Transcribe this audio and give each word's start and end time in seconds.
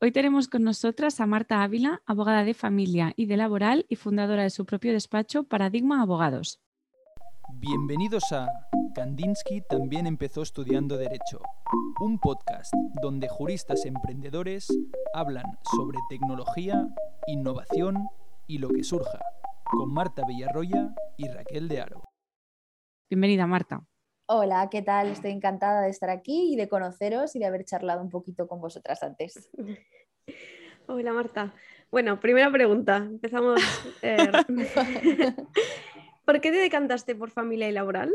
Hoy 0.00 0.12
tenemos 0.12 0.46
con 0.46 0.62
nosotras 0.62 1.20
a 1.20 1.26
Marta 1.26 1.64
Ávila, 1.64 2.02
abogada 2.06 2.44
de 2.44 2.54
familia 2.54 3.14
y 3.16 3.26
de 3.26 3.36
laboral 3.36 3.84
y 3.88 3.96
fundadora 3.96 4.44
de 4.44 4.50
su 4.50 4.64
propio 4.64 4.92
despacho 4.92 5.42
Paradigma 5.42 6.00
Abogados. 6.00 6.60
Bienvenidos 7.54 8.22
a 8.30 8.46
Kandinsky 8.94 9.60
también 9.68 10.06
empezó 10.06 10.42
estudiando 10.42 10.98
Derecho, 10.98 11.40
un 11.98 12.20
podcast 12.20 12.72
donde 13.02 13.26
juristas 13.28 13.84
emprendedores 13.86 14.68
hablan 15.14 15.46
sobre 15.74 15.98
tecnología, 16.08 16.86
innovación 17.26 18.06
y 18.46 18.58
lo 18.58 18.68
que 18.68 18.84
surja, 18.84 19.18
con 19.64 19.92
Marta 19.92 20.22
Villarroya 20.28 20.94
y 21.16 21.26
Raquel 21.26 21.66
de 21.66 21.80
Aro. 21.80 22.04
Bienvenida, 23.10 23.48
Marta. 23.48 23.84
Hola, 24.30 24.68
¿qué 24.70 24.82
tal? 24.82 25.06
Estoy 25.06 25.30
encantada 25.30 25.80
de 25.80 25.88
estar 25.88 26.10
aquí 26.10 26.52
y 26.52 26.56
de 26.56 26.68
conoceros 26.68 27.34
y 27.34 27.38
de 27.38 27.46
haber 27.46 27.64
charlado 27.64 28.02
un 28.02 28.10
poquito 28.10 28.46
con 28.46 28.60
vosotras 28.60 29.02
antes. 29.02 29.48
Hola, 30.86 31.14
Marta. 31.14 31.54
Bueno, 31.90 32.20
primera 32.20 32.52
pregunta. 32.52 32.98
Empezamos. 32.98 33.58
Eh, 34.02 34.30
¿Por 36.26 36.42
qué 36.42 36.50
te 36.50 36.58
decantaste 36.58 37.14
por 37.14 37.30
familia 37.30 37.70
y 37.70 37.72
laboral? 37.72 38.14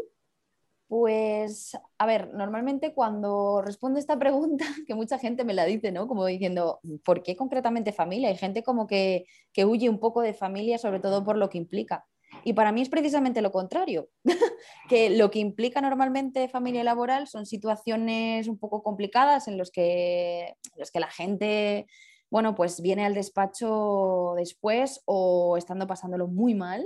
Pues, 0.87 1.75
a 1.97 2.05
ver, 2.05 2.31
normalmente 2.35 2.93
cuando 2.93 3.63
respondo 3.63 3.97
esta 3.97 4.19
pregunta, 4.19 4.65
que 4.85 4.93
mucha 4.93 5.17
gente 5.17 5.43
me 5.43 5.55
la 5.55 5.65
dice, 5.65 5.91
¿no? 5.91 6.07
Como 6.07 6.27
diciendo, 6.27 6.79
¿por 7.03 7.23
qué 7.23 7.35
concretamente 7.35 7.91
familia? 7.91 8.29
Hay 8.29 8.37
gente 8.37 8.61
como 8.61 8.85
que, 8.85 9.25
que 9.51 9.65
huye 9.65 9.89
un 9.89 9.99
poco 9.99 10.21
de 10.21 10.35
familia, 10.35 10.77
sobre 10.77 10.99
todo 10.99 11.23
por 11.23 11.37
lo 11.37 11.49
que 11.49 11.57
implica. 11.57 12.05
Y 12.43 12.53
para 12.53 12.71
mí 12.71 12.81
es 12.81 12.89
precisamente 12.89 13.41
lo 13.41 13.51
contrario, 13.51 14.09
que 14.89 15.09
lo 15.09 15.31
que 15.31 15.39
implica 15.39 15.81
normalmente 15.81 16.49
familia 16.49 16.83
laboral 16.83 17.27
son 17.27 17.45
situaciones 17.45 18.47
un 18.47 18.57
poco 18.59 18.83
complicadas 18.83 19.47
en 19.47 19.57
los 19.57 19.71
que, 19.71 20.55
los 20.75 20.91
que 20.91 20.99
la 20.99 21.09
gente, 21.09 21.87
bueno, 22.29 22.55
pues 22.55 22.81
viene 22.81 23.05
al 23.05 23.13
despacho 23.13 24.33
después 24.35 25.01
o 25.05 25.57
estando 25.57 25.87
pasándolo 25.87 26.27
muy 26.27 26.53
mal. 26.53 26.85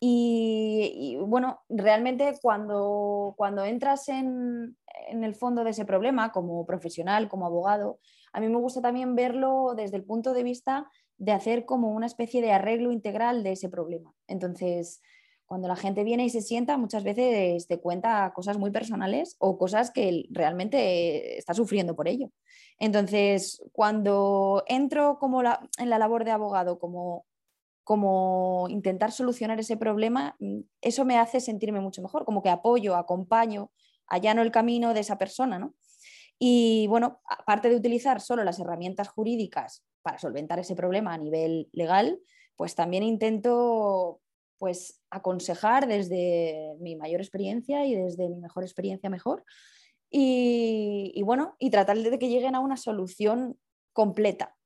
Y, 0.00 1.18
bueno, 1.26 1.60
realmente 1.68 2.38
cuando, 2.40 3.34
cuando 3.36 3.64
entras 3.64 4.08
en, 4.08 4.76
en 5.08 5.24
el 5.24 5.34
fondo 5.34 5.64
de 5.64 5.70
ese 5.70 5.84
problema 5.84 6.30
como 6.30 6.64
profesional, 6.66 7.28
como 7.28 7.46
abogado, 7.46 7.98
a 8.32 8.40
mí 8.40 8.48
me 8.48 8.58
gusta 8.58 8.80
también 8.80 9.14
verlo 9.14 9.74
desde 9.76 9.96
el 9.96 10.04
punto 10.04 10.32
de 10.32 10.42
vista 10.42 10.90
de 11.16 11.32
hacer 11.32 11.64
como 11.64 11.90
una 11.90 12.06
especie 12.06 12.40
de 12.42 12.52
arreglo 12.52 12.92
integral 12.92 13.42
de 13.42 13.52
ese 13.52 13.68
problema. 13.68 14.14
Entonces, 14.26 15.02
cuando 15.48 15.66
la 15.66 15.76
gente 15.76 16.04
viene 16.04 16.26
y 16.26 16.30
se 16.30 16.42
sienta, 16.42 16.76
muchas 16.76 17.04
veces 17.04 17.66
te 17.66 17.80
cuenta 17.80 18.32
cosas 18.34 18.58
muy 18.58 18.70
personales 18.70 19.34
o 19.38 19.56
cosas 19.56 19.90
que 19.90 20.26
realmente 20.30 21.38
está 21.38 21.54
sufriendo 21.54 21.96
por 21.96 22.06
ello. 22.06 22.30
Entonces, 22.78 23.62
cuando 23.72 24.62
entro 24.68 25.18
como 25.18 25.40
en 25.42 25.90
la 25.90 25.98
labor 25.98 26.24
de 26.24 26.32
abogado, 26.32 26.78
como, 26.78 27.24
como 27.82 28.66
intentar 28.68 29.10
solucionar 29.10 29.58
ese 29.58 29.78
problema, 29.78 30.36
mm, 30.38 30.60
eso 30.82 31.06
me 31.06 31.16
hace 31.16 31.40
sentirme 31.40 31.80
mucho 31.80 32.02
mejor, 32.02 32.26
como 32.26 32.42
que 32.42 32.50
apoyo, 32.50 32.94
acompaño, 32.94 33.72
allano 34.06 34.42
el 34.42 34.52
camino 34.52 34.92
de 34.92 35.00
esa 35.00 35.16
persona, 35.16 35.58
¿no? 35.58 35.74
Y 36.38 36.86
bueno, 36.88 37.20
aparte 37.28 37.68
de 37.68 37.76
utilizar 37.76 38.20
solo 38.20 38.44
las 38.44 38.60
herramientas 38.60 39.08
jurídicas 39.08 39.84
para 40.02 40.18
solventar 40.18 40.58
ese 40.58 40.76
problema 40.76 41.14
a 41.14 41.18
nivel 41.18 41.68
legal, 41.72 42.20
pues 42.56 42.74
también 42.74 43.02
intento 43.02 44.20
pues 44.58 45.00
aconsejar 45.10 45.86
desde 45.86 46.74
mi 46.80 46.96
mayor 46.96 47.20
experiencia 47.20 47.86
y 47.86 47.94
desde 47.94 48.28
mi 48.28 48.40
mejor 48.40 48.64
experiencia 48.64 49.08
mejor 49.08 49.44
y, 50.10 51.22
bueno, 51.24 51.56
y 51.58 51.70
tratar 51.70 51.98
de 51.98 52.18
que 52.18 52.28
lleguen 52.28 52.54
a 52.54 52.60
una 52.60 52.76
solución 52.76 53.58
completa. 53.92 54.56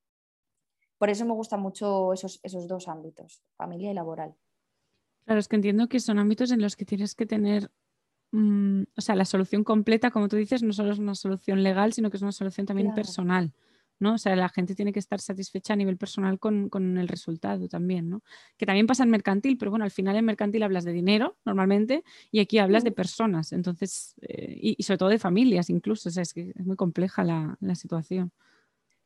Por 0.97 1.09
eso 1.09 1.25
me 1.25 1.33
gustan 1.33 1.59
mucho 1.59 2.13
esos, 2.13 2.39
esos 2.43 2.67
dos 2.67 2.87
ámbitos, 2.87 3.43
familia 3.57 3.91
y 3.91 3.93
laboral. 3.93 4.35
Claro, 5.25 5.39
es 5.39 5.47
que 5.47 5.57
entiendo 5.57 5.87
que 5.89 5.99
son 5.99 6.19
ámbitos 6.19 6.51
en 6.51 6.61
los 6.61 6.75
que 6.75 6.85
tienes 6.85 7.15
que 7.15 7.25
tener, 7.25 7.71
mm, 8.33 8.83
o 8.97 9.01
sea, 9.01 9.15
la 9.15 9.25
solución 9.25 9.63
completa, 9.63 10.11
como 10.11 10.27
tú 10.27 10.35
dices, 10.35 10.61
no 10.61 10.73
solo 10.73 10.91
es 10.91 10.99
una 10.99 11.15
solución 11.15 11.63
legal, 11.63 11.93
sino 11.93 12.09
que 12.09 12.17
es 12.17 12.23
una 12.23 12.33
solución 12.33 12.65
también 12.65 12.93
personal. 12.93 13.53
¿no? 13.99 14.15
O 14.15 14.17
sea, 14.17 14.35
la 14.35 14.49
gente 14.49 14.75
tiene 14.75 14.91
que 14.91 14.99
estar 14.99 15.19
satisfecha 15.19 15.73
a 15.73 15.75
nivel 15.75 15.97
personal 15.97 16.39
con, 16.39 16.97
el 16.97 17.07
resultado 17.07 17.67
también, 17.67 18.09
¿no? 18.09 18.21
Que 18.57 18.65
también 18.65 18.85
pasa 18.85 19.03
en 19.03 19.09
mercantil, 19.09 19.57
pero 19.57 19.71
bueno, 19.71 19.85
al 19.85 19.91
final 19.91 20.15
en 20.15 20.25
mercantil 20.25 20.63
hablas 20.63 20.83
de 20.83 20.91
dinero 20.91 21.37
normalmente 21.45 22.03
y 22.29 22.39
aquí 22.39 22.57
hablas 22.57 22.83
de 22.83 22.91
personas, 22.91 23.53
entonces, 23.53 24.15
eh, 24.21 24.57
y, 24.77 24.83
sobre 24.83 24.97
todo 24.97 25.09
de 25.09 25.19
familias 25.19 25.69
incluso, 25.69 26.09
o 26.09 26.11
sea, 26.11 26.23
es 26.23 26.33
que 26.33 26.51
es 26.55 26.65
muy 26.65 26.75
compleja 26.75 27.23
la, 27.23 27.57
situación. 27.75 28.31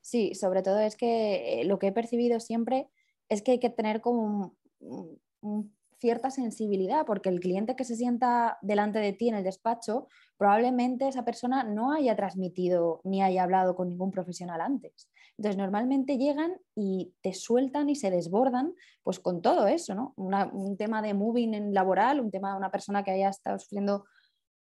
Sí, 0.01 0.33
sobre 0.33 0.61
todo 0.61 0.79
es 0.79 0.95
que 0.95 1.61
eh, 1.61 1.65
lo 1.65 1.79
que 1.79 1.87
he 1.87 1.91
percibido 1.91 2.39
siempre 2.39 2.87
es 3.29 3.41
que 3.41 3.51
hay 3.51 3.59
que 3.59 3.69
tener 3.69 4.01
como 4.01 4.55
un 4.79 5.76
cierta 5.99 6.29
sensibilidad, 6.29 7.05
porque 7.05 7.29
el 7.29 7.39
cliente 7.39 7.75
que 7.75 7.83
se 7.83 7.95
sienta 7.95 8.57
delante 8.61 8.99
de 8.99 9.13
ti 9.13 9.29
en 9.29 9.35
el 9.35 9.43
despacho, 9.43 10.07
probablemente 10.37 11.07
esa 11.07 11.25
persona 11.25 11.63
no 11.63 11.91
haya 11.91 12.15
transmitido 12.15 13.01
ni 13.03 13.23
haya 13.23 13.43
hablado 13.43 13.75
con 13.75 13.89
ningún 13.89 14.11
profesional 14.11 14.61
antes. 14.61 15.09
Entonces, 15.37 15.57
normalmente 15.57 16.17
llegan 16.17 16.57
y 16.75 17.13
te 17.21 17.33
sueltan 17.33 17.89
y 17.89 17.95
se 17.95 18.11
desbordan, 18.11 18.73
pues 19.03 19.19
con 19.19 19.41
todo 19.41 19.67
eso, 19.67 19.95
¿no? 19.95 20.13
un 20.17 20.77
tema 20.77 21.01
de 21.01 21.13
moving 21.13 21.53
en 21.53 21.73
laboral, 21.73 22.19
un 22.19 22.31
tema 22.31 22.51
de 22.51 22.57
una 22.57 22.71
persona 22.71 23.03
que 23.03 23.11
haya 23.11 23.29
estado 23.29 23.57
sufriendo 23.59 24.05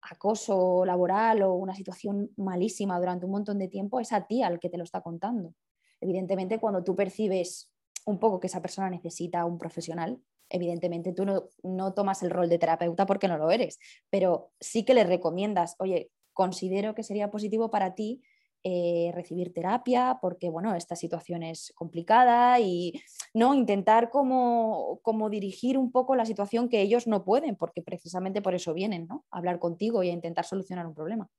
acoso 0.02 0.86
laboral 0.86 1.42
o 1.44 1.54
una 1.54 1.76
situación 1.76 2.30
malísima 2.38 3.00
durante 3.00 3.26
un 3.26 3.32
montón 3.32 3.58
de 3.58 3.68
tiempo, 3.68 4.00
es 4.00 4.14
a 4.14 4.28
ti 4.28 4.44
al 4.44 4.60
que 4.60 4.70
te 4.70 4.78
lo 4.78 4.84
está 4.84 5.02
contando. 5.02 5.54
Evidentemente, 6.00 6.60
cuando 6.60 6.84
tú 6.84 6.96
percibes 6.96 7.72
un 8.06 8.20
poco 8.20 8.40
que 8.40 8.48
esa 8.48 8.62
persona 8.62 8.90
necesita 8.90 9.46
un 9.46 9.58
profesional, 9.58 10.22
evidentemente 10.50 11.14
tú 11.14 11.26
no, 11.64 11.94
tomas 11.94 12.24
el 12.24 12.30
rol 12.30 12.50
de 12.50 12.58
terapeuta 12.58 13.06
porque 13.06 13.28
no 13.28 13.38
lo 13.38 13.52
eres, 13.52 13.80
pero 14.10 14.52
sí 14.60 14.84
que 14.86 14.94
le 14.94 15.04
recomiendas, 15.04 15.76
oye, 15.80 16.12
considero 16.34 16.96
que 16.96 17.04
sería 17.04 17.32
positivo 17.32 17.72
para 17.72 17.96
ti 17.96 18.22
eh, 18.64 19.12
recibir 19.14 19.54
terapia 19.54 20.18
porque, 20.22 20.50
bueno, 20.50 20.74
esta 20.76 20.96
situación 20.96 21.44
es 21.44 21.72
complicada 21.76 22.60
y 22.60 22.94
no 23.34 23.54
intentar 23.54 24.10
como, 24.10 25.00
como, 25.04 25.30
dirigir 25.30 25.78
un 25.78 25.92
poco 25.92 26.16
la 26.16 26.26
situación 26.26 26.68
que 26.68 26.82
ellos 26.82 27.06
no 27.06 27.24
pueden, 27.24 27.56
porque 27.56 27.84
precisamente 27.84 28.42
por 28.42 28.56
eso 28.56 28.74
vienen, 28.74 29.06
¿no? 29.08 29.24
A 29.30 29.38
hablar 29.38 29.60
contigo 29.60 30.02
y 30.02 30.10
a 30.10 30.14
intentar 30.14 30.46
solucionar 30.46 30.88
un 30.88 30.96
problema. 30.96 31.30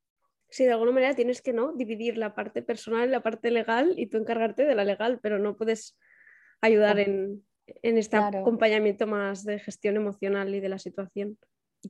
Sí, 0.49 0.65
de 0.65 0.73
alguna 0.73 0.93
manera 0.93 1.15
tienes 1.15 1.43
que 1.43 1.53
no 1.53 1.73
dividir 1.73 2.17
la 2.17 2.35
parte 2.35 2.63
personal 2.63 3.09
y 3.09 3.11
la 3.11 3.23
parte 3.23 3.51
legal 3.51 3.95
y 3.97 4.07
tú 4.07 4.19
encargarte 4.19 4.65
de 4.65 4.77
la 4.77 4.85
legal, 4.85 5.19
pero 5.21 5.41
no 5.41 5.57
puedes 5.57 5.99
ayudar 6.61 7.01
en, 7.01 7.45
en 7.67 7.99
este 7.99 8.17
acompañamiento 8.17 9.07
más 9.07 9.45
de 9.45 9.59
gestión 9.59 9.97
emocional 9.97 10.55
y 10.55 10.61
de 10.61 10.69
la 10.69 10.79
situación. 10.79 11.39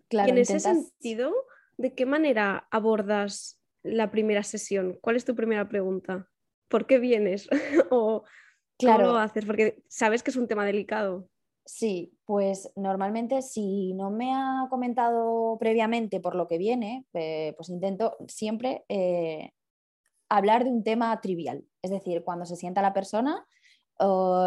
Claro, 0.08 0.28
y 0.28 0.30
en 0.32 0.38
ese 0.38 0.60
sentido, 0.60 1.32
¿de 1.76 1.94
qué 1.94 2.06
manera 2.06 2.66
abordas 2.70 3.60
la 3.82 4.10
primera 4.10 4.42
sesión? 4.42 4.98
¿Cuál 5.00 5.16
es 5.16 5.24
tu 5.24 5.34
primera 5.34 5.68
pregunta? 5.68 6.28
¿Por 6.68 6.86
qué 6.86 6.98
vienes? 6.98 7.48
¿O 7.90 8.24
claro. 8.78 9.04
cómo 9.04 9.12
lo 9.12 9.18
haces? 9.18 9.44
Porque 9.44 9.82
sabes 9.88 10.22
que 10.22 10.30
es 10.30 10.36
un 10.36 10.48
tema 10.48 10.64
delicado. 10.64 11.28
Sí, 11.64 12.16
pues 12.24 12.72
normalmente 12.76 13.42
si 13.42 13.92
no 13.94 14.10
me 14.10 14.32
ha 14.32 14.68
comentado 14.70 15.56
previamente 15.58 16.20
por 16.20 16.36
lo 16.36 16.46
que 16.46 16.58
viene, 16.58 17.06
eh, 17.12 17.54
pues 17.56 17.70
intento 17.70 18.16
siempre 18.28 18.84
eh, 18.88 19.50
hablar 20.28 20.62
de 20.62 20.70
un 20.70 20.84
tema 20.84 21.20
trivial. 21.20 21.64
Es 21.82 21.90
decir, 21.90 22.22
cuando 22.22 22.46
se 22.46 22.54
sienta 22.54 22.82
la 22.82 22.92
persona, 22.92 23.44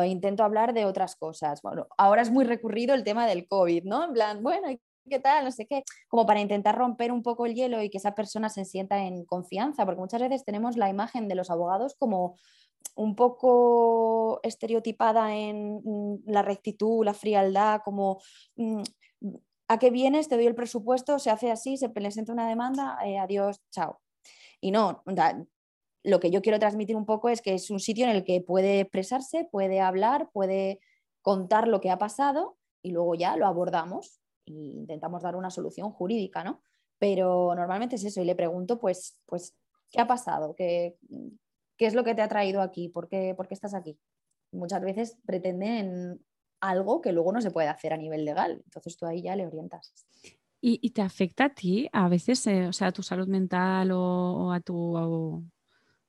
intento 0.06 0.44
hablar 0.44 0.74
de 0.74 0.86
otras 0.86 1.16
cosas. 1.16 1.62
Bueno, 1.62 1.88
ahora 1.98 2.22
es 2.22 2.32
muy 2.32 2.46
recurrido 2.46 2.94
el 2.96 3.04
tema 3.04 3.28
del 3.28 3.48
COVID, 3.48 3.84
¿no? 3.84 4.06
En 4.06 4.14
plan, 4.14 4.44
bueno, 4.44 4.68
¿qué 5.10 5.20
tal? 5.20 5.46
No 5.46 5.52
sé 5.52 5.66
qué, 5.66 5.84
como 6.08 6.26
para 6.26 6.40
intentar 6.40 6.78
romper 6.78 7.12
un 7.12 7.24
poco 7.24 7.46
el 7.46 7.56
hielo 7.56 7.82
y 7.82 7.90
que 7.90 7.98
esa 7.98 8.16
persona 8.16 8.50
se 8.50 8.66
sienta 8.66 9.04
en 9.06 9.26
confianza, 9.26 9.86
porque 9.86 10.02
muchas 10.02 10.22
veces 10.22 10.46
tenemos 10.46 10.78
la 10.78 10.90
imagen 10.90 11.28
de 11.28 11.36
los 11.36 11.50
abogados 11.50 11.96
como 11.98 12.36
un 12.96 13.16
poco 13.16 14.40
estereotipada 14.44 15.36
en 15.36 15.82
mm, 15.84 16.24
la 16.28 16.42
rectitud, 16.42 17.04
la 17.06 17.14
frialdad, 17.14 17.82
como 17.84 18.22
mm, 18.56 18.84
a 19.68 19.80
qué 19.80 19.92
vienes, 19.92 20.28
te 20.28 20.36
doy 20.36 20.48
el 20.48 20.56
presupuesto, 20.56 21.20
se 21.20 21.30
hace 21.30 21.52
así, 21.52 21.78
se 21.78 21.90
presenta 21.90 22.34
una 22.34 22.48
demanda, 22.48 22.98
eh, 23.06 23.20
adiós, 23.20 23.62
chao. 23.72 24.00
Y 24.62 24.72
no, 24.72 25.04
lo 26.04 26.20
que 26.20 26.32
yo 26.32 26.42
quiero 26.42 26.60
transmitir 26.60 26.96
un 26.96 27.06
poco 27.06 27.30
es 27.30 27.42
que 27.42 27.54
es 27.54 27.70
un 27.70 27.80
sitio 27.80 28.06
en 28.06 28.12
el 28.12 28.24
que 28.24 28.42
puede 28.42 28.82
expresarse, 28.82 29.48
puede 29.52 29.82
hablar, 29.82 30.30
puede 30.32 30.80
contar 31.22 31.68
lo 31.68 31.82
que 31.82 31.90
ha 31.90 31.98
pasado 31.98 32.58
y 32.82 32.92
luego 32.92 33.16
ya 33.16 33.36
lo 33.36 33.46
abordamos 33.46 34.22
e 34.46 34.54
intentamos 34.54 35.24
dar 35.24 35.36
una 35.36 35.52
solución 35.52 35.92
jurídica, 35.92 36.44
¿no? 36.44 36.62
Pero 36.98 37.54
normalmente 37.56 37.96
es 37.96 38.04
eso 38.04 38.22
y 38.22 38.26
le 38.26 38.36
pregunto, 38.36 38.80
pues, 38.80 39.18
pues 39.26 39.56
¿qué 39.90 40.02
ha 40.02 40.08
pasado? 40.08 40.56
¿Qué, 40.56 40.98
qué 41.78 41.86
es 41.86 41.94
lo 41.94 42.04
que 42.04 42.16
te 42.16 42.22
ha 42.22 42.28
traído 42.28 42.62
aquí? 42.62 42.90
¿Por 42.90 43.08
qué, 43.08 43.34
¿Por 43.36 43.48
qué 43.48 43.54
estás 43.54 43.74
aquí? 43.74 43.98
Muchas 44.52 44.82
veces 44.82 45.18
pretenden 45.26 46.20
algo 46.62 47.02
que 47.02 47.12
luego 47.12 47.32
no 47.32 47.42
se 47.42 47.52
puede 47.52 47.68
hacer 47.68 47.94
a 47.94 47.98
nivel 47.98 48.26
legal, 48.26 48.62
entonces 48.66 48.98
tú 48.98 49.06
ahí 49.06 49.22
ya 49.22 49.36
le 49.36 49.48
orientas. 49.48 49.94
¿Y, 50.62 50.90
te 50.90 51.02
afecta 51.02 51.46
a 51.46 51.54
ti 51.54 51.88
a 51.94 52.10
veces, 52.10 52.46
eh, 52.48 52.68
o 52.68 52.74
sea, 52.74 52.88
a 52.88 52.92
tu 52.92 53.02
salud 53.02 53.30
mental 53.30 53.92
o, 53.94 54.52
a 54.52 54.60
tu 54.60 55.42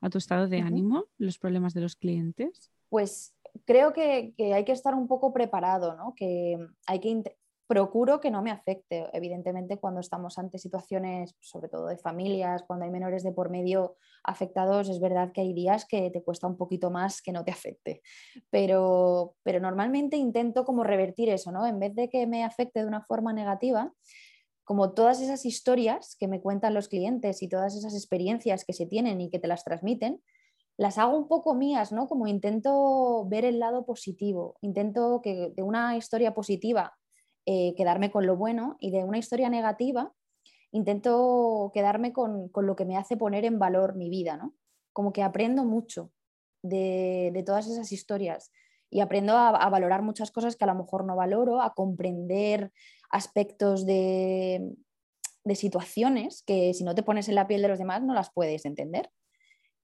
a 0.00 0.11
tu 0.11 0.19
estado 0.19 0.49
de 0.49 0.61
ánimo 0.61 1.06
los 1.19 1.38
problemas 1.38 1.75
de 1.75 1.81
los 1.82 1.97
clientes? 1.97 2.70
Pues 2.88 3.35
creo 3.64 3.93
que, 3.93 4.35
hay 4.38 4.64
que 4.64 4.73
estar 4.73 4.94
un 4.94 5.08
poco 5.08 5.32
preparado, 5.32 5.97
¿no? 5.97 6.14
que 6.14 6.56
hay 6.87 7.00
que 7.00 7.37
procuro 7.70 8.20
que 8.20 8.32
no 8.32 8.43
me 8.43 8.50
afecte. 8.50 9.06
Evidentemente, 9.12 9.79
cuando 9.79 10.00
estamos 10.00 10.38
ante 10.38 10.58
situaciones, 10.58 11.37
sobre 11.38 11.69
todo 11.69 11.87
de 11.87 11.97
familias, 11.97 12.64
cuando 12.67 12.85
hay 12.85 12.91
menores 12.91 13.23
de 13.23 13.31
por 13.31 13.49
medio 13.49 13.94
afectados, 14.25 14.88
es 14.88 14.99
verdad 14.99 15.31
que 15.32 15.43
hay 15.43 15.52
días 15.52 15.85
que 15.85 16.11
te 16.11 16.20
cuesta 16.25 16.49
un 16.49 16.56
poquito 16.56 16.91
más 16.91 17.23
que 17.23 17.31
no 17.31 17.44
te 17.44 17.52
afecte. 17.52 18.02
Pero, 18.50 19.37
pero 19.44 19.61
normalmente 19.61 20.17
intento 20.17 20.64
como 20.64 20.82
revertir 20.82 21.29
eso, 21.29 21.52
¿no? 21.52 21.64
En 21.64 21.79
vez 21.79 21.94
de 21.94 22.08
que 22.08 22.26
me 22.26 22.43
afecte 22.43 22.81
de 22.81 22.88
una 22.88 23.02
forma 23.02 23.32
negativa, 23.32 23.93
como 24.70 24.93
todas 24.93 25.20
esas 25.20 25.46
historias 25.46 26.14
que 26.14 26.28
me 26.28 26.40
cuentan 26.40 26.75
los 26.75 26.87
clientes 26.87 27.43
y 27.43 27.49
todas 27.49 27.75
esas 27.75 27.93
experiencias 27.93 28.64
que 28.64 28.72
se 28.72 28.87
tienen 28.87 29.20
y 29.20 29.28
que 29.28 29.40
te 29.40 29.49
las 29.49 29.64
transmiten, 29.64 30.22
las 30.76 30.96
hago 30.96 31.19
un 31.19 31.26
poco 31.26 31.56
mías, 31.56 31.90
¿no? 31.90 32.06
Como 32.06 32.28
intento 32.28 33.26
ver 33.28 33.44
el 33.44 33.58
lado 33.58 33.84
positivo, 33.84 34.58
intento 34.61 35.22
que 35.25 35.52
de 35.56 35.62
una 35.64 35.96
historia 35.96 36.34
positiva 36.34 36.96
eh, 37.46 37.75
quedarme 37.75 38.12
con 38.12 38.26
lo 38.26 38.37
bueno 38.37 38.76
y 38.78 38.93
de 38.93 39.02
una 39.02 39.19
historia 39.19 39.50
negativa 39.50 40.12
intento 40.70 41.73
quedarme 41.75 42.12
con, 42.12 42.52
lo 42.55 42.76
que 42.76 42.84
me 42.84 42.96
hace 42.96 43.16
poner 43.16 43.44
en 43.44 43.58
valor 43.58 43.96
mi 43.96 44.08
vida, 44.08 44.37
¿no? 44.37 44.55
Como 44.93 45.12
que 45.12 45.25
aprendo 45.25 45.64
mucho 45.64 46.12
de, 46.62 47.43
todas 47.44 47.66
esas 47.66 47.90
historias 47.90 48.52
y 48.90 49.00
aprendo 49.00 49.37
a, 49.37 49.69
valorar 49.70 50.02
muchas 50.02 50.31
cosas 50.31 50.56
que 50.56 50.64
a 50.64 50.66
lo 50.66 50.75
mejor 50.75 51.04
no 51.04 51.16
valoro, 51.16 51.62
a 51.62 51.75
comprender 51.75 52.72
aspectos 53.10 53.87
de, 53.87 54.75
de 55.44 55.54
situaciones 55.54 56.42
que 56.44 56.75
si 56.75 56.84
no 56.84 56.94
te 56.94 57.02
pones 57.02 57.28
en 57.28 57.37
la 57.37 57.46
piel 57.46 57.62
de 57.62 57.69
los 57.69 57.78
demás 57.78 58.02
no 58.02 58.14
las 58.14 58.32
puedes 58.32 58.64
entender. 58.64 59.10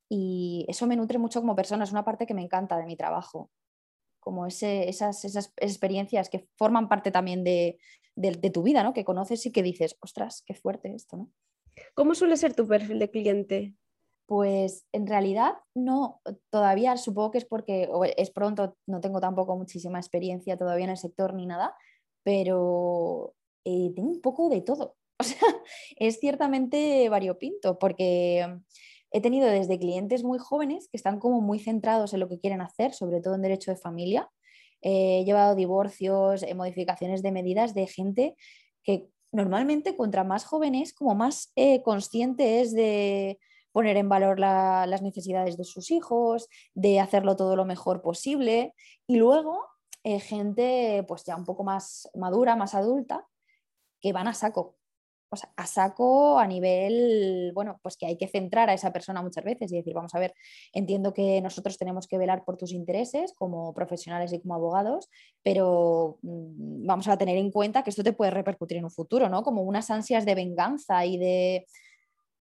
Y 0.08 0.66
eso 0.68 0.86
me 0.86 0.96
nutre 0.96 1.18
mucho 1.18 1.40
como 1.40 1.56
persona, 1.56 1.84
es 1.84 1.92
una 1.92 2.04
parte 2.04 2.26
que 2.26 2.34
me 2.34 2.42
encanta 2.42 2.76
de 2.76 2.86
mi 2.86 2.96
trabajo 2.96 3.50
como 4.26 4.44
esas, 4.44 5.24
esas, 5.24 5.52
experiencias 5.58 6.28
que 6.28 6.48
forman 6.56 6.88
parte 6.88 7.12
también 7.12 7.44
de, 7.44 7.78
tu 8.52 8.64
vida, 8.64 8.82
¿no? 8.82 8.92
Que 8.92 9.04
conoces 9.04 9.46
y 9.46 9.52
que 9.52 9.62
dices, 9.62 9.96
ostras, 10.00 10.42
qué 10.44 10.52
fuerte 10.52 10.92
esto, 10.92 11.16
¿no? 11.16 11.30
¿Cómo 11.94 12.12
suele 12.16 12.36
ser 12.36 12.52
tu 12.52 12.66
perfil 12.66 12.98
de 12.98 13.08
cliente? 13.08 13.74
Pues 14.26 14.86
en 14.92 15.06
realidad 15.06 15.54
no, 15.74 16.20
todavía 16.50 16.96
supongo 16.96 17.30
que 17.30 17.38
es 17.38 17.44
porque 17.44 17.88
es 18.16 18.30
pronto, 18.30 18.76
no 18.86 19.00
tengo 19.00 19.20
tampoco 19.20 19.56
muchísima 19.56 19.98
experiencia 19.98 20.56
todavía 20.56 20.84
en 20.84 20.90
el 20.90 20.96
sector 20.96 21.32
ni 21.34 21.46
nada, 21.46 21.76
pero 22.24 23.34
eh, 23.64 23.92
tengo 23.94 24.10
un 24.10 24.20
poco 24.20 24.48
de 24.48 24.60
todo. 24.60 24.96
O 25.18 25.24
sea, 25.24 25.48
es 25.96 26.20
ciertamente 26.20 27.08
variopinto 27.08 27.78
porque 27.78 28.44
He 29.16 29.20
tenido 29.20 29.48
desde 29.48 29.78
clientes 29.78 30.24
muy 30.24 30.38
jóvenes 30.38 30.88
que 30.88 30.96
están 30.96 31.18
como 31.20 31.40
muy 31.40 31.58
centrados 31.58 32.12
en 32.12 32.20
lo 32.20 32.28
que 32.28 32.38
quieren 32.38 32.60
hacer, 32.60 32.92
sobre 32.92 33.20
todo 33.20 33.34
en 33.34 33.42
derecho 33.42 33.70
de 33.70 33.78
familia. 33.78 34.30
he 34.82 35.24
llevado 35.24 35.54
divorcios, 35.54 36.42
eh, 36.42 36.54
modificaciones 36.54 37.22
de 37.22 37.32
medidas 37.32 37.72
de 37.72 37.86
gente 37.86 38.36
que 38.84 39.08
normalmente 39.32 39.96
contra 39.96 40.22
más 40.22 40.44
jóvenes, 40.44 40.92
como 40.92 41.14
más 41.14 41.50
eh, 41.56 41.82
consciente 41.82 42.60
es 42.60 42.74
de 42.74 43.38
poner 43.76 43.98
en 43.98 44.08
valor 44.08 44.40
las 44.40 45.02
necesidades 45.02 45.58
de 45.58 45.64
sus 45.64 45.90
hijos, 45.90 46.48
de 46.72 46.98
hacerlo 46.98 47.36
todo 47.36 47.56
lo 47.56 47.66
mejor 47.66 48.00
posible. 48.00 48.72
Y 49.06 49.16
luego 49.16 49.66
eh, 50.02 50.18
gente 50.18 51.04
pues 51.06 51.24
ya 51.26 51.36
un 51.36 51.44
poco 51.44 51.62
más 51.62 52.08
madura, 52.14 52.56
más 52.56 52.74
adulta, 52.74 53.26
que 54.00 54.14
van 54.14 54.28
a 54.28 54.32
saco 54.32 54.78
o 55.28 55.36
sea, 55.36 55.52
a 55.56 55.66
saco 55.66 56.38
a 56.38 56.46
nivel, 56.46 57.52
bueno, 57.54 57.78
pues 57.82 57.98
que 57.98 58.06
hay 58.06 58.16
que 58.16 58.28
centrar 58.28 58.70
a 58.70 58.72
esa 58.72 58.94
persona 58.94 59.20
muchas 59.20 59.44
veces 59.44 59.70
y 59.70 59.76
decir, 59.76 59.92
vamos 59.92 60.14
a 60.14 60.20
ver, 60.20 60.32
entiendo 60.72 61.12
que 61.12 61.42
nosotros 61.42 61.76
tenemos 61.76 62.06
que 62.06 62.16
velar 62.16 62.46
por 62.46 62.56
tus 62.56 62.72
intereses 62.72 63.34
como 63.34 63.74
profesionales 63.74 64.32
y 64.32 64.40
como 64.40 64.54
abogados, 64.54 65.10
pero 65.42 66.18
mm, 66.22 66.86
vamos 66.86 67.08
a 67.08 67.18
tener 67.18 67.36
en 67.36 67.50
cuenta 67.50 67.82
que 67.82 67.90
esto 67.90 68.02
te 68.02 68.14
puede 68.14 68.30
repercutir 68.30 68.78
en 68.78 68.84
un 68.84 68.90
futuro, 68.90 69.28
¿no? 69.28 69.42
Como 69.42 69.60
unas 69.64 69.90
ansias 69.90 70.24
de 70.24 70.34
venganza 70.34 71.04
y 71.04 71.18
de 71.18 71.66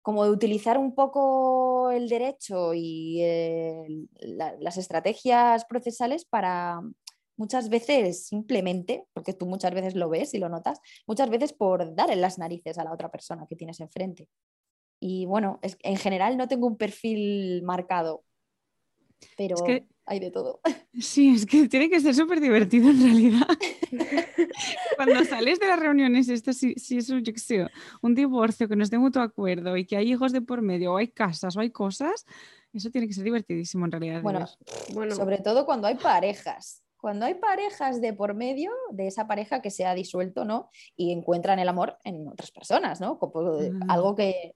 como 0.03 0.25
de 0.25 0.31
utilizar 0.31 0.79
un 0.79 0.95
poco 0.95 1.91
el 1.91 2.09
derecho 2.09 2.75
y 2.75 3.21
eh, 3.23 3.87
las 4.21 4.77
estrategias 4.77 5.65
procesales 5.65 6.25
para, 6.25 6.83
muchas 7.37 7.69
veces 7.69 8.27
simplemente, 8.27 9.07
porque 9.13 9.33
tú 9.33 9.47
muchas 9.47 9.73
veces 9.75 9.95
lo 9.95 10.09
ves 10.09 10.35
y 10.35 10.39
lo 10.39 10.49
notas, 10.49 10.81
muchas 11.07 11.31
veces 11.31 11.53
por 11.53 11.95
dar 11.95 12.11
en 12.11 12.21
las 12.21 12.39
narices 12.39 12.79
a 12.79 12.85
la 12.85 12.93
otra 12.93 13.11
persona 13.11 13.47
que 13.49 13.57
tienes 13.57 13.81
enfrente. 13.81 14.29
Y 15.01 15.27
bueno, 15.27 15.59
es, 15.63 15.77
en 15.81 15.97
general 15.97 16.37
no 16.37 16.47
tengo 16.47 16.67
un 16.67 16.77
perfil 16.77 17.63
marcado, 17.65 18.25
pero 19.37 19.57
hay 20.13 20.21
de 20.21 20.31
todo. 20.31 20.61
Sí, 21.01 21.31
es 21.31 21.47
que 21.47 21.69
tiene 21.69 21.89
que 21.89 22.01
ser 22.01 22.15
súper 22.15 22.39
divertido 22.39 22.91
en 22.91 23.03
realidad. 23.03 23.49
Cuando 24.97 25.25
sales 25.25 25.59
de 25.59 25.67
las 25.67 25.81
reuniones, 25.81 26.29
esto 26.29 26.53
si, 26.53 26.75
es 26.77 27.09
un, 27.09 27.25
un 28.03 28.15
divorcio 28.15 28.69
que 28.69 28.77
no 28.77 28.83
es 28.83 28.91
de 28.91 28.99
mutuo 28.99 29.23
acuerdo 29.23 29.79
y 29.79 29.87
que 29.87 29.97
hay 29.97 30.13
hijos 30.13 30.33
de 30.33 30.43
por 30.43 30.61
medio 30.61 30.93
o 30.93 30.97
hay 30.99 31.09
casas 31.09 31.57
o 31.57 31.61
hay 31.61 31.71
cosas, 31.71 32.27
eso 32.75 32.91
tiene 32.91 33.09
que 33.09 33.15
ser 33.15 33.25
divertidísimo 33.25 33.87
en 33.87 33.93
realidad. 33.93 34.21
Bueno, 34.23 34.47
bueno, 34.93 35.15
sobre 35.15 35.39
todo 35.39 35.65
cuando 35.65 35.87
hay 35.87 35.95
parejas 35.95 36.83
cuando 37.03 37.27
hay 37.27 37.35
parejas 37.35 38.01
de 38.01 38.13
por 38.13 38.35
medio 38.35 38.71
de 38.93 39.09
esa 39.09 39.27
pareja 39.27 39.61
que 39.61 39.73
se 39.73 39.85
ha 39.85 39.93
disuelto, 39.93 40.45
¿no? 40.45 40.71
Y 40.95 41.11
encuentran 41.11 41.59
el 41.59 41.69
amor 41.69 41.99
en 42.05 42.29
otras 42.29 42.53
personas, 42.53 43.01
¿no? 43.01 43.19
Mm. 43.21 43.91
Algo 43.91 44.15
que 44.15 44.55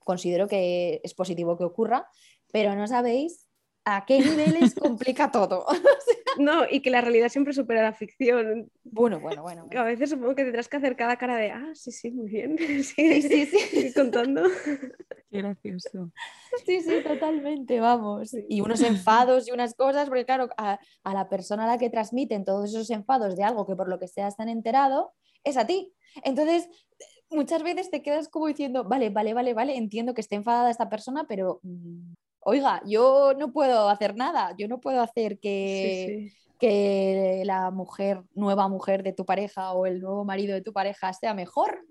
considero 0.00 0.46
que 0.46 1.00
es 1.02 1.14
positivo 1.14 1.56
que 1.56 1.64
ocurra, 1.64 2.06
pero 2.52 2.74
no 2.74 2.86
sabéis 2.86 3.45
a 3.88 4.04
qué 4.04 4.18
niveles 4.18 4.74
complica 4.74 5.30
todo. 5.30 5.64
no, 6.38 6.64
y 6.68 6.80
que 6.80 6.90
la 6.90 7.00
realidad 7.00 7.28
siempre 7.28 7.52
supera 7.54 7.82
la 7.82 7.92
ficción. 7.92 8.68
Bueno, 8.82 9.20
bueno, 9.20 9.42
bueno. 9.42 9.68
A 9.76 9.84
veces 9.84 10.10
supongo 10.10 10.34
que 10.34 10.42
tendrás 10.42 10.68
que 10.68 10.76
hacer 10.76 10.96
cada 10.96 11.16
cara 11.16 11.36
de, 11.36 11.52
ah, 11.52 11.70
sí, 11.72 11.92
sí, 11.92 12.10
muy 12.10 12.28
bien. 12.28 12.58
sí, 12.82 13.22
sí, 13.22 13.46
sí. 13.46 13.92
contando. 13.94 14.42
Qué 15.30 15.38
gracioso. 15.38 16.10
Sí, 16.66 16.80
sí, 16.80 17.00
totalmente, 17.06 17.78
vamos. 17.78 18.36
Y 18.48 18.60
unos 18.60 18.82
enfados 18.82 19.46
y 19.46 19.52
unas 19.52 19.74
cosas, 19.74 20.08
porque 20.08 20.26
claro, 20.26 20.48
a, 20.56 20.80
a, 21.04 21.14
la 21.14 21.28
persona 21.28 21.64
a 21.64 21.68
la 21.68 21.78
que 21.78 21.88
transmiten 21.88 22.44
todos 22.44 22.70
esos 22.70 22.90
enfados 22.90 23.36
de 23.36 23.44
algo 23.44 23.68
que 23.68 23.76
por 23.76 23.88
lo 23.88 24.00
que 24.00 24.08
sea 24.08 24.26
están 24.26 24.48
enterado, 24.48 25.12
es 25.44 25.56
a 25.56 25.64
ti. 25.64 25.94
Entonces, 26.24 26.68
muchas 27.30 27.62
veces 27.62 27.88
te 27.90 28.02
quedas 28.02 28.28
como 28.28 28.48
diciendo, 28.48 28.82
vale, 28.82 29.10
vale, 29.10 29.32
vale, 29.32 29.54
vale, 29.54 29.76
entiendo 29.76 30.12
que 30.12 30.22
esté 30.22 30.34
enfadada 30.34 30.70
esta 30.70 30.88
persona, 30.88 31.24
pero 31.28 31.60
mm, 31.62 32.14
oiga, 32.46 32.80
yo 32.86 33.34
no 33.36 33.52
puedo 33.52 33.88
hacer 33.88 34.14
nada, 34.14 34.54
yo 34.56 34.68
no 34.68 34.80
puedo 34.80 35.02
hacer 35.02 35.40
que, 35.40 36.32
que 36.60 37.42
la 37.44 37.72
mujer, 37.72 38.22
nueva 38.34 38.68
mujer 38.68 39.02
de 39.02 39.12
tu 39.12 39.26
pareja 39.26 39.72
o 39.72 39.84
el 39.84 40.00
nuevo 40.00 40.24
marido 40.24 40.54
de 40.54 40.62
tu 40.62 40.72
pareja 40.72 41.12
sea 41.12 41.34
mejor. 41.34 41.84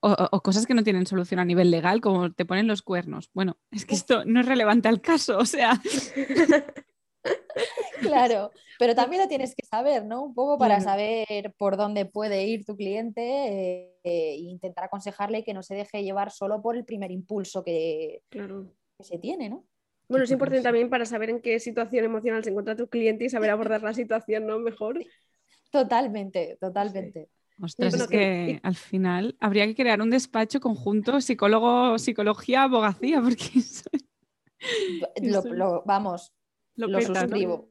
O, 0.00 0.42
cosas 0.42 0.66
que 0.66 0.74
no 0.74 0.84
tienen 0.84 1.06
solución 1.06 1.40
a 1.40 1.44
nivel 1.46 1.70
legal, 1.70 2.02
como 2.02 2.30
te 2.32 2.44
ponen 2.44 2.66
los 2.66 2.82
cuernos. 2.82 3.30
Bueno, 3.32 3.56
es 3.70 3.86
que 3.86 3.94
esto 3.94 4.26
no 4.26 4.40
es 4.40 4.46
relevante 4.46 4.88
al 4.88 5.00
caso, 5.00 5.38
o 5.38 5.46
sea. 5.46 5.80
claro, 8.02 8.50
pero 8.78 8.94
también 8.94 9.22
lo 9.22 9.28
tienes 9.28 9.54
que 9.54 9.64
saber, 9.64 10.04
¿no? 10.04 10.22
Un 10.22 10.34
poco 10.34 10.58
para 10.58 10.82
saber 10.82 11.54
por 11.56 11.78
dónde 11.78 12.04
puede 12.04 12.44
ir 12.44 12.66
tu 12.66 12.76
cliente 12.76 13.22
eh, 13.22 13.98
e 14.04 14.34
intentar 14.36 14.84
aconsejarle 14.84 15.44
que 15.44 15.54
no 15.54 15.62
se 15.62 15.74
deje 15.74 16.02
llevar 16.02 16.30
solo 16.30 16.60
por 16.60 16.76
el 16.76 16.84
primer 16.84 17.10
impulso 17.10 17.64
que, 17.64 18.20
claro 18.28 18.70
que 18.96 19.04
se 19.04 19.18
tiene, 19.18 19.48
¿no? 19.48 19.66
Bueno, 20.08 20.24
es 20.24 20.30
importante 20.30 20.62
también 20.62 20.88
para 20.88 21.04
saber 21.04 21.30
en 21.30 21.40
qué 21.40 21.58
situación 21.58 22.04
emocional 22.04 22.44
se 22.44 22.50
encuentra 22.50 22.76
tu 22.76 22.88
cliente 22.88 23.24
y 23.24 23.28
saber 23.28 23.50
abordar 23.50 23.82
la 23.82 23.92
situación, 23.92 24.46
¿no? 24.46 24.58
Mejor. 24.58 25.04
Totalmente, 25.70 26.56
totalmente. 26.60 27.28
Ostras, 27.60 27.94
es 27.94 28.06
que, 28.06 28.60
al 28.62 28.76
final 28.76 29.36
habría 29.40 29.66
que 29.66 29.74
crear 29.74 30.00
un 30.00 30.10
despacho 30.10 30.60
conjunto 30.60 31.20
psicólogo, 31.20 31.98
psicología, 31.98 32.64
abogacía, 32.64 33.20
porque 33.20 33.50
lo, 35.22 35.82
vamos, 35.84 36.32
lo, 36.76 37.00
suscribo. 37.00 37.70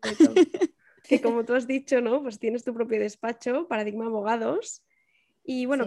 que 1.07 1.21
como 1.21 1.45
tú 1.45 1.53
has 1.53 1.67
dicho, 1.67 2.01
¿no? 2.01 2.21
Pues 2.21 2.39
tienes 2.39 2.63
tu 2.63 2.73
propio 2.73 2.99
despacho, 2.99 3.67
Paradigma 3.67 4.07
Abogados, 4.07 4.83
y 5.47 5.67
bueno, 5.67 5.85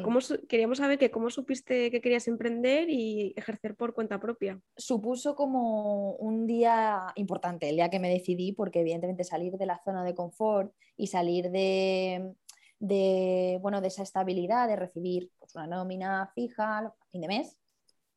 queríamos 0.49 0.79
saber 0.79 0.99
que 0.99 1.11
cómo 1.11 1.31
supiste 1.31 1.91
que 1.91 2.01
querías 2.01 2.29
emprender 2.29 2.89
y 2.89 3.35
ejercer 3.37 3.75
por 3.75 3.93
cuenta 3.93 4.21
propia. 4.21 4.61
Supuso 4.77 5.35
como 5.35 6.13
un 6.13 6.47
día 6.47 7.13
importante, 7.17 7.69
el 7.69 7.75
día 7.75 7.91
que 7.91 7.99
me 7.99 8.09
decidí, 8.09 8.53
porque 8.53 8.83
evidentemente 8.83 9.25
salir 9.25 9.55
de 9.55 9.67
la 9.67 9.83
zona 9.85 10.05
de 10.05 10.15
confort 10.15 10.73
y 10.97 11.09
salir 11.09 11.51
de, 11.51 12.37
bueno, 13.61 13.81
de 13.81 13.89
esa 13.89 14.05
estabilidad, 14.05 14.69
de 14.69 14.77
recibir 14.77 15.33
pues, 15.41 15.57
una 15.57 15.67
nómina 15.67 16.31
fija 16.37 16.79
a 16.79 16.95
fin 17.11 17.23
de 17.23 17.29
mes. 17.29 17.59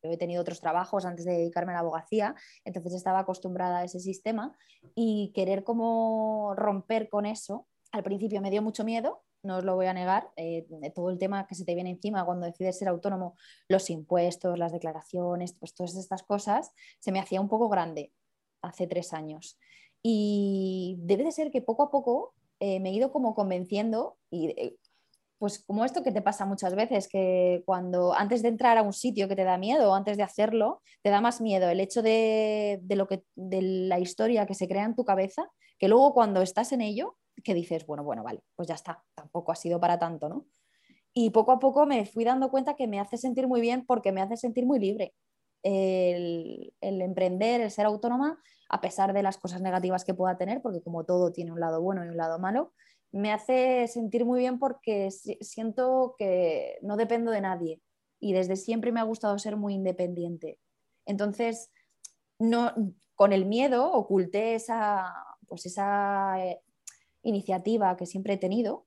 Yo 0.00 0.10
he 0.10 0.16
tenido 0.16 0.42
otros 0.42 0.60
trabajos 0.60 1.04
antes 1.04 1.24
de 1.24 1.32
dedicarme 1.32 1.72
a 1.72 1.74
la 1.74 1.80
abogacía, 1.80 2.36
entonces 2.64 2.94
estaba 2.94 3.18
acostumbrada 3.18 3.78
a 3.78 3.84
ese 3.84 3.98
sistema 3.98 4.56
y 4.94 5.32
querer 5.34 5.64
como 5.64 6.54
romper 6.54 7.08
con 7.08 7.26
eso, 7.26 7.66
al 7.90 8.04
principio 8.04 8.40
me 8.40 8.50
dio 8.50 8.62
mucho 8.62 8.84
miedo 8.84 9.24
no 9.42 9.58
os 9.58 9.64
lo 9.64 9.74
voy 9.74 9.86
a 9.86 9.92
negar, 9.92 10.30
eh, 10.36 10.66
todo 10.94 11.10
el 11.10 11.18
tema 11.18 11.46
que 11.46 11.54
se 11.54 11.64
te 11.64 11.74
viene 11.74 11.90
encima 11.90 12.24
cuando 12.24 12.46
decides 12.46 12.78
ser 12.78 12.88
autónomo, 12.88 13.36
los 13.68 13.90
impuestos, 13.90 14.58
las 14.58 14.72
declaraciones, 14.72 15.52
pues 15.52 15.74
todas 15.74 15.96
estas 15.96 16.22
cosas, 16.22 16.72
se 16.98 17.12
me 17.12 17.20
hacía 17.20 17.40
un 17.40 17.48
poco 17.48 17.68
grande 17.68 18.12
hace 18.62 18.86
tres 18.86 19.12
años. 19.12 19.58
Y 20.02 20.96
debe 21.00 21.24
de 21.24 21.32
ser 21.32 21.50
que 21.50 21.62
poco 21.62 21.84
a 21.84 21.90
poco 21.90 22.34
eh, 22.60 22.80
me 22.80 22.90
he 22.90 22.92
ido 22.92 23.12
como 23.12 23.34
convenciendo 23.34 24.16
y 24.30 24.48
eh, 24.50 24.76
pues 25.42 25.58
como 25.64 25.84
esto 25.84 26.04
que 26.04 26.12
te 26.12 26.22
pasa 26.22 26.46
muchas 26.46 26.76
veces, 26.76 27.08
que 27.08 27.64
cuando 27.66 28.14
antes 28.14 28.42
de 28.42 28.48
entrar 28.48 28.78
a 28.78 28.82
un 28.82 28.92
sitio 28.92 29.26
que 29.26 29.34
te 29.34 29.42
da 29.42 29.58
miedo 29.58 29.90
o 29.90 29.94
antes 29.96 30.16
de 30.16 30.22
hacerlo, 30.22 30.80
te 31.02 31.10
da 31.10 31.20
más 31.20 31.40
miedo 31.40 31.68
el 31.68 31.80
hecho 31.80 32.00
de, 32.00 32.80
lo 32.90 33.08
que, 33.08 33.24
de 33.34 33.60
la 33.60 33.98
historia 33.98 34.46
que 34.46 34.54
se 34.54 34.68
crea 34.68 34.84
en 34.84 34.94
tu 34.94 35.04
cabeza, 35.04 35.50
que 35.80 35.88
luego 35.88 36.14
cuando 36.14 36.42
estás 36.42 36.70
en 36.70 36.80
ello, 36.80 37.16
que 37.42 37.54
dices, 37.54 37.86
bueno, 37.86 38.04
bueno, 38.04 38.22
vale, 38.22 38.42
pues 38.56 38.68
ya 38.68 38.74
está, 38.74 39.02
tampoco 39.14 39.52
ha 39.52 39.56
sido 39.56 39.80
para 39.80 39.98
tanto, 39.98 40.28
¿no? 40.28 40.46
Y 41.14 41.30
poco 41.30 41.52
a 41.52 41.58
poco 41.58 41.86
me 41.86 42.06
fui 42.06 42.24
dando 42.24 42.50
cuenta 42.50 42.74
que 42.74 42.86
me 42.86 42.98
hace 42.98 43.16
sentir 43.18 43.46
muy 43.46 43.60
bien 43.60 43.84
porque 43.84 44.12
me 44.12 44.22
hace 44.22 44.36
sentir 44.36 44.64
muy 44.64 44.78
libre. 44.78 45.14
El, 45.62 46.74
el, 46.80 47.02
emprender, 47.02 47.60
el 47.60 47.70
ser 47.70 47.86
autónoma, 47.86 48.42
a 48.68 48.80
pesar 48.80 49.12
de 49.12 49.22
las 49.22 49.38
cosas 49.38 49.60
negativas 49.60 50.04
que 50.04 50.14
pueda 50.14 50.36
tener, 50.36 50.62
porque 50.62 50.82
como 50.82 51.04
todo 51.04 51.32
tiene 51.32 51.52
un 51.52 51.60
lado 51.60 51.80
bueno 51.80 52.04
y 52.04 52.08
un 52.08 52.16
lado 52.16 52.38
malo, 52.38 52.72
me 53.12 53.30
hace 53.30 53.86
sentir 53.88 54.24
muy 54.24 54.40
bien 54.40 54.58
porque 54.58 55.10
siento 55.10 56.16
que 56.18 56.78
no 56.82 56.96
dependo 56.96 57.30
de 57.30 57.42
nadie 57.42 57.80
y 58.18 58.32
desde 58.32 58.56
siempre 58.56 58.90
me 58.90 59.00
ha 59.00 59.04
gustado 59.04 59.38
ser 59.38 59.56
muy 59.56 59.74
independiente. 59.74 60.58
Entonces, 61.04 61.70
no, 62.38 62.72
con 63.14 63.32
el 63.32 63.44
miedo 63.44 63.92
oculté 63.92 64.54
esa, 64.54 65.12
pues 65.46 65.66
esa 65.66 66.42
eh, 66.44 66.60
iniciativa 67.22 67.96
que 67.96 68.06
siempre 68.06 68.34
he 68.34 68.38
tenido 68.38 68.86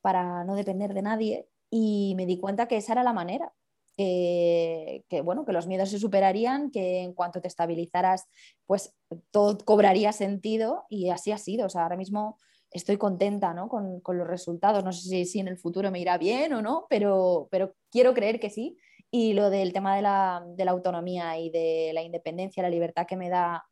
para 0.00 0.44
no 0.44 0.54
depender 0.56 0.94
de 0.94 1.02
nadie 1.02 1.48
y 1.70 2.14
me 2.16 2.26
di 2.26 2.38
cuenta 2.38 2.68
que 2.68 2.76
esa 2.76 2.92
era 2.92 3.02
la 3.02 3.12
manera. 3.12 3.52
que, 3.96 5.22
bueno, 5.22 5.44
que 5.44 5.52
los 5.52 5.66
miedos 5.66 5.90
se 5.90 5.98
superarían, 5.98 6.70
que 6.70 7.02
en 7.02 7.12
cuanto 7.14 7.40
te 7.40 7.48
estabilizaras, 7.48 8.26
pues 8.66 8.94
todo 9.30 9.58
cobraría 9.64 10.12
sentido 10.12 10.84
y 10.88 11.10
así 11.10 11.32
ha 11.32 11.38
sido. 11.38 11.66
O 11.66 11.68
sea, 11.68 11.84
ahora 11.84 11.96
mismo 11.96 12.36
estoy 12.72 12.96
contenta 12.96 13.54
con, 13.68 14.02
los 14.18 14.26
resultados. 14.26 14.84
No 14.84 14.92
sé 14.92 15.24
si, 15.24 15.40
en 15.40 15.48
el 15.48 15.58
futuro 15.58 15.90
me 15.90 16.00
irá 16.00 16.18
bien 16.18 16.52
o 16.52 16.62
no, 16.62 16.86
pero, 16.88 17.48
pero 17.50 17.74
quiero 17.90 18.14
creer 18.14 18.40
que 18.40 18.50
sí. 18.50 18.76
Y 19.10 19.34
lo 19.34 19.50
del 19.50 19.72
tema 19.72 19.94
de 19.96 20.02
la, 20.02 20.44
autonomía 20.68 21.38
y 21.38 21.50
de 21.50 21.92
la 21.92 22.02
independencia, 22.02 22.62
la 22.62 22.70
libertad 22.70 23.06
que 23.06 23.16
me 23.16 23.28
da 23.28 23.64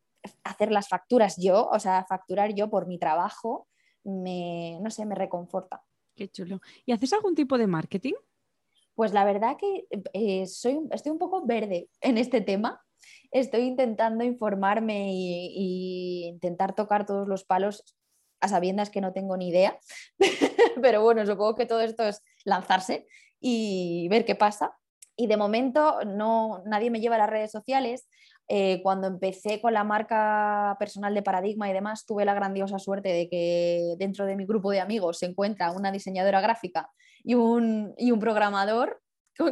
hacer 0.43 0.71
las 0.71 0.87
facturas 0.87 1.35
yo, 1.37 1.67
o 1.67 1.79
sea, 1.79 2.05
facturar 2.07 2.53
yo 2.53 2.69
por 2.69 2.85
mi 2.85 2.99
trabajo, 2.99 3.67
me, 4.03 4.79
no 4.81 4.89
sé, 4.89 5.05
me 5.05 5.15
reconforta. 5.15 5.83
Qué 6.15 6.27
chulo. 6.27 6.61
¿Y 6.85 6.91
haces 6.91 7.13
algún 7.13 7.35
tipo 7.35 7.57
de 7.57 7.67
marketing? 7.67 8.13
Pues 8.95 9.13
la 9.13 9.23
verdad 9.23 9.57
que 9.57 9.87
eh, 10.13 10.45
soy, 10.47 10.79
estoy 10.91 11.11
un 11.11 11.19
poco 11.19 11.45
verde 11.45 11.89
en 12.01 12.17
este 12.17 12.41
tema. 12.41 12.83
Estoy 13.31 13.61
intentando 13.61 14.23
informarme 14.23 15.11
y 15.13 16.25
intentar 16.27 16.75
tocar 16.75 17.05
todos 17.05 17.27
los 17.27 17.43
palos 17.43 17.83
a 18.41 18.47
sabiendas 18.47 18.89
que 18.89 19.01
no 19.01 19.13
tengo 19.13 19.37
ni 19.37 19.49
idea, 19.49 19.79
pero 20.81 21.01
bueno, 21.01 21.25
supongo 21.25 21.55
que 21.55 21.67
todo 21.67 21.81
esto 21.81 22.03
es 22.03 22.21
lanzarse 22.43 23.07
y 23.39 24.07
ver 24.09 24.25
qué 24.25 24.35
pasa. 24.35 24.75
Y 25.15 25.27
de 25.27 25.37
momento 25.37 26.03
no, 26.05 26.63
nadie 26.65 26.89
me 26.89 26.99
lleva 26.99 27.15
a 27.15 27.19
las 27.19 27.29
redes 27.29 27.51
sociales. 27.51 28.07
Eh, 28.47 28.81
cuando 28.83 29.07
empecé 29.07 29.61
con 29.61 29.73
la 29.73 29.83
marca 29.83 30.75
personal 30.79 31.13
de 31.13 31.21
Paradigma 31.21 31.69
y 31.69 31.73
demás, 31.73 32.05
tuve 32.05 32.25
la 32.25 32.33
grandiosa 32.33 32.79
suerte 32.79 33.09
de 33.09 33.29
que 33.29 33.95
dentro 33.97 34.25
de 34.25 34.35
mi 34.35 34.45
grupo 34.45 34.71
de 34.71 34.81
amigos 34.81 35.19
se 35.19 35.27
encuentra 35.27 35.71
una 35.71 35.91
diseñadora 35.91 36.41
gráfica 36.41 36.89
y 37.23 37.35
un, 37.35 37.93
y 37.97 38.11
un 38.11 38.19
programador 38.19 39.01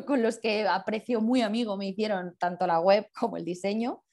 con, 0.05 0.22
los 0.22 0.39
que 0.39 0.67
aprecio 0.67 1.22
muy 1.22 1.41
amigo 1.41 1.77
me 1.77 1.88
hicieron 1.88 2.36
tanto 2.38 2.67
la 2.67 2.79
web 2.79 3.08
como 3.17 3.38
el 3.38 3.46
diseño 3.46 4.03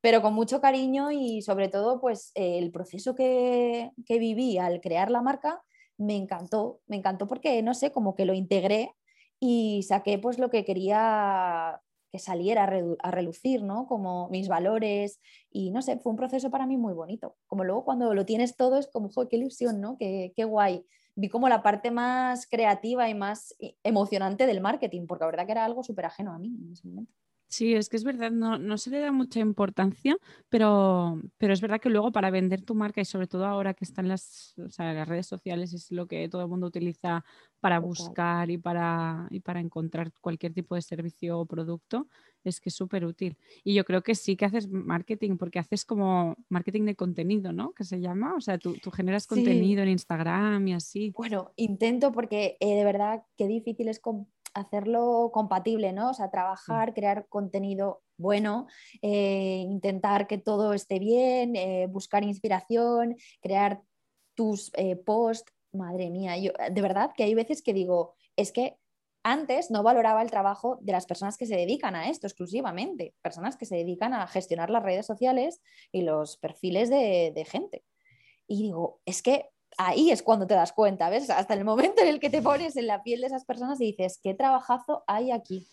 pero 0.00 0.22
con 0.22 0.34
mucho 0.34 0.60
cariño 0.60 1.10
y 1.10 1.42
sobre 1.42 1.68
todo 1.68 2.00
pues 2.00 2.30
el 2.34 2.70
proceso 2.70 3.16
que, 3.16 3.90
viví 4.08 4.56
al 4.56 4.80
crear 4.80 5.10
la 5.10 5.20
marca 5.20 5.62
me 5.98 6.14
encantó, 6.14 6.80
me 6.86 6.96
encantó 6.96 7.26
porque 7.26 7.60
no 7.62 7.74
sé, 7.74 7.90
como 7.90 8.14
que 8.14 8.24
lo 8.24 8.32
integré 8.32 8.94
y 9.40 9.82
saqué 9.82 10.18
pues 10.18 10.38
lo 10.38 10.48
que 10.48 10.64
quería 10.64 11.80
saliera 12.18 12.64
a, 12.64 13.10
relucir, 13.10 13.62
¿no? 13.62 13.86
Como 13.86 14.28
mis 14.30 14.48
valores 14.48 15.20
y 15.50 15.70
no 15.70 15.82
sé, 15.82 15.98
fue 15.98 16.10
un 16.10 16.16
proceso 16.16 16.50
para 16.50 16.66
mí 16.66 16.76
muy 16.76 16.92
bonito. 16.94 17.36
Como 17.46 17.64
luego 17.64 17.84
cuando 17.84 18.14
lo 18.14 18.24
tienes 18.26 18.56
todo 18.56 18.78
es 18.78 18.88
como, 18.88 19.10
joder, 19.10 19.28
qué 19.28 19.36
ilusión, 19.36 19.80
¿no? 19.80 19.96
Qué, 19.98 20.32
qué 20.36 20.44
guay. 20.44 20.84
Vi 21.14 21.28
como 21.28 21.48
la 21.48 21.62
parte 21.62 21.90
más 21.90 22.46
creativa 22.46 23.08
y 23.08 23.14
más 23.14 23.54
emocionante 23.82 24.46
del 24.46 24.60
marketing, 24.60 25.06
porque 25.06 25.24
la 25.24 25.30
verdad 25.30 25.46
que 25.46 25.52
era 25.52 25.64
algo 25.64 25.82
súper 25.82 26.06
ajeno 26.06 26.32
a 26.32 26.38
mí 26.38 26.54
en 26.62 26.72
ese 26.72 26.86
momento. 26.86 27.12
Sí, 27.48 27.74
es 27.74 27.88
que 27.88 27.96
es 27.96 28.02
verdad, 28.02 28.32
no, 28.32 28.58
no, 28.58 28.76
se 28.76 28.90
le 28.90 28.98
da 28.98 29.12
mucha 29.12 29.38
importancia, 29.38 30.18
pero, 30.48 31.20
pero 31.38 31.52
es 31.52 31.60
verdad 31.60 31.80
que 31.80 31.90
luego 31.90 32.10
para 32.10 32.30
vender 32.30 32.62
tu 32.62 32.74
marca 32.74 33.00
y 33.00 33.04
sobre 33.04 33.28
todo 33.28 33.46
ahora 33.46 33.72
que 33.72 33.84
están 33.84 34.08
las, 34.08 34.54
las 34.56 35.08
redes 35.08 35.26
sociales 35.26 35.72
es 35.72 35.92
lo 35.92 36.08
que 36.08 36.28
todo 36.28 36.42
el 36.42 36.48
mundo 36.48 36.66
utiliza 36.66 37.24
para 37.60 37.78
buscar 37.78 38.50
y 38.50 38.58
para, 38.58 39.28
y 39.30 39.40
para 39.40 39.60
encontrar 39.60 40.12
cualquier 40.20 40.54
tipo 40.54 40.74
de 40.74 40.82
servicio 40.82 41.38
o 41.38 41.46
producto, 41.46 42.08
es 42.42 42.60
que 42.60 42.68
es 42.68 42.74
súper 42.74 43.04
útil. 43.04 43.36
Y 43.62 43.74
yo 43.74 43.84
creo 43.84 44.02
que 44.02 44.16
sí 44.16 44.36
que 44.36 44.44
haces 44.44 44.68
marketing, 44.68 45.36
porque 45.36 45.60
haces 45.60 45.84
como 45.84 46.36
marketing 46.48 46.84
de 46.84 46.96
contenido, 46.96 47.52
¿no? 47.52 47.72
Que 47.72 47.84
se 47.84 48.00
llama, 48.00 48.34
o 48.34 48.40
sea, 48.40 48.58
tú, 48.58 48.74
tú 48.82 48.90
generas 48.90 49.26
contenido 49.26 49.82
en 49.82 49.90
Instagram 49.90 50.66
y 50.66 50.74
así. 50.74 51.12
Bueno, 51.16 51.52
intento 51.56 52.10
porque 52.12 52.56
eh, 52.58 52.74
de 52.74 52.84
verdad 52.84 53.24
qué 53.36 53.46
difícil 53.46 53.88
es 53.88 54.00
hacerlo 54.56 55.30
compatible, 55.32 55.92
¿no? 55.92 56.10
O 56.10 56.14
sea, 56.14 56.30
trabajar, 56.30 56.94
crear 56.94 57.26
contenido 57.28 58.02
bueno, 58.16 58.66
eh, 59.02 59.62
intentar 59.68 60.26
que 60.26 60.38
todo 60.38 60.72
esté 60.72 60.98
bien, 60.98 61.54
eh, 61.56 61.86
buscar 61.88 62.24
inspiración, 62.24 63.16
crear 63.40 63.82
tus 64.34 64.70
eh, 64.74 64.96
posts. 64.96 65.52
Madre 65.72 66.08
mía, 66.08 66.38
yo 66.38 66.52
de 66.70 66.80
verdad 66.80 67.10
que 67.14 67.24
hay 67.24 67.34
veces 67.34 67.62
que 67.62 67.74
digo, 67.74 68.14
es 68.34 68.50
que 68.50 68.78
antes 69.22 69.70
no 69.70 69.82
valoraba 69.82 70.22
el 70.22 70.30
trabajo 70.30 70.78
de 70.80 70.92
las 70.92 71.04
personas 71.04 71.36
que 71.36 71.44
se 71.44 71.56
dedican 71.56 71.94
a 71.94 72.08
esto 72.08 72.26
exclusivamente, 72.26 73.14
personas 73.20 73.58
que 73.58 73.66
se 73.66 73.76
dedican 73.76 74.14
a 74.14 74.26
gestionar 74.26 74.70
las 74.70 74.82
redes 74.82 75.04
sociales 75.04 75.60
y 75.92 76.02
los 76.02 76.38
perfiles 76.38 76.88
de, 76.88 77.32
de 77.34 77.44
gente. 77.44 77.84
Y 78.46 78.62
digo, 78.62 79.00
es 79.04 79.20
que 79.20 79.50
ahí 79.78 80.10
es 80.10 80.22
cuando 80.22 80.46
te 80.46 80.54
das 80.54 80.72
cuenta, 80.72 81.10
¿ves? 81.10 81.30
Hasta 81.30 81.54
el 81.54 81.64
momento 81.64 82.02
en 82.02 82.08
el 82.08 82.20
que 82.20 82.30
te 82.30 82.42
pones 82.42 82.76
en 82.76 82.86
la 82.86 83.02
piel 83.02 83.20
de 83.20 83.28
esas 83.28 83.44
personas 83.44 83.80
y 83.80 83.86
dices, 83.86 84.18
¿qué 84.22 84.34
trabajazo 84.34 85.04
hay 85.06 85.30
aquí? 85.30 85.68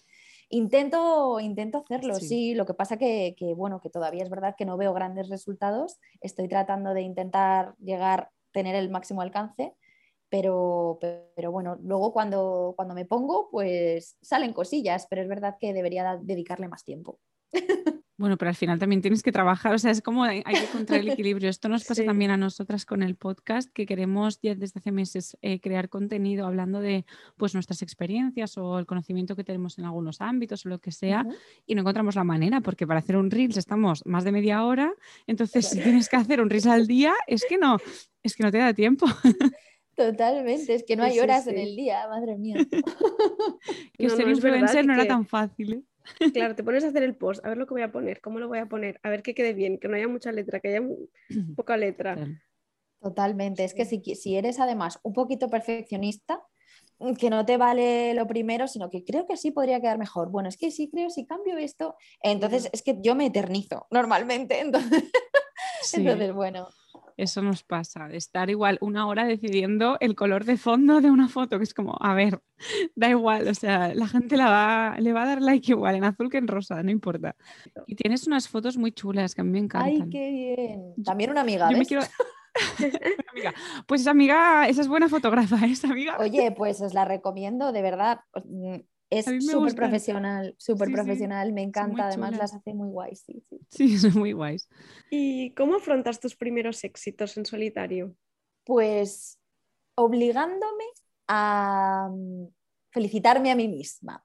Intento, 0.50 1.40
intento 1.40 1.80
hacerlo, 1.80 2.16
sí. 2.16 2.54
lo 2.54 2.66
que 2.66 2.74
pasa 2.74 2.98
que, 2.98 3.34
que, 3.38 3.54
bueno, 3.54 3.80
que 3.80 3.90
todavía 3.90 4.24
es 4.24 4.30
verdad 4.30 4.56
que 4.58 4.66
no 4.66 4.78
veo 4.78 4.94
grandes 4.94 5.30
resultados, 5.30 5.98
estoy 6.22 6.48
tratando 6.48 6.94
de 6.94 7.02
intentar 7.02 7.76
llegar, 7.80 8.30
tener 8.52 8.76
el 8.76 8.90
máximo 8.90 9.22
alcance, 9.22 9.74
pero, 10.30 11.00
pero 11.36 11.52
bueno, 11.52 11.78
luego 11.82 12.12
cuando, 12.12 12.74
cuando 12.76 12.94
me 12.94 13.06
pongo, 13.06 13.50
pues 13.52 14.18
salen 14.22 14.54
cosillas, 14.54 15.06
pero 15.10 15.22
es 15.22 15.28
verdad 15.28 15.58
que 15.60 15.74
debería 15.74 16.20
dedicarle 16.22 16.68
más 16.68 16.84
tiempo. 16.84 17.20
Bueno, 18.16 18.38
pero 18.38 18.50
al 18.50 18.56
final 18.56 18.78
también 18.78 19.02
tienes 19.02 19.24
que 19.24 19.32
trabajar, 19.32 19.74
o 19.74 19.80
sea, 19.80 19.90
es 19.90 20.02
como 20.02 20.24
hay, 20.24 20.44
que 20.44 20.66
encontrar 20.66 21.00
el 21.00 21.10
equilibrio. 21.10 21.50
Esto 21.50 21.68
nos 21.68 21.84
pasa 21.84 22.04
también 22.06 22.30
a 22.30 22.38
nosotras 22.38 22.86
con 22.86 23.02
el 23.02 23.16
podcast, 23.16 23.72
que 23.74 23.88
queremos 23.88 24.40
ya 24.40 24.54
desde 24.54 24.80
hace 24.80 24.92
meses 24.92 25.36
eh, 25.42 25.60
crear 25.60 25.90
contenido 25.90 26.46
hablando 26.46 26.80
de 26.80 27.06
pues 27.38 27.56
nuestras 27.56 27.82
experiencias 27.82 28.56
o 28.58 28.78
el 28.78 28.86
conocimiento 28.86 29.36
que 29.36 29.44
tenemos 29.44 29.80
en 29.80 29.86
algunos 29.86 30.22
ámbitos 30.22 30.64
o 30.66 30.70
lo 30.70 30.80
que 30.80 30.92
sea, 30.92 31.26
y 31.66 31.74
no 31.74 31.82
encontramos 31.82 32.14
la 32.14 32.24
manera, 32.24 32.62
porque 32.62 32.86
para 32.86 33.00
hacer 33.00 33.18
un 33.18 33.32
Reels 33.32 33.58
estamos 33.58 34.06
más 34.06 34.24
de 34.24 34.32
media 34.32 34.64
hora, 34.64 34.94
entonces 35.26 35.68
si 35.68 35.82
tienes 35.82 36.08
que 36.08 36.18
hacer 36.18 36.40
un 36.40 36.52
Reels 36.52 36.68
al 36.68 36.86
día, 36.86 37.14
es 37.26 37.44
que 37.50 37.58
no, 37.58 37.78
es 38.22 38.36
que 38.36 38.44
no 38.44 38.52
te 38.52 38.60
da 38.60 38.76
tiempo. 38.76 39.08
Totalmente, 39.96 40.74
es 40.74 40.84
que 40.84 40.96
no 40.96 41.04
hay 41.04 41.20
horas 41.20 41.48
en 41.48 41.58
el 41.58 41.76
día, 41.76 42.08
madre 42.08 42.38
mía. 42.38 42.58
que 43.98 44.10
ser 44.10 44.28
influencer 44.28 44.86
no 44.86 44.94
era 44.94 45.08
tan 45.08 45.26
fácil. 45.26 45.74
¿eh? 45.74 45.84
Claro, 46.34 46.56
te 46.56 46.64
pones 46.64 46.84
a 46.84 46.88
hacer 46.88 47.04
el 47.04 47.16
post, 47.16 47.46
a 47.46 47.50
ver 47.50 47.58
lo 47.58 47.66
que 47.66 47.74
voy 47.74 47.82
a 47.82 47.92
poner, 47.92 48.22
cómo 48.22 48.40
lo 48.40 48.48
voy 48.48 48.60
a 48.60 48.66
poner, 48.66 49.00
a 49.04 49.10
ver 49.10 49.24
que 49.24 49.34
quede 49.36 49.54
bien, 49.54 49.78
que 49.78 49.88
no 49.88 49.96
haya 49.96 50.08
mucha 50.08 50.32
letra, 50.32 50.60
que 50.60 50.70
haya 50.70 50.82
poca 51.56 51.78
letra. 51.78 52.18
Totalmente, 53.02 53.64
es 53.64 53.74
que 53.74 53.86
si, 53.86 54.02
si 54.16 54.38
eres 54.38 54.60
además 54.60 55.00
un 55.04 55.14
poquito 55.14 55.50
perfeccionista, 55.50 56.42
mm, 57.00 57.14
que 57.14 57.30
no 57.30 57.46
te 57.46 57.58
vale 57.58 58.14
lo 58.14 58.28
primero, 58.28 58.68
sino 58.68 58.90
que 58.90 59.04
creo 59.04 59.28
que 59.28 59.38
sí 59.38 59.52
podría 59.52 59.82
quedar 59.82 59.98
mejor. 59.98 60.30
Bueno, 60.30 60.50
es 60.50 60.58
que 60.58 60.72
sí 60.72 60.90
creo, 60.90 61.10
si 61.10 61.26
cambio 61.26 61.58
esto, 61.58 61.96
entonces 62.22 62.70
es 62.72 62.82
que 62.82 62.98
yo 63.02 63.16
me 63.16 63.26
eternizo 63.26 63.88
normalmente, 63.92 64.60
entonces, 64.62 65.04
entonces 65.94 66.34
bueno. 66.34 66.70
Eso 67.16 67.42
nos 67.42 67.64
pasa, 67.64 68.08
de 68.08 68.18
estar 68.18 68.50
igual 68.50 68.78
una 68.82 69.08
hora 69.08 69.26
decidiendo 69.26 69.98
el 70.00 70.16
color 70.16 70.46
de 70.46 70.58
fondo 70.58 71.00
de 71.00 71.12
una 71.12 71.30
foto, 71.30 71.58
que 71.58 71.64
es 71.64 71.74
como, 71.74 71.96
a 72.00 72.14
ver, 72.14 72.42
da 72.96 73.10
igual, 73.10 73.48
o 73.48 73.54
sea, 73.54 73.94
la 73.94 74.08
gente 74.08 74.36
la 74.38 74.50
va, 74.50 74.96
le 75.00 75.14
va 75.14 75.24
a 75.24 75.28
dar 75.28 75.42
like 75.42 75.72
igual 75.72 75.96
en 75.96 76.04
azul 76.04 76.30
que 76.30 76.38
en 76.38 76.48
rosa, 76.48 76.82
no 76.82 76.92
importa. 76.92 77.36
Y 77.86 77.96
tienes 77.96 78.26
unas 78.28 78.48
fotos 78.48 78.78
muy 78.78 78.92
chulas 78.92 79.36
que 79.36 79.42
a 79.42 79.44
mí 79.44 79.52
me 79.52 79.60
encantan. 79.60 80.04
Ay, 80.04 80.10
qué 80.10 80.32
bien. 80.32 80.94
También 81.04 81.30
una 81.30 81.42
amiga. 81.42 81.70
Yo 81.72 81.78
me 81.78 81.86
quiero, 81.86 82.04
Pues 83.88 84.02
esa 84.02 84.12
amiga, 84.12 84.68
esa 84.68 84.82
es 84.82 84.88
buena 84.88 85.10
fotógrafa, 85.10 85.66
esa 85.66 85.90
amiga. 85.90 86.18
Oye, 86.20 86.52
pues 86.52 86.82
os 86.82 86.94
la 86.94 87.06
recomiendo, 87.06 87.72
de 87.72 87.82
verdad. 87.82 88.22
Es 89.20 89.26
súper 89.46 89.76
profesional, 89.76 90.56
súper 90.58 90.92
profesional, 90.92 91.54
me 91.54 91.62
encanta, 91.62 92.08
además 92.08 92.36
las 92.38 92.54
hace 92.54 92.74
muy 92.74 92.90
guays. 92.90 93.24
Sí, 93.26 93.44
sí. 93.48 93.60
sí, 93.70 93.98
son 94.00 94.20
muy 94.20 94.32
guays. 94.32 94.68
¿Y 95.12 95.54
cómo 95.54 95.76
afrontas 95.76 96.20
tus 96.20 96.36
primeros 96.36 96.84
éxitos 96.84 97.38
en 97.38 97.46
solitario? 97.46 98.16
Pues 98.64 99.40
obligándome 99.96 100.86
a 101.28 102.10
mm, 102.12 102.48
felicitarme 102.92 103.52
a 103.52 103.56
mí 103.56 103.68
misma. 103.68 104.24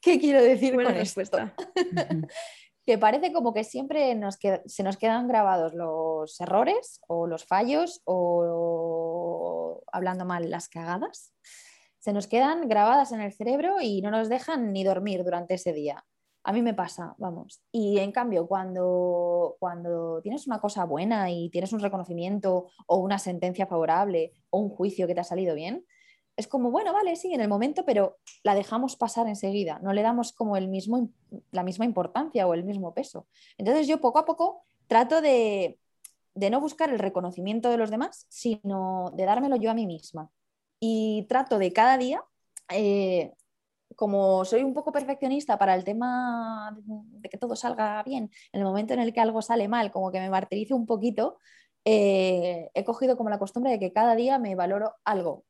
¿Qué 0.00 0.18
quiero 0.18 0.42
decir 0.42 0.74
con 0.74 0.84
respuesta? 0.86 1.54
que 2.86 2.98
parece 2.98 3.32
como 3.32 3.52
que 3.52 3.64
siempre 3.64 4.14
nos 4.14 4.38
se 4.66 4.82
nos 4.82 4.96
quedan 4.96 5.28
grabados 5.28 5.74
los 5.74 6.40
errores 6.40 7.00
o 7.06 7.26
los 7.26 7.44
fallos 7.44 8.00
o, 8.04 9.82
hablando 9.92 10.24
mal, 10.24 10.50
las 10.50 10.68
cagadas. 10.68 11.32
Se 12.00 12.12
nos 12.12 12.26
quedan 12.26 12.68
grabadas 12.68 13.12
en 13.12 13.20
el 13.20 13.32
cerebro 13.32 13.76
y 13.80 14.02
no 14.02 14.10
nos 14.10 14.28
dejan 14.28 14.72
ni 14.72 14.82
dormir 14.82 15.22
durante 15.22 15.54
ese 15.54 15.72
día. 15.72 16.04
A 16.42 16.52
mí 16.52 16.62
me 16.62 16.74
pasa, 16.74 17.14
vamos. 17.18 17.62
Y 17.70 17.98
en 17.98 18.10
cambio, 18.10 18.48
cuando, 18.48 19.56
cuando 19.60 20.20
tienes 20.22 20.46
una 20.46 20.58
cosa 20.58 20.84
buena 20.84 21.30
y 21.30 21.50
tienes 21.50 21.72
un 21.72 21.80
reconocimiento 21.80 22.68
o 22.86 22.96
una 22.96 23.18
sentencia 23.18 23.66
favorable 23.66 24.32
o 24.48 24.58
un 24.58 24.70
juicio 24.70 25.06
que 25.06 25.14
te 25.14 25.20
ha 25.20 25.24
salido 25.24 25.54
bien, 25.54 25.84
es 26.36 26.48
como, 26.48 26.70
bueno, 26.70 26.92
vale, 26.92 27.16
sí, 27.16 27.34
en 27.34 27.42
el 27.42 27.48
momento, 27.48 27.84
pero 27.84 28.16
la 28.42 28.54
dejamos 28.54 28.96
pasar 28.96 29.28
enseguida, 29.28 29.78
no 29.82 29.92
le 29.92 30.00
damos 30.02 30.32
como 30.32 30.56
el 30.56 30.68
mismo, 30.68 31.10
la 31.50 31.62
misma 31.62 31.84
importancia 31.84 32.46
o 32.46 32.54
el 32.54 32.64
mismo 32.64 32.94
peso. 32.94 33.28
Entonces 33.58 33.86
yo 33.86 34.00
poco 34.00 34.18
a 34.18 34.24
poco 34.24 34.62
trato 34.86 35.20
de, 35.20 35.78
no 36.34 36.60
buscar 36.60 36.90
el 36.90 36.98
reconocimiento 36.98 37.68
de 37.68 37.76
los 37.76 37.90
demás, 37.90 38.26
sino 38.30 39.12
de 39.14 39.24
dármelo 39.24 39.56
yo 39.56 39.70
a 39.70 39.74
mí 39.74 39.86
misma. 39.86 40.30
Y 40.80 41.26
trato 41.28 41.58
de 41.58 41.72
cada 41.72 41.98
día, 41.98 42.24
eh, 42.70 43.32
como 43.96 44.44
soy 44.44 44.62
un 44.62 44.74
poco 44.74 44.92
perfeccionista 44.92 45.58
para 45.58 45.74
el 45.74 45.84
tema 45.84 46.76
de 46.86 47.28
que 47.28 47.38
todo 47.38 47.54
salga 47.56 48.02
bien, 48.02 48.30
en 48.52 48.60
el 48.60 48.66
momento 48.66 48.94
en 48.94 49.00
el 49.00 49.12
que 49.12 49.20
algo 49.20 49.42
sale 49.42 49.68
mal, 49.68 49.90
como 49.92 50.10
que 50.10 50.20
me 50.20 50.30
martirizo 50.30 50.76
un 50.76 50.86
poquito, 50.86 51.38
eh, 51.84 52.70
he 52.74 52.84
cogido 52.84 53.16
como 53.16 53.30
la 53.30 53.38
costumbre 53.38 53.72
de 53.72 53.78
que 53.78 53.92
cada 53.92 54.14
día 54.16 54.38
me 54.38 54.54
valoro 54.54 54.94
algo 55.04 55.44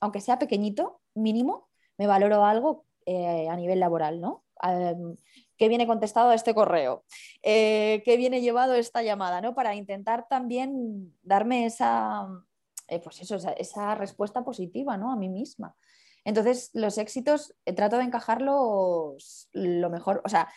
aunque 0.00 0.20
sea 0.20 0.38
pequeñito, 0.38 1.00
mínimo, 1.14 1.68
me 1.98 2.06
valoro 2.06 2.44
algo 2.44 2.86
eh, 3.06 3.48
a 3.48 3.56
nivel 3.56 3.80
laboral, 3.80 4.20
¿no? 4.20 4.44
¿Qué 5.58 5.68
viene 5.68 5.86
contestado 5.86 6.30
a 6.30 6.34
este 6.34 6.54
correo? 6.54 7.04
Eh, 7.42 8.02
¿Qué 8.04 8.16
viene 8.16 8.40
llevado 8.40 8.74
esta 8.74 9.02
llamada? 9.02 9.40
¿no? 9.40 9.54
Para 9.54 9.74
intentar 9.74 10.26
también 10.28 11.14
darme 11.22 11.66
esa, 11.66 12.26
eh, 12.88 13.00
pues 13.00 13.20
eso, 13.20 13.36
esa, 13.56 13.94
respuesta 13.94 14.44
positiva 14.44 14.96
¿no? 14.96 15.12
a 15.12 15.16
mí 15.16 15.28
misma. 15.28 15.74
Entonces, 16.24 16.70
los 16.72 16.98
éxitos 16.98 17.54
trato 17.76 17.98
de 17.98 18.04
encajarlos 18.04 19.48
lo 19.52 19.90
mejor, 19.90 20.22
o 20.24 20.28
sea, 20.28 20.48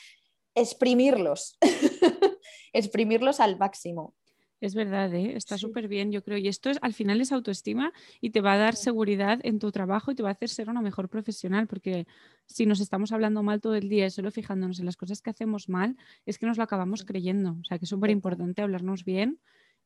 exprimirlos, 0.55 1.57
exprimirlos 2.73 3.39
al 3.39 3.57
máximo. 3.57 4.15
Es 4.61 4.75
verdad, 4.75 5.13
¿eh? 5.13 5.37
está 5.37 5.57
súper 5.57 5.87
bien, 5.87 6.11
yo 6.11 6.21
creo. 6.21 6.37
Y 6.37 6.49
esto 6.49 6.69
es, 6.69 6.79
al 6.81 6.93
final 6.93 7.21
es 7.21 7.31
autoestima 7.31 7.93
y 8.19 8.31
te 8.31 8.41
va 8.41 8.53
a 8.53 8.57
dar 8.57 8.75
seguridad 8.75 9.39
en 9.43 9.57
tu 9.57 9.71
trabajo 9.71 10.11
y 10.11 10.15
te 10.15 10.23
va 10.23 10.29
a 10.29 10.33
hacer 10.33 10.49
ser 10.49 10.69
una 10.69 10.81
mejor 10.81 11.07
profesional, 11.07 11.67
porque 11.67 12.07
si 12.45 12.65
nos 12.65 12.81
estamos 12.81 13.13
hablando 13.13 13.41
mal 13.41 13.61
todo 13.61 13.75
el 13.75 13.87
día 13.87 14.05
y 14.05 14.09
solo 14.09 14.31
fijándonos 14.31 14.79
en 14.79 14.85
las 14.85 14.97
cosas 14.97 15.21
que 15.21 15.29
hacemos 15.29 15.69
mal, 15.69 15.95
es 16.25 16.37
que 16.37 16.45
nos 16.45 16.57
lo 16.57 16.63
acabamos 16.63 17.05
creyendo. 17.05 17.51
O 17.51 17.63
sea, 17.63 17.79
que 17.79 17.85
es 17.85 17.89
súper 17.89 18.09
importante 18.09 18.61
hablarnos 18.61 19.05
bien 19.05 19.39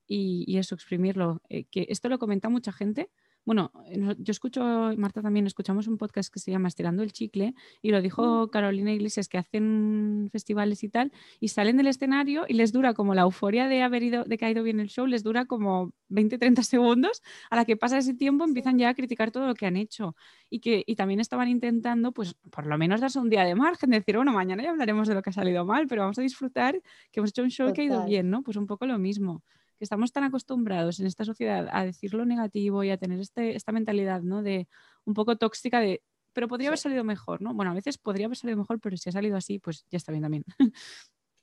y, 0.08 0.58
eso, 0.58 0.76
exprimirlo. 0.76 1.42
Eh, 1.50 1.66
que 1.66 1.86
esto 1.90 2.10
lo 2.10 2.20
comenta 2.20 2.50
mucha 2.50 2.72
gente 2.72 3.10
bueno, 3.46 3.72
yo 4.20 4.32
escucho, 4.32 4.62
Marta 4.98 5.22
también, 5.22 5.46
escuchamos 5.48 5.88
un 5.88 5.98
podcast 5.98 6.34
que 6.34 6.40
se 6.40 6.50
llama 6.52 6.70
Estirando 6.70 7.04
el 7.04 7.12
Chicle 7.12 7.54
y 7.82 7.92
lo 7.92 8.02
dijo 8.02 8.46
mm. 8.46 8.50
Carolina 8.50 8.94
Iglesias 8.94 9.28
que 9.28 9.38
hacen 9.38 10.30
festivales 10.32 10.82
y 10.84 10.90
tal 10.90 11.12
y 11.42 11.50
salen 11.50 11.76
del 11.76 11.88
escenario 11.88 12.46
y 12.48 12.54
les 12.54 12.72
dura 12.72 12.94
como 12.94 13.14
la 13.14 13.24
euforia 13.24 13.68
de 13.68 13.82
haber 13.82 14.04
ido, 14.04 14.24
de 14.24 14.38
que 14.38 14.46
ha 14.46 14.50
ido 14.50 14.64
bien 14.64 14.80
el 14.80 14.88
show, 14.88 15.08
les 15.08 15.24
dura 15.24 15.46
como 15.46 15.92
20, 16.08 16.38
30 16.38 16.64
segundos, 16.64 17.22
a 17.50 17.58
la 17.58 17.66
que 17.66 17.76
pasa 17.76 17.98
ese 17.98 18.14
tiempo 18.14 18.46
empiezan 18.46 18.78
ya 18.78 18.90
a 18.90 18.94
criticar 18.94 19.32
todo 19.32 19.46
lo 19.46 19.56
que 19.56 19.66
han 19.66 19.76
hecho 19.76 20.16
y 20.50 20.60
que 20.60 20.84
y 20.86 20.96
también 20.96 21.20
estaban 21.20 21.50
intentando 21.50 22.14
pues 22.14 22.36
por 22.50 22.66
lo 22.66 22.78
menos 22.78 23.02
darse 23.02 23.20
un 23.20 23.30
día 23.30 23.44
de 23.44 23.56
margen, 23.56 23.90
decir, 23.90 24.16
bueno, 24.16 24.32
mañana 24.32 24.64
ya 24.64 24.70
hablaremos 24.70 25.08
de 25.10 25.16
lo 25.16 25.22
que 25.22 25.32
ha 25.32 25.34
salido 25.34 25.66
mal, 25.66 25.88
pero 25.88 26.04
vamos 26.04 26.18
a 26.18 26.22
disfrutar 26.22 26.82
que 27.12 27.20
hemos 27.20 27.32
hecho 27.32 27.44
un 27.44 27.52
show 27.52 27.74
que 27.74 27.82
ha 27.82 27.86
ido 27.86 28.06
bien, 28.06 28.30
¿no? 28.30 28.42
Pues 28.42 28.56
un 28.56 28.68
poco 28.68 28.86
lo 28.86 28.98
mismo 28.98 29.44
estamos 29.84 30.12
tan 30.12 30.24
acostumbrados 30.24 31.00
en 31.00 31.06
esta 31.06 31.26
sociedad 31.26 31.68
a 31.72 31.86
decir 31.86 32.14
lo 32.14 32.26
negativo 32.26 32.84
y 32.84 32.90
a 32.90 32.98
tener 32.98 33.20
este, 33.20 33.56
esta 33.56 33.72
mentalidad 33.72 34.22
¿no? 34.22 34.42
de 34.42 34.68
un 35.06 35.14
poco 35.14 35.38
tóxica 35.38 35.80
de, 35.80 36.02
pero 36.34 36.48
podría 36.48 36.70
haber 36.70 36.80
salido 36.80 37.04
mejor, 37.04 37.42
¿no? 37.42 37.54
Bueno, 37.54 37.72
a 37.72 37.76
veces 37.76 37.98
podría 37.98 38.26
haber 38.26 38.38
salido 38.38 38.58
mejor, 38.58 38.80
pero 38.80 38.98
si 38.98 39.10
ha 39.10 39.12
salido 39.12 39.38
así, 39.38 39.60
pues 39.60 39.86
ya 39.90 39.98
está 39.98 40.12
bien 40.12 40.24
también. 40.24 40.44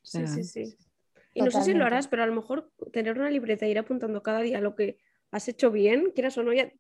sí, 0.02 0.26
sí, 0.26 0.44
sí. 0.44 0.76
Y 1.32 1.42
no 1.42 1.50
sé 1.50 1.62
si 1.62 1.74
lo 1.74 1.84
harás, 1.84 2.08
pero 2.08 2.24
a 2.24 2.26
lo 2.26 2.34
mejor 2.34 2.72
tener 2.92 3.16
una 3.16 3.30
libreta 3.30 3.66
e 3.66 3.70
ir 3.70 3.78
apuntando 3.78 4.22
cada 4.22 4.40
día 4.40 4.60
lo 4.60 4.74
que 4.74 4.98
has 5.30 5.46
hecho 5.46 5.70
bien, 5.70 6.10
quieras 6.12 6.36
o 6.38 6.42
no, 6.42 6.52
ya 6.52 6.72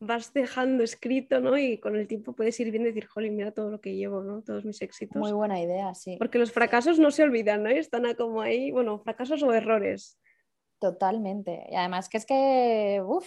vas 0.00 0.32
dejando 0.32 0.84
escrito, 0.84 1.40
¿no? 1.40 1.58
Y 1.58 1.78
con 1.78 1.96
el 1.96 2.06
tiempo 2.06 2.32
puedes 2.34 2.58
ir 2.60 2.70
viendo 2.70 2.88
y 2.88 2.92
decir, 2.92 3.06
jolín, 3.06 3.36
mira 3.36 3.50
todo 3.50 3.70
lo 3.70 3.80
que 3.80 3.96
llevo, 3.96 4.22
¿no? 4.22 4.42
Todos 4.42 4.64
mis 4.64 4.80
éxitos. 4.80 5.16
Muy 5.16 5.32
buena 5.32 5.60
idea, 5.60 5.94
sí. 5.94 6.16
Porque 6.18 6.38
los 6.38 6.52
fracasos 6.52 6.98
no 6.98 7.10
se 7.10 7.24
olvidan, 7.24 7.64
¿no? 7.64 7.70
Y 7.70 7.78
están 7.78 8.04
como 8.14 8.40
ahí, 8.40 8.70
bueno, 8.70 9.00
fracasos 9.00 9.42
o 9.42 9.52
errores. 9.52 10.18
Totalmente. 10.78 11.66
Y 11.70 11.74
además 11.74 12.08
que 12.08 12.18
es 12.18 12.26
que, 12.26 13.02
uff, 13.04 13.26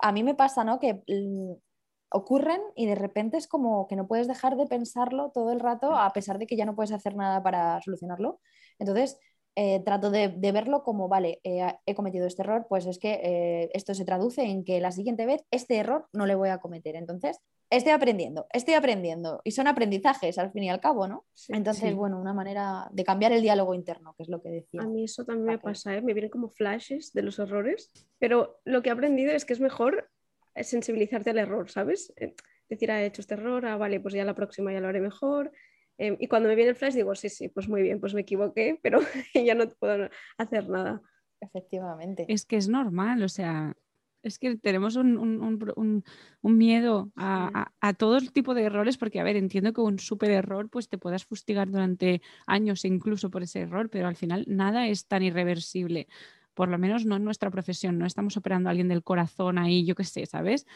a, 0.00 0.12
mí 0.12 0.22
me 0.22 0.34
pasa, 0.34 0.64
¿no? 0.64 0.80
Que 0.80 1.02
mm, 1.06 1.52
ocurren 2.10 2.60
y 2.74 2.86
de 2.86 2.94
repente 2.94 3.36
es 3.36 3.46
como 3.46 3.86
que 3.86 3.96
no 3.96 4.06
puedes 4.06 4.28
dejar 4.28 4.56
de 4.56 4.66
pensarlo 4.66 5.30
todo 5.34 5.52
el 5.52 5.60
rato 5.60 5.94
a 5.94 6.10
pesar 6.12 6.38
de 6.38 6.46
que 6.46 6.56
ya 6.56 6.64
no 6.64 6.74
puedes 6.74 6.92
hacer 6.92 7.16
nada 7.16 7.42
para 7.42 7.80
solucionarlo. 7.82 8.40
Entonces, 8.78 9.18
eh, 9.56 9.82
trato 9.84 10.10
de, 10.10 10.28
verlo 10.28 10.82
como, 10.84 11.08
vale, 11.08 11.40
eh, 11.44 11.66
he 11.86 11.94
cometido 11.94 12.26
este 12.26 12.42
error, 12.42 12.66
pues 12.68 12.86
es 12.86 12.98
que 12.98 13.20
eh, 13.22 13.70
esto 13.74 13.94
se 13.94 14.04
traduce 14.04 14.42
en 14.42 14.64
que 14.64 14.80
la 14.80 14.92
siguiente 14.92 15.26
vez 15.26 15.44
este 15.50 15.76
error 15.76 16.08
no 16.12 16.26
le 16.26 16.34
voy 16.34 16.50
a 16.50 16.58
cometer. 16.58 16.96
Entonces, 16.96 17.40
estoy 17.70 17.92
aprendiendo, 17.92 18.46
estoy 18.52 18.74
aprendiendo. 18.74 19.40
Y 19.44 19.52
son 19.52 19.66
aprendizajes 19.66 20.38
al 20.38 20.52
fin 20.52 20.64
y 20.64 20.70
al 20.70 20.80
cabo, 20.80 21.08
¿no? 21.08 21.26
Entonces, 21.48 21.94
bueno, 21.94 22.20
una 22.20 22.34
manera 22.34 22.88
de 22.92 23.04
cambiar 23.04 23.32
el 23.32 23.42
diálogo 23.42 23.74
interno, 23.74 24.14
que 24.16 24.24
es 24.24 24.28
lo 24.28 24.42
que 24.42 24.50
decía. 24.50 24.82
A 24.82 24.86
mí 24.86 25.04
eso 25.04 25.24
también 25.24 25.46
me 25.46 25.58
pasa, 25.58 26.00
me 26.00 26.14
vienen 26.14 26.30
como 26.30 26.50
flashes 26.50 27.12
de 27.12 27.22
los 27.22 27.38
errores, 27.38 27.90
pero 28.18 28.60
lo 28.64 28.82
que 28.82 28.90
he 28.90 28.92
aprendido 28.92 29.32
es 29.32 29.44
que 29.44 29.52
es 29.52 29.60
mejor 29.60 30.10
sensibilizarte 30.54 31.30
al 31.30 31.38
error, 31.38 31.70
¿sabes? 31.70 32.12
Decir, 32.68 32.90
ha 32.90 32.96
ah, 32.96 33.02
hecho 33.04 33.20
este 33.20 33.34
error, 33.34 33.64
ah, 33.66 33.76
vale, 33.76 34.00
pues 34.00 34.14
ya 34.14 34.24
la 34.24 34.34
próxima 34.34 34.72
ya 34.72 34.80
lo 34.80 34.88
haré 34.88 35.00
mejor 35.00 35.52
Em, 35.98 36.16
y 36.20 36.28
cuando 36.28 36.48
me 36.48 36.54
viene 36.54 36.70
el 36.70 36.76
flash 36.76 36.94
digo, 36.94 37.14
sí, 37.14 37.28
sí, 37.28 37.48
pues 37.48 37.68
muy 37.68 37.82
bien, 37.82 38.00
pues 38.00 38.14
me 38.14 38.20
equivoqué, 38.22 38.78
pero 38.82 39.00
ya 39.34 39.54
no 39.54 39.68
puedo 39.70 40.08
hacer 40.38 40.68
nada. 40.68 41.02
Efectivamente. 41.40 42.24
Es 42.28 42.46
que 42.46 42.56
es 42.56 42.68
normal, 42.68 43.22
o 43.22 43.28
sea, 43.28 43.76
es 44.26 44.38
que 44.38 44.56
tenemos 44.56 44.96
un, 44.96 45.16
un, 45.18 46.04
un, 46.42 46.58
miedo 46.58 47.10
a, 47.16 47.72
a, 47.80 47.94
todo 47.94 48.20
tipo 48.20 48.54
de 48.54 48.64
errores, 48.64 48.98
porque, 48.98 49.20
a 49.20 49.24
ver, 49.24 49.36
entiendo 49.36 49.72
que 49.72 49.80
un 49.80 49.98
súper 49.98 50.30
error 50.30 50.68
pues 50.68 50.88
te 50.88 50.98
puedas 50.98 51.24
fustigar 51.24 51.70
durante 51.70 52.22
años 52.46 52.84
incluso 52.84 53.30
por 53.30 53.42
ese 53.42 53.60
error, 53.60 53.88
pero 53.90 54.08
al 54.08 54.16
final 54.16 54.44
nada 54.48 54.88
es 54.88 55.06
tan 55.06 55.22
irreversible. 55.22 56.08
Por 56.54 56.68
lo 56.68 56.78
menos 56.78 57.04
no 57.04 57.16
en 57.16 57.24
nuestra 57.24 57.50
profesión, 57.50 57.98
no 57.98 58.06
estamos 58.06 58.36
operando 58.36 58.68
a 58.68 58.70
alguien 58.70 58.88
del 58.88 59.02
corazón 59.02 59.58
ahí, 59.58 59.84
yo 59.84 59.94
qué 59.94 60.04
sé, 60.04 60.26
¿sabes? 60.26 60.66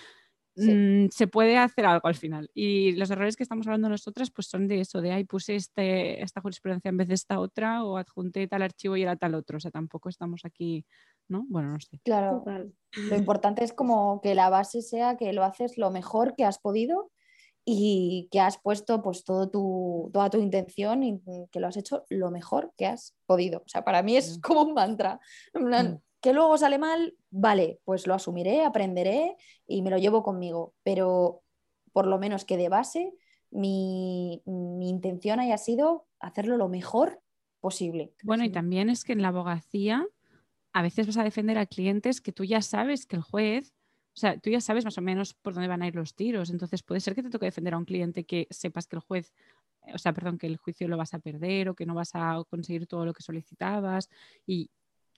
Mm, 0.57 1.09
se 1.11 1.27
puede 1.27 1.57
hacer 1.59 1.87
algo 1.87 2.09
al 2.09 2.15
final. 2.15 2.51
Y 2.55 2.93
los 2.93 3.11
errores 3.11 3.37
que 3.37 3.43
estamos 3.43 3.67
hablando 3.67 3.89
nosotras 3.89 4.31
pues 4.31 4.49
son 4.49 4.69
de 4.69 4.81
eso, 4.81 5.01
de 5.01 5.13
ahí 5.13 5.25
puse 5.25 5.55
este, 5.57 6.23
esta 6.23 6.41
jurisprudencia 6.41 6.89
en 6.89 6.97
vez 6.97 7.09
de 7.09 7.15
esta 7.15 7.39
otra 7.39 7.85
o 7.85 7.97
adjunté 7.97 8.47
tal 8.47 8.63
archivo 8.63 8.97
y 8.97 9.03
era 9.03 9.17
tal 9.17 9.35
otro. 9.35 9.59
O 9.59 9.61
sea, 9.61 9.71
tampoco 9.71 10.09
estamos 10.09 10.45
aquí, 10.45 10.85
¿no? 11.29 11.45
Bueno, 11.49 11.73
no 11.73 11.81
sé. 11.81 12.01
Claro, 12.05 12.45
lo 12.45 13.17
importante 13.17 13.65
es 13.65 13.73
como 13.73 14.21
que 14.21 14.35
la 14.35 14.51
base 14.51 14.83
sea 14.83 15.17
que 15.17 15.33
lo 15.33 15.45
haces 15.45 15.79
lo 15.79 15.91
mejor 15.91 16.35
que 16.37 16.45
has 16.45 16.59
podido 16.59 17.11
y 17.65 18.29
que 18.33 18.41
has 18.41 18.59
puesto 18.59 19.03
pues 19.03 19.23
todo 19.23 19.49
tu, 19.49 20.11
toda 20.13 20.31
tu 20.31 20.39
intención 20.39 21.03
y 21.03 21.21
que 21.53 21.61
lo 21.61 21.69
has 21.69 21.77
hecho 21.77 22.05
lo 22.09 22.31
mejor 22.31 22.73
que 22.77 22.87
has 22.87 23.15
podido. 23.27 23.61
O 23.61 23.69
sea, 23.69 23.85
para 23.85 24.03
mí 24.03 24.17
es 24.17 24.39
como 24.43 24.63
un 24.63 24.75
mantra. 24.75 25.21
Mm 25.55 25.97
que 26.21 26.33
luego 26.33 26.59
sale 26.59 26.79
mal, 26.79 27.17
vale, 27.31 27.81
pues 27.85 28.07
lo 28.07 28.15
asumiré, 28.15 28.65
aprenderé 28.65 29.37
y 29.67 29.83
me 29.83 29.91
lo 29.91 29.99
llevo 29.99 30.23
conmigo, 30.23 30.75
pero 30.83 31.43
por 31.93 32.07
lo 32.07 32.19
menos 32.19 32.45
que 32.45 32.57
de 32.57 32.69
base 32.69 33.13
mi, 33.51 34.43
intención 34.47 35.41
haya 35.41 35.59
sido 35.59 36.07
hacerlo 36.21 36.57
lo 36.57 36.69
mejor 36.69 37.21
posible. 37.61 38.15
Bueno, 38.23 38.45
y 38.45 38.51
también 38.51 38.91
es 38.91 39.05
que 39.05 39.13
en 39.13 39.23
la 39.23 39.29
abogacía 39.29 40.07
a 40.73 40.83
veces 40.83 41.07
vas 41.07 41.17
a 41.17 41.25
defender 41.25 41.59
a 41.59 41.67
clientes 41.67 42.21
que 42.21 42.33
tú 42.33 42.45
ya 42.45 42.63
sabes 42.63 43.07
que 43.07 43.17
el 43.17 43.23
juez, 43.23 43.75
o 44.15 44.21
sea, 44.21 44.39
tú 44.39 44.51
ya 44.51 44.61
sabes 44.61 44.85
más 44.85 44.99
o 44.99 45.03
menos 45.03 45.35
por 45.35 45.55
dónde 45.55 45.69
van 45.69 45.83
a 45.83 45.89
ir 45.89 45.97
los 45.97 46.15
tiros, 46.15 46.51
entonces 46.51 46.83
puede 46.83 47.01
ser 47.01 47.15
que 47.15 47.23
te 47.23 47.31
toque 47.31 47.47
defender 47.47 47.75
a 47.75 47.79
un 47.79 47.85
cliente 47.85 48.25
que 48.25 48.47
sepas 48.51 48.87
que 48.87 48.97
el 48.97 49.03
juez 49.03 49.33
o 49.95 49.99
sea, 49.99 50.13
perdón, 50.13 50.39
que 50.39 50.47
el 50.47 50.57
juicio 50.57 50.89
lo 50.89 50.97
vas 50.97 51.15
a 51.15 51.19
perder 51.19 51.69
o 51.69 51.75
que 51.75 51.87
no 51.87 51.95
vas 51.95 52.11
a 52.15 52.43
conseguir 52.49 52.87
todo 52.87 53.05
lo 53.05 53.13
que 53.13 53.23
solicitabas. 53.23 54.09
Y 54.47 54.71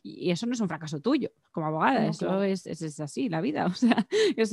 y 0.03 0.31
eso 0.31 0.47
no 0.47 0.53
es 0.53 0.61
un 0.61 0.69
fracaso 0.69 1.01
tuyo 1.01 1.31
como 1.53 1.67
abogada, 1.67 2.07
eso 2.07 2.43
es, 2.43 2.67
es, 2.67 3.01
así, 3.01 3.29
la 3.29 3.41
vida. 3.41 3.67
O 3.73 3.75
sea, 3.75 4.07
es, 4.37 4.53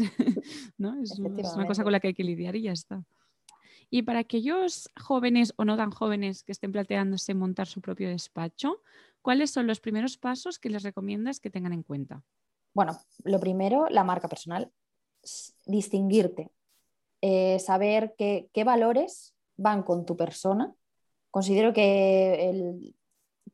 ¿no? 0.77 1.01
es, 1.01 1.17
una 1.19 1.65
cosa 1.65 1.83
con 1.83 1.91
la 1.91 1.99
que 1.99 2.09
hay 2.09 2.13
que 2.13 2.23
lidiar 2.23 2.55
y 2.55 2.63
ya 2.63 2.71
está. 2.71 3.03
Y 3.89 4.03
para 4.03 4.19
aquellos 4.19 4.89
jóvenes 4.99 5.53
o 5.57 5.65
no 5.65 5.75
tan 5.75 5.89
jóvenes 5.89 6.43
que 6.43 6.51
estén 6.51 6.71
planteándose 6.71 7.33
montar 7.33 7.67
su 7.67 7.81
propio 7.81 8.09
despacho, 8.09 8.81
¿cuáles 9.21 9.49
son 9.49 9.65
los 9.65 9.79
primeros 9.79 10.17
pasos 10.17 10.59
que 10.59 10.69
les 10.69 10.83
recomiendas 10.83 11.39
que 11.39 11.49
tengan 11.49 11.73
en 11.73 11.81
cuenta? 11.81 12.23
Bueno, 12.73 12.99
lo 13.23 13.39
primero, 13.39 13.87
la 13.89 14.03
marca 14.03 14.27
personal, 14.27 14.71
distinguirte, 15.65 16.51
eh, 17.21 17.57
saber 17.59 18.13
qué, 18.15 18.49
qué 18.53 18.63
valores 18.63 19.33
van 19.57 19.81
con 19.81 20.05
tu 20.05 20.15
persona. 20.15 20.73
Considero 21.31 21.73
que 21.73 22.49
el, 22.49 22.95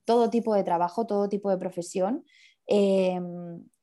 todo 0.05 0.29
tipo 0.29 0.53
de 0.53 0.63
trabajo, 0.63 1.05
todo 1.05 1.27
tipo 1.29 1.49
de 1.49 1.57
profesión, 1.57 2.23
eh, 2.67 3.19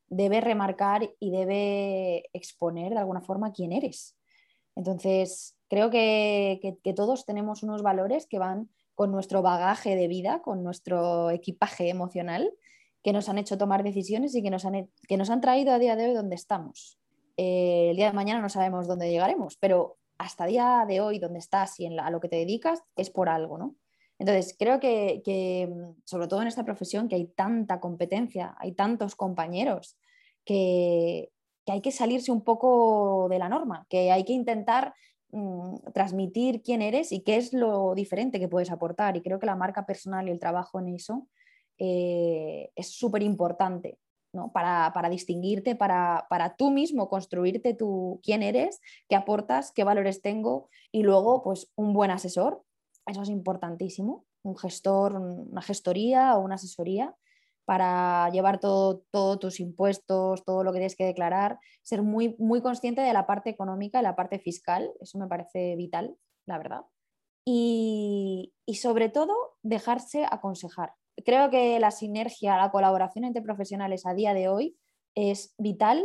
debe 0.09 0.41
remarcar 0.41 1.11
y 1.19 1.31
debe 1.31 2.29
exponer 2.33 2.93
de 2.93 2.99
alguna 2.99 3.23
forma 3.23 3.53
quién 3.53 3.73
eres. 3.73 4.17
Entonces, 4.77 5.57
creo 5.69 5.91
que, 5.91 6.79
todos 6.95 7.25
tenemos 7.25 7.63
unos 7.63 7.83
valores 7.83 8.27
que 8.27 8.39
van 8.39 8.69
con 8.95 9.11
nuestro 9.11 9.41
bagaje 9.43 9.97
de 9.97 10.09
vida, 10.09 10.43
con 10.43 10.63
nuestro 10.63 11.31
equipaje 11.31 11.89
emocional, 11.89 12.53
que 13.03 13.13
nos 13.13 13.29
han 13.29 13.39
hecho 13.39 13.59
tomar 13.59 13.83
decisiones 13.83 14.35
y 14.35 14.43
que 14.43 14.51
nos 14.51 14.65
han, 14.65 14.91
que 15.09 15.17
nos 15.17 15.31
han 15.31 15.41
traído 15.41 15.73
a 15.73 15.79
día 15.79 15.97
de 15.97 16.09
hoy 16.09 16.15
donde 16.15 16.37
estamos. 16.37 16.99
Eh, 17.39 17.89
el 17.91 17.97
día 17.97 18.09
de 18.09 18.13
mañana 18.13 18.41
no 18.41 18.51
sabemos 18.51 18.87
dónde 18.87 19.11
llegaremos, 19.11 19.57
pero 19.57 19.97
hasta 20.19 20.47
día 20.47 20.85
de 20.87 21.01
hoy, 21.01 21.19
donde 21.19 21.39
estás 21.39 21.81
y 21.81 21.87
a 21.87 22.11
lo 22.11 22.21
que 22.21 22.29
te 22.29 22.37
dedicas, 22.37 22.83
es 22.97 23.11
por 23.11 23.29
algo, 23.29 23.57
¿no? 23.57 23.75
Entonces, 24.23 24.55
creo 24.57 24.79
que, 24.79 25.69
mm, 25.69 26.03
sobre 26.05 26.29
todo 26.29 26.43
en 26.43 26.47
esta 26.47 26.65
profesión, 26.65 27.09
que 27.09 27.17
hay 27.17 27.27
tanta 27.27 27.81
competencia, 27.81 28.55
hay 28.61 28.71
tantos 28.71 29.17
compañeros, 29.17 29.99
que, 30.45 31.33
hay 31.67 31.81
que 31.81 31.91
salirse 31.91 32.31
un 32.31 32.43
poco 32.45 33.27
de 33.29 33.41
la 33.41 33.49
norma, 33.49 33.85
que 33.89 34.13
hay 34.13 34.25
que 34.25 34.33
intentar 34.33 34.95
mm, 35.33 35.91
transmitir 35.93 36.63
quién 36.63 36.83
eres 36.83 37.11
y 37.11 37.23
qué 37.23 37.37
es 37.37 37.53
lo 37.53 37.95
diferente 37.97 38.39
que 38.39 38.49
puedes 38.49 38.71
aportar. 38.71 39.17
Y 39.17 39.23
creo 39.23 39.41
que 39.41 39.47
la 39.47 39.57
marca 39.57 39.87
personal 39.87 40.29
y 40.29 40.31
el 40.31 40.39
trabajo 40.39 40.79
en 40.79 40.89
eso 40.91 41.27
eh, 41.79 42.71
es 42.77 42.93
súper 42.93 43.23
importante. 43.23 43.99
Para, 44.55 45.11
distinguirte, 45.11 45.75
para, 45.75 46.27
para, 46.31 46.57
tú 46.57 46.71
mismo 46.71 47.09
construirte 47.11 47.75
tú 47.75 48.21
quién 48.23 48.43
eres, 48.43 48.81
qué 49.09 49.17
aportas, 49.17 49.73
qué 49.73 49.85
valores 49.85 50.23
tengo 50.23 50.71
y 50.91 51.03
luego 51.03 51.43
pues 51.43 51.71
un 51.77 51.93
buen 51.93 52.11
asesor 52.11 52.63
eso 53.07 53.23
es 53.23 53.29
importantísimo. 53.29 54.25
Un 54.43 54.57
gestor, 54.57 55.15
una 55.17 55.63
gestoría 55.63 56.37
o 56.37 56.41
una 56.41 56.57
asesoría 56.57 57.15
para 57.65 58.29
llevar 58.31 58.59
todos 58.59 59.03
todo 59.11 59.39
tus 59.39 59.61
impuestos, 59.61 60.45
todo 60.45 60.65
lo 60.65 60.73
que 60.73 60.79
tienes 60.79 60.97
que 60.97 61.05
declarar, 61.05 61.59
ser 61.83 62.03
muy, 62.03 62.35
muy 62.39 62.61
consciente 62.61 63.01
de 63.01 63.13
la 63.13 63.27
parte 63.27 63.51
económica 63.51 64.01
y 64.01 64.03
la 64.03 64.17
parte 64.17 64.39
fiscal, 64.39 64.93
eso 65.01 65.19
me 65.19 65.29
parece 65.29 65.77
vital, 65.77 66.17
la 66.47 66.59
verdad. 66.59 66.83
Y, 67.47 68.53
y 68.67 68.75
sobre 68.77 69.09
todo, 69.09 69.35
dejarse 69.63 70.25
aconsejar. 70.29 70.95
Creo 71.25 71.51
que 71.51 71.79
la 71.79 71.91
sinergia, 71.91 72.57
la 72.57 72.71
colaboración 72.71 73.25
entre 73.25 73.43
profesionales 73.43 74.07
a 74.07 74.15
día 74.15 74.35
de 74.35 74.49
hoy 74.49 74.77
es 75.15 75.55
vital, 75.59 76.05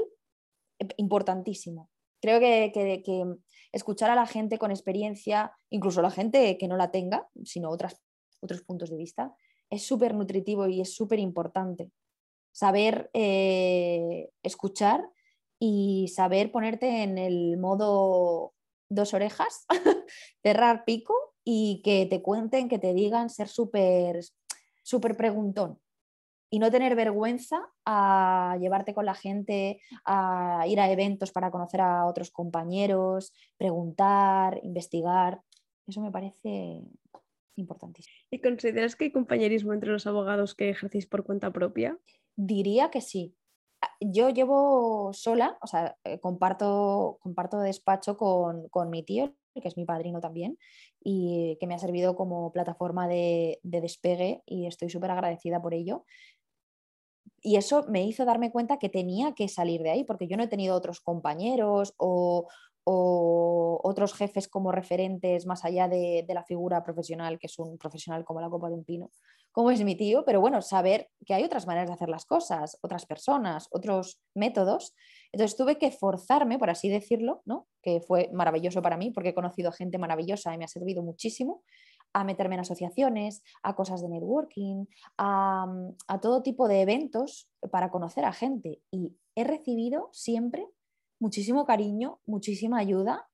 importantísimo. 0.97 1.89
Creo 2.21 2.39
que, 2.39 2.71
que, 2.73 3.35
escuchar 3.77 4.09
a 4.09 4.15
la 4.15 4.25
gente 4.25 4.57
con 4.57 4.71
experiencia, 4.71 5.53
incluso 5.69 6.01
la 6.01 6.11
gente 6.11 6.57
que 6.57 6.67
no 6.67 6.77
la 6.77 6.91
tenga, 6.91 7.27
sino 7.43 7.69
otras, 7.69 8.01
otros 8.41 8.61
puntos 8.63 8.89
de 8.89 8.97
vista, 8.97 9.35
es 9.69 9.85
súper 9.85 10.13
nutritivo 10.13 10.67
y 10.67 10.81
es 10.81 10.93
súper 10.93 11.19
importante. 11.19 11.91
Saber 12.51 13.09
eh, 13.13 14.29
escuchar 14.43 15.09
y 15.59 16.07
saber 16.09 16.51
ponerte 16.51 17.03
en 17.03 17.17
el 17.17 17.57
modo 17.57 18.53
dos 18.89 19.13
orejas, 19.13 19.65
cerrar 20.43 20.85
pico 20.85 21.13
y 21.43 21.81
que 21.83 22.05
te 22.05 22.21
cuenten, 22.21 22.69
que 22.69 22.79
te 22.79 22.93
digan, 22.93 23.29
ser 23.29 23.47
súper 23.47 24.21
súper 24.83 25.17
preguntón 25.17 25.79
y 26.49 26.59
no 26.59 26.71
tener 26.71 26.95
vergüenza 26.95 27.69
a 27.85 28.57
llevarte 28.59 28.93
con 28.93 29.05
la 29.05 29.13
gente, 29.13 29.81
a 30.05 30.65
ir 30.67 30.79
a 30.79 30.91
eventos 30.91 31.31
para 31.31 31.51
conocer 31.51 31.81
a 31.81 32.05
otros 32.05 32.31
compañeros, 32.31 33.33
preguntar, 33.57 34.59
investigar. 34.63 35.41
Eso 35.87 36.01
me 36.01 36.11
parece 36.11 36.81
importantísimo. 37.55 38.15
¿Y 38.31 38.39
consideras 38.39 38.95
que 38.95 39.05
hay 39.05 39.11
compañerismo 39.11 39.73
entre 39.73 39.91
los 39.91 40.07
abogados 40.07 40.55
que 40.55 40.69
ejercís 40.69 41.05
por 41.05 41.25
cuenta 41.25 41.51
propia? 41.51 41.97
Diría 42.35 42.89
que 42.91 43.01
sí. 43.01 43.35
Yo 43.99 44.29
llevo 44.29 45.11
sola, 45.13 45.57
o 45.61 45.67
sea, 45.67 45.97
eh, 46.03 46.19
comparto, 46.19 47.17
comparto 47.21 47.59
despacho 47.59 48.17
con, 48.17 48.69
con 48.69 48.89
mi 48.89 49.03
tío, 49.03 49.33
que 49.61 49.67
es 49.67 49.77
mi 49.77 49.85
padrino 49.85 50.19
también, 50.19 50.57
y 51.03 51.57
que 51.59 51.67
me 51.67 51.75
ha 51.75 51.79
servido 51.79 52.15
como 52.15 52.51
plataforma 52.51 53.07
de, 53.07 53.59
de 53.63 53.81
despegue 53.81 54.43
y 54.45 54.67
estoy 54.67 54.89
súper 54.89 55.11
agradecida 55.11 55.61
por 55.61 55.73
ello 55.73 56.05
y 57.41 57.55
eso 57.55 57.85
me 57.87 58.03
hizo 58.03 58.25
darme 58.25 58.51
cuenta 58.51 58.77
que 58.77 58.89
tenía 58.89 59.33
que 59.33 59.47
salir 59.47 59.81
de 59.81 59.91
ahí, 59.91 60.03
porque 60.03 60.27
yo 60.27 60.37
no 60.37 60.43
he 60.43 60.47
tenido 60.47 60.75
otros 60.75 61.01
compañeros 61.01 61.93
o, 61.97 62.47
otros 62.89 64.13
jefes 64.13 64.47
como 64.47 64.71
referentes 64.71 65.45
más 65.45 65.65
allá 65.65 65.89
de, 65.89 66.25
la 66.29 66.45
figura 66.45 66.83
profesional, 66.83 67.37
que 67.37 67.47
es 67.47 67.59
un 67.59 67.77
profesional 67.77 68.23
como 68.23 68.39
la 68.39 68.49
copa 68.49 68.69
de 68.69 68.75
un 68.75 68.85
pino, 68.85 69.11
como 69.51 69.71
es 69.71 69.83
mi 69.83 69.95
tío, 69.95 70.23
pero 70.23 70.39
bueno, 70.39 70.61
saber 70.61 71.09
que 71.25 71.33
hay 71.33 71.43
otras 71.43 71.67
maneras 71.67 71.89
de 71.89 71.95
hacer 71.95 72.07
las 72.07 72.25
cosas, 72.25 72.77
otras 72.81 73.05
personas, 73.05 73.67
otros 73.71 74.21
métodos. 74.35 74.93
Entonces 75.33 75.57
tuve 75.57 75.77
que 75.77 75.91
forzarme, 75.91 76.57
por 76.57 76.69
así 76.69 76.87
decirlo, 76.87 77.41
¿no? 77.43 77.67
que 77.81 77.99
fue 77.99 78.29
maravilloso 78.31 78.81
para 78.81 78.95
mí 78.95 79.11
porque 79.11 79.29
he 79.29 79.33
conocido 79.33 79.71
gente 79.71 79.97
maravillosa 79.97 80.53
y 80.53 80.57
me 80.57 80.65
ha 80.65 80.69
servido 80.69 81.03
muchísimo, 81.03 81.63
a 82.13 82.23
meterme 82.23 82.55
en 82.55 82.61
asociaciones, 82.61 83.43
a 83.63 83.75
cosas 83.75 84.01
de 84.01 84.09
networking, 84.09 84.85
a, 85.17 85.67
todo 86.21 86.41
tipo 86.41 86.67
de 86.67 86.81
eventos 86.81 87.49
para 87.71 87.91
conocer 87.91 88.25
a 88.25 88.33
gente. 88.33 88.81
Y 88.91 89.15
he 89.35 89.43
recibido 89.43 90.09
siempre 90.11 90.67
muchísimo 91.19 91.65
cariño, 91.65 92.19
muchísima 92.25 92.79
ayuda 92.79 93.27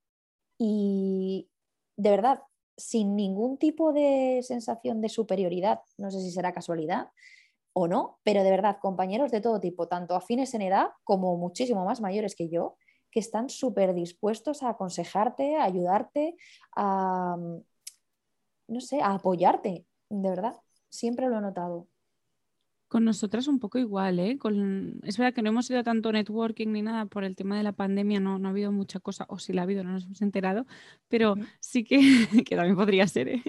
y 0.57 1.49
de 1.97 2.09
verdad, 2.09 2.41
sin 2.75 3.15
ningún 3.15 3.57
tipo 3.57 3.93
de 3.93 4.39
sensación 4.41 5.01
de 5.01 5.09
superioridad, 5.09 5.81
no 5.97 6.09
sé 6.09 6.21
si 6.21 6.31
será 6.31 6.53
casualidad 6.53 7.09
o 7.73 7.87
no, 7.87 8.19
pero 8.23 8.43
de 8.43 8.51
verdad, 8.51 8.77
compañeros 8.81 9.31
de 9.31 9.41
todo 9.41 9.59
tipo, 9.59 9.87
tanto 9.87 10.15
afines 10.15 10.53
en 10.53 10.61
edad 10.61 10.87
como 11.03 11.37
muchísimo 11.37 11.85
más 11.85 12.01
mayores 12.01 12.35
que 12.35 12.49
yo, 12.49 12.77
que 13.11 13.19
están 13.19 13.49
súper 13.49 13.93
dispuestos 13.93 14.63
a 14.63 14.69
aconsejarte, 14.69 15.55
a 15.55 15.63
ayudarte, 15.63 16.35
a, 16.75 17.37
no 18.67 18.81
sé, 18.81 19.01
a 19.01 19.13
apoyarte, 19.15 19.85
de 20.09 20.29
verdad, 20.29 20.55
siempre 20.89 21.27
lo 21.29 21.37
he 21.37 21.41
notado. 21.41 21.87
Con 22.93 23.05
nosotras 23.05 23.47
un 23.47 23.57
poco 23.57 23.79
igual, 23.79 24.19
¿eh? 24.19 24.37
Con... 24.37 24.99
Es 25.01 25.17
verdad 25.17 25.33
que 25.33 25.41
no 25.41 25.49
hemos 25.49 25.67
ido 25.67 25.81
tanto 25.81 26.11
networking 26.11 26.67
ni 26.67 26.83
nada 26.83 27.07
por 27.07 27.23
el 27.23 27.35
tema 27.35 27.57
de 27.57 27.63
la 27.63 27.71
pandemia, 27.71 28.19
no, 28.19 28.37
no 28.37 28.49
ha 28.49 28.51
habido 28.51 28.71
mucha 28.71 28.99
cosa, 28.99 29.25
o 29.29 29.39
si 29.39 29.51
la 29.51 29.61
ha 29.61 29.63
habido, 29.63 29.83
no 29.83 29.93
nos 29.93 30.05
hemos 30.05 30.21
enterado, 30.21 30.67
pero 31.07 31.33
sí 31.59 31.83
que, 31.83 31.97
que 32.47 32.55
también 32.55 32.75
podría 32.75 33.07
ser, 33.07 33.29
¿eh? 33.29 33.43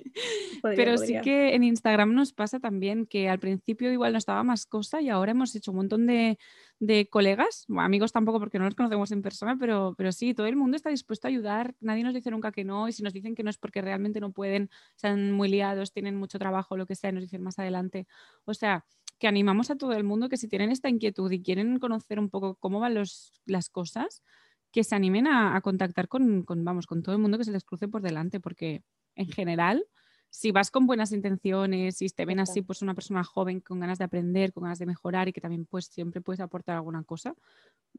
pero 0.62 0.96
sí 0.96 1.20
que 1.22 1.54
en 1.54 1.62
Instagram 1.62 2.14
nos 2.14 2.32
pasa 2.32 2.58
también 2.58 3.04
que 3.04 3.28
al 3.28 3.38
principio 3.38 3.92
igual 3.92 4.12
no 4.12 4.18
estaba 4.18 4.42
más 4.44 4.64
cosa 4.64 5.02
y 5.02 5.10
ahora 5.10 5.32
hemos 5.32 5.54
hecho 5.54 5.72
un 5.72 5.76
montón 5.76 6.06
de, 6.06 6.38
de 6.78 7.06
colegas, 7.10 7.66
amigos 7.76 8.12
tampoco 8.12 8.38
porque 8.40 8.58
no 8.58 8.64
los 8.64 8.74
conocemos 8.74 9.12
en 9.12 9.20
persona, 9.20 9.58
pero, 9.60 9.94
pero 9.98 10.10
sí, 10.10 10.32
todo 10.32 10.46
el 10.46 10.56
mundo 10.56 10.74
está 10.74 10.88
dispuesto 10.88 11.28
a 11.28 11.30
ayudar, 11.30 11.74
nadie 11.80 12.02
nos 12.02 12.14
dice 12.14 12.30
nunca 12.30 12.50
que 12.50 12.64
no, 12.64 12.88
y 12.88 12.92
si 12.92 13.02
nos 13.02 13.12
dicen 13.12 13.34
que 13.34 13.42
no 13.42 13.50
es 13.50 13.58
porque 13.58 13.82
realmente 13.82 14.20
no 14.20 14.32
pueden, 14.32 14.70
están 14.96 15.32
muy 15.32 15.50
liados, 15.50 15.92
tienen 15.92 16.16
mucho 16.16 16.38
trabajo, 16.38 16.78
lo 16.78 16.86
que 16.86 16.94
sea, 16.94 17.12
nos 17.12 17.24
dicen 17.24 17.42
más 17.42 17.58
adelante. 17.58 18.06
O 18.46 18.54
sea, 18.54 18.86
que 19.24 19.28
animamos 19.28 19.70
a 19.70 19.76
todo 19.76 19.94
el 19.94 20.04
mundo 20.04 20.28
que 20.28 20.36
si 20.36 20.48
tienen 20.48 20.70
esta 20.70 20.90
inquietud 20.90 21.32
y 21.32 21.40
quieren 21.40 21.78
conocer 21.78 22.18
un 22.18 22.28
poco 22.28 22.56
cómo 22.56 22.78
van 22.78 22.92
los, 22.92 23.32
las 23.46 23.70
cosas, 23.70 24.22
que 24.70 24.84
se 24.84 24.94
animen 24.94 25.26
a, 25.26 25.58
contactar 25.62 26.08
con, 26.08 26.44
vamos, 26.46 26.86
con 26.86 27.02
todo 27.02 27.14
el 27.14 27.22
mundo 27.22 27.38
que 27.38 27.44
se 27.44 27.50
les 27.50 27.64
cruce 27.64 27.88
por 27.88 28.02
delante, 28.02 28.38
porque 28.38 28.82
en 29.14 29.28
general 29.28 29.86
si 30.34 30.50
vas 30.50 30.72
con 30.72 30.84
buenas 30.84 31.12
intenciones, 31.12 32.02
y 32.02 32.08
te 32.08 32.24
ven 32.24 32.40
así, 32.40 32.60
pues 32.60 32.82
una 32.82 32.92
persona 32.92 33.22
joven 33.22 33.60
con 33.60 33.78
ganas 33.78 33.98
de 33.98 34.04
aprender, 34.04 34.52
con 34.52 34.64
ganas 34.64 34.80
de 34.80 34.86
mejorar 34.86 35.28
y 35.28 35.32
que 35.32 35.40
también 35.40 35.64
pues 35.64 35.86
siempre 35.86 36.20
puedes 36.20 36.40
aportar 36.40 36.74
alguna 36.74 37.04
cosa, 37.04 37.36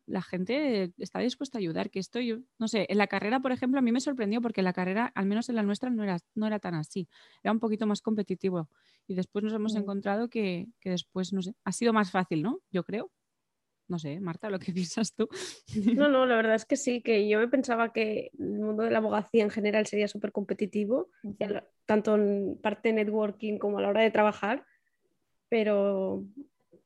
la 0.06 0.22
gente 0.22 0.92
está 0.98 1.20
dispuesta 1.20 1.58
a 1.58 1.60
ayudar. 1.60 1.90
Que 1.90 2.00
esto 2.00 2.20
yo, 2.20 2.40
no 2.60 2.68
sé, 2.68 2.88
en 2.90 2.98
la 2.98 3.08
carrera, 3.08 3.40
por 3.40 3.54
ejemplo, 3.54 3.80
a 3.80 3.82
mí 3.82 3.94
me 3.94 4.02
sorprendió 4.02 4.42
porque 4.42 4.62
la 4.64 4.74
carrera, 4.74 5.14
al 5.16 5.28
menos 5.28 5.48
en 5.48 5.56
la 5.56 5.64
nuestra, 5.64 5.90
no 5.90 6.04
era, 6.04 6.20
no 6.34 6.46
era 6.46 6.60
tan 6.60 6.74
así, 6.74 7.08
era 7.42 7.54
un 7.54 7.62
poquito 7.62 7.88
más 7.88 8.02
competitivo. 8.02 8.68
Y 9.08 9.16
después 9.16 9.42
nos 9.42 9.54
hemos 9.54 9.74
mm. 9.74 9.78
encontrado 9.78 10.28
que, 10.28 10.68
que 10.82 10.90
después, 10.90 11.32
no 11.32 11.42
sé, 11.42 11.56
ha 11.64 11.72
sido 11.72 11.94
más 11.94 12.12
fácil, 12.12 12.42
¿no? 12.42 12.60
Yo 12.70 12.84
creo, 12.84 13.12
no 13.88 14.00
sé, 14.00 14.20
Marta, 14.20 14.50
lo 14.50 14.60
que 14.60 14.72
piensas 14.74 15.14
tú. 15.14 15.28
No, 15.96 16.08
no, 16.10 16.26
la 16.26 16.36
verdad 16.36 16.56
es 16.56 16.66
que 16.66 16.76
sí, 16.76 17.02
que 17.02 17.28
yo 17.28 17.40
me 17.40 17.48
pensaba 17.48 17.94
que 17.94 18.32
el 18.38 18.60
mundo 18.60 18.84
de 18.84 18.92
la 18.92 19.00
abogacía 19.00 19.44
en 19.44 19.50
general 19.50 19.86
sería 19.86 20.08
súper 20.08 20.32
competitivo, 20.32 21.10
tanto 21.86 22.16
en 22.16 22.58
parte 22.62 22.90
de 22.90 22.96
networking 22.96 23.58
como 23.58 23.80
a 23.80 23.82
la 23.82 23.90
hora 23.90 24.02
de 24.02 24.12
trabajar, 24.12 24.66
pero 25.50 26.26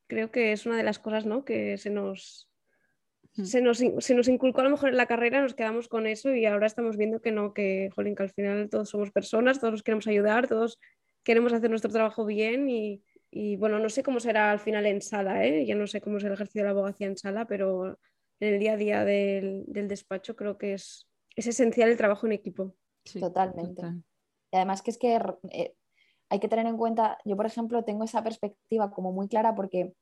creo 0.08 0.32
que 0.32 0.52
es 0.52 0.66
una 0.66 0.78
de 0.78 0.84
las 0.84 1.00
cosas 1.00 1.26
¿no? 1.26 1.46
que 1.46 1.78
se 1.78 1.90
nos, 1.90 2.50
se 3.32 3.62
nos, 3.62 3.78
se 3.78 4.16
nos, 4.16 4.28
inculcó 4.28 4.62
a 4.62 4.64
lo 4.66 4.72
mejor 4.72 4.90
en 4.90 4.98
la 4.98 5.06
carrera, 5.06 5.42
nos 5.42 5.54
quedamos 5.54 5.88
con 5.88 6.08
eso 6.08 6.34
y 6.34 6.46
ahora 6.46 6.68
estamos 6.68 6.98
viendo 6.98 7.22
que 7.22 7.32
no, 7.32 7.54
que, 7.54 7.90
jolín, 7.96 8.16
que 8.16 8.24
al 8.24 8.32
final 8.32 8.70
todos 8.70 8.90
somos 8.90 9.12
personas, 9.12 9.60
todos 9.60 9.74
nos 9.74 9.84
queremos 9.84 10.08
ayudar, 10.08 10.48
todos 10.48 10.80
queremos 11.24 11.54
hacer 11.54 11.70
nuestro 11.70 11.92
trabajo 11.92 12.26
bien 12.26 12.70
y, 12.70 13.04
y 13.32 13.58
bueno, 13.58 13.80
no 13.80 13.90
sé 13.90 14.04
cómo 14.04 14.20
será 14.20 14.52
al 14.52 14.60
final 14.60 14.86
en 14.86 15.02
sala, 15.02 15.46
¿eh? 15.46 15.66
ya 15.66 15.76
no 15.76 15.88
sé 15.88 16.02
cómo 16.02 16.18
es 16.18 16.24
el 16.24 16.34
ejercicio 16.34 16.62
de 16.62 16.66
la 16.66 16.72
abogacía 16.72 17.08
en 17.08 17.18
sala, 17.18 17.46
pero 17.46 18.00
en 18.40 18.54
el 18.54 18.60
día 18.60 18.74
a 18.74 18.78
día 18.78 19.06
del, 19.06 19.66
del 19.68 19.88
despacho 19.88 20.36
creo 20.36 20.58
que 20.58 20.74
es, 20.74 21.08
es, 21.36 21.48
esencial 21.48 21.90
el 21.90 21.98
trabajo 21.98 22.26
en 22.26 22.34
equipo. 22.34 22.76
Totalmente. 23.20 23.84
Y 24.52 24.56
además 24.56 24.82
que 24.82 24.92
es 24.92 24.98
que 24.98 25.20
eh, 25.52 25.76
hay 26.30 26.40
que 26.40 26.48
tener 26.48 26.66
en 26.66 26.78
cuenta, 26.78 27.18
yo 27.26 27.36
por 27.36 27.46
ejemplo 27.46 27.84
tengo 27.84 28.04
esa 28.04 28.24
perspectiva 28.24 28.92
como 28.92 29.12
muy 29.12 29.28
clara 29.28 29.54
porque 29.54 29.94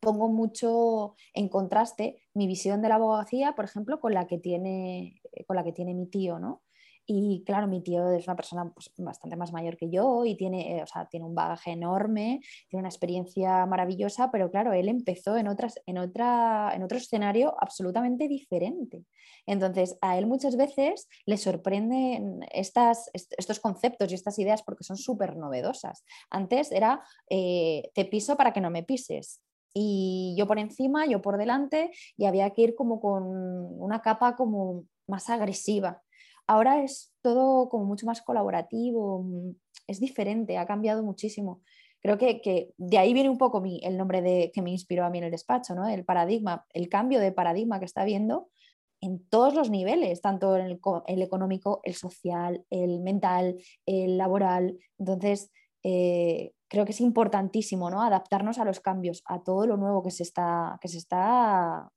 pongo 0.00 0.28
mucho 0.28 1.16
en 1.32 1.48
contraste 1.48 2.22
mi 2.34 2.46
visión 2.46 2.82
de 2.82 2.88
la 2.88 2.96
abogacía, 2.96 3.54
por 3.54 3.64
ejemplo, 3.64 4.00
con 4.00 4.14
la 4.14 4.26
que 4.26 4.38
tiene, 4.38 5.20
con 5.46 5.56
la 5.56 5.64
que 5.64 5.72
tiene 5.72 5.94
mi 5.94 6.06
tío, 6.06 6.38
¿no? 6.38 6.62
Y 7.06 7.42
claro, 7.44 7.66
mi 7.66 7.82
tío 7.82 8.10
es 8.12 8.26
una 8.26 8.36
persona 8.36 8.72
pues, 8.72 8.90
bastante 8.96 9.36
más 9.36 9.52
mayor 9.52 9.76
que 9.76 9.90
yo 9.90 10.24
y 10.24 10.36
tiene, 10.36 10.78
eh, 10.78 10.84
tiene 11.10 11.26
un 11.26 11.34
bagaje 11.34 11.72
enorme, 11.72 12.40
tiene 12.68 12.80
una 12.80 12.88
experiencia 12.88 13.66
maravillosa, 13.66 14.30
pero 14.30 14.50
claro, 14.50 14.72
él 14.72 14.88
empezó 14.88 15.36
en, 15.36 15.48
otras, 15.48 15.80
en, 15.86 15.98
otra, 15.98 16.72
en 16.74 16.82
otro 16.82 16.96
escenario 16.96 17.54
absolutamente 17.60 18.26
diferente. 18.26 19.04
Entonces, 19.46 19.98
a 20.00 20.16
él 20.16 20.26
muchas 20.26 20.56
veces 20.56 21.06
le 21.26 21.36
sorprenden 21.36 22.40
estas, 22.50 23.10
estos 23.12 23.60
conceptos 23.60 24.10
y 24.10 24.14
estas 24.14 24.38
ideas 24.38 24.62
porque 24.62 24.84
son 24.84 24.96
súper 24.96 25.36
novedosas. 25.36 26.04
Antes 26.30 26.72
era, 26.72 27.02
eh, 27.28 27.90
te 27.94 28.06
piso 28.06 28.36
para 28.36 28.52
que 28.54 28.62
no 28.62 28.70
me 28.70 28.82
pises 28.82 29.42
y 29.74 30.34
yo 30.38 30.46
por 30.46 30.58
encima, 30.58 31.04
yo 31.04 31.20
por 31.20 31.36
delante, 31.36 31.90
y 32.16 32.26
había 32.26 32.50
que 32.50 32.62
ir 32.62 32.74
como 32.76 33.00
con 33.00 33.24
una 33.24 34.00
capa 34.00 34.36
como 34.36 34.84
más 35.08 35.28
agresiva. 35.28 36.00
Ahora 36.46 36.82
es 36.82 37.12
todo 37.22 37.68
como 37.68 37.84
mucho 37.84 38.06
más 38.06 38.22
colaborativo, 38.22 39.22
mm, 39.22 39.50
es 39.86 40.00
diferente, 40.00 40.58
ha 40.58 40.66
cambiado 40.66 41.02
muchísimo. 41.02 41.62
Creo 42.02 42.18
que, 42.18 42.74
de 42.76 42.98
ahí 42.98 43.14
viene 43.14 43.30
un 43.30 43.38
poco 43.38 43.62
el 43.64 43.96
nombre 43.96 44.20
de, 44.20 44.50
que 44.52 44.60
me 44.60 44.70
inspiró 44.70 45.06
a 45.06 45.10
mí 45.10 45.18
en 45.18 45.24
el 45.24 45.30
despacho, 45.30 45.74
¿no? 45.74 45.88
el 45.88 46.04
paradigma, 46.04 46.66
el 46.74 46.90
cambio 46.90 47.18
de 47.18 47.32
paradigma 47.32 47.78
que 47.78 47.86
está 47.86 48.02
habiendo 48.02 48.50
en 49.00 49.26
todos 49.28 49.54
los 49.54 49.70
niveles, 49.70 50.20
tanto 50.20 50.56
en 50.56 50.66
el, 51.06 51.22
económico, 51.22 51.80
el 51.82 51.94
social, 51.94 52.64
el 52.70 53.00
mental, 53.00 53.56
el 53.86 54.18
laboral. 54.18 54.78
Entonces, 54.98 55.50
eh, 55.82 56.52
creo 56.68 56.84
que 56.84 56.92
es 56.92 57.00
importantísimo 57.00 57.90
¿no? 57.90 58.02
adaptarnos 58.02 58.58
a 58.58 58.64
los 58.64 58.80
cambios, 58.80 59.22
a 59.26 59.42
todo 59.42 59.66
lo 59.66 59.76
nuevo 59.76 60.02
que 60.02 60.10
se 60.10 60.22
está, 60.22 60.78
que 60.80 60.88
se 60.88 60.98
está 60.98 61.90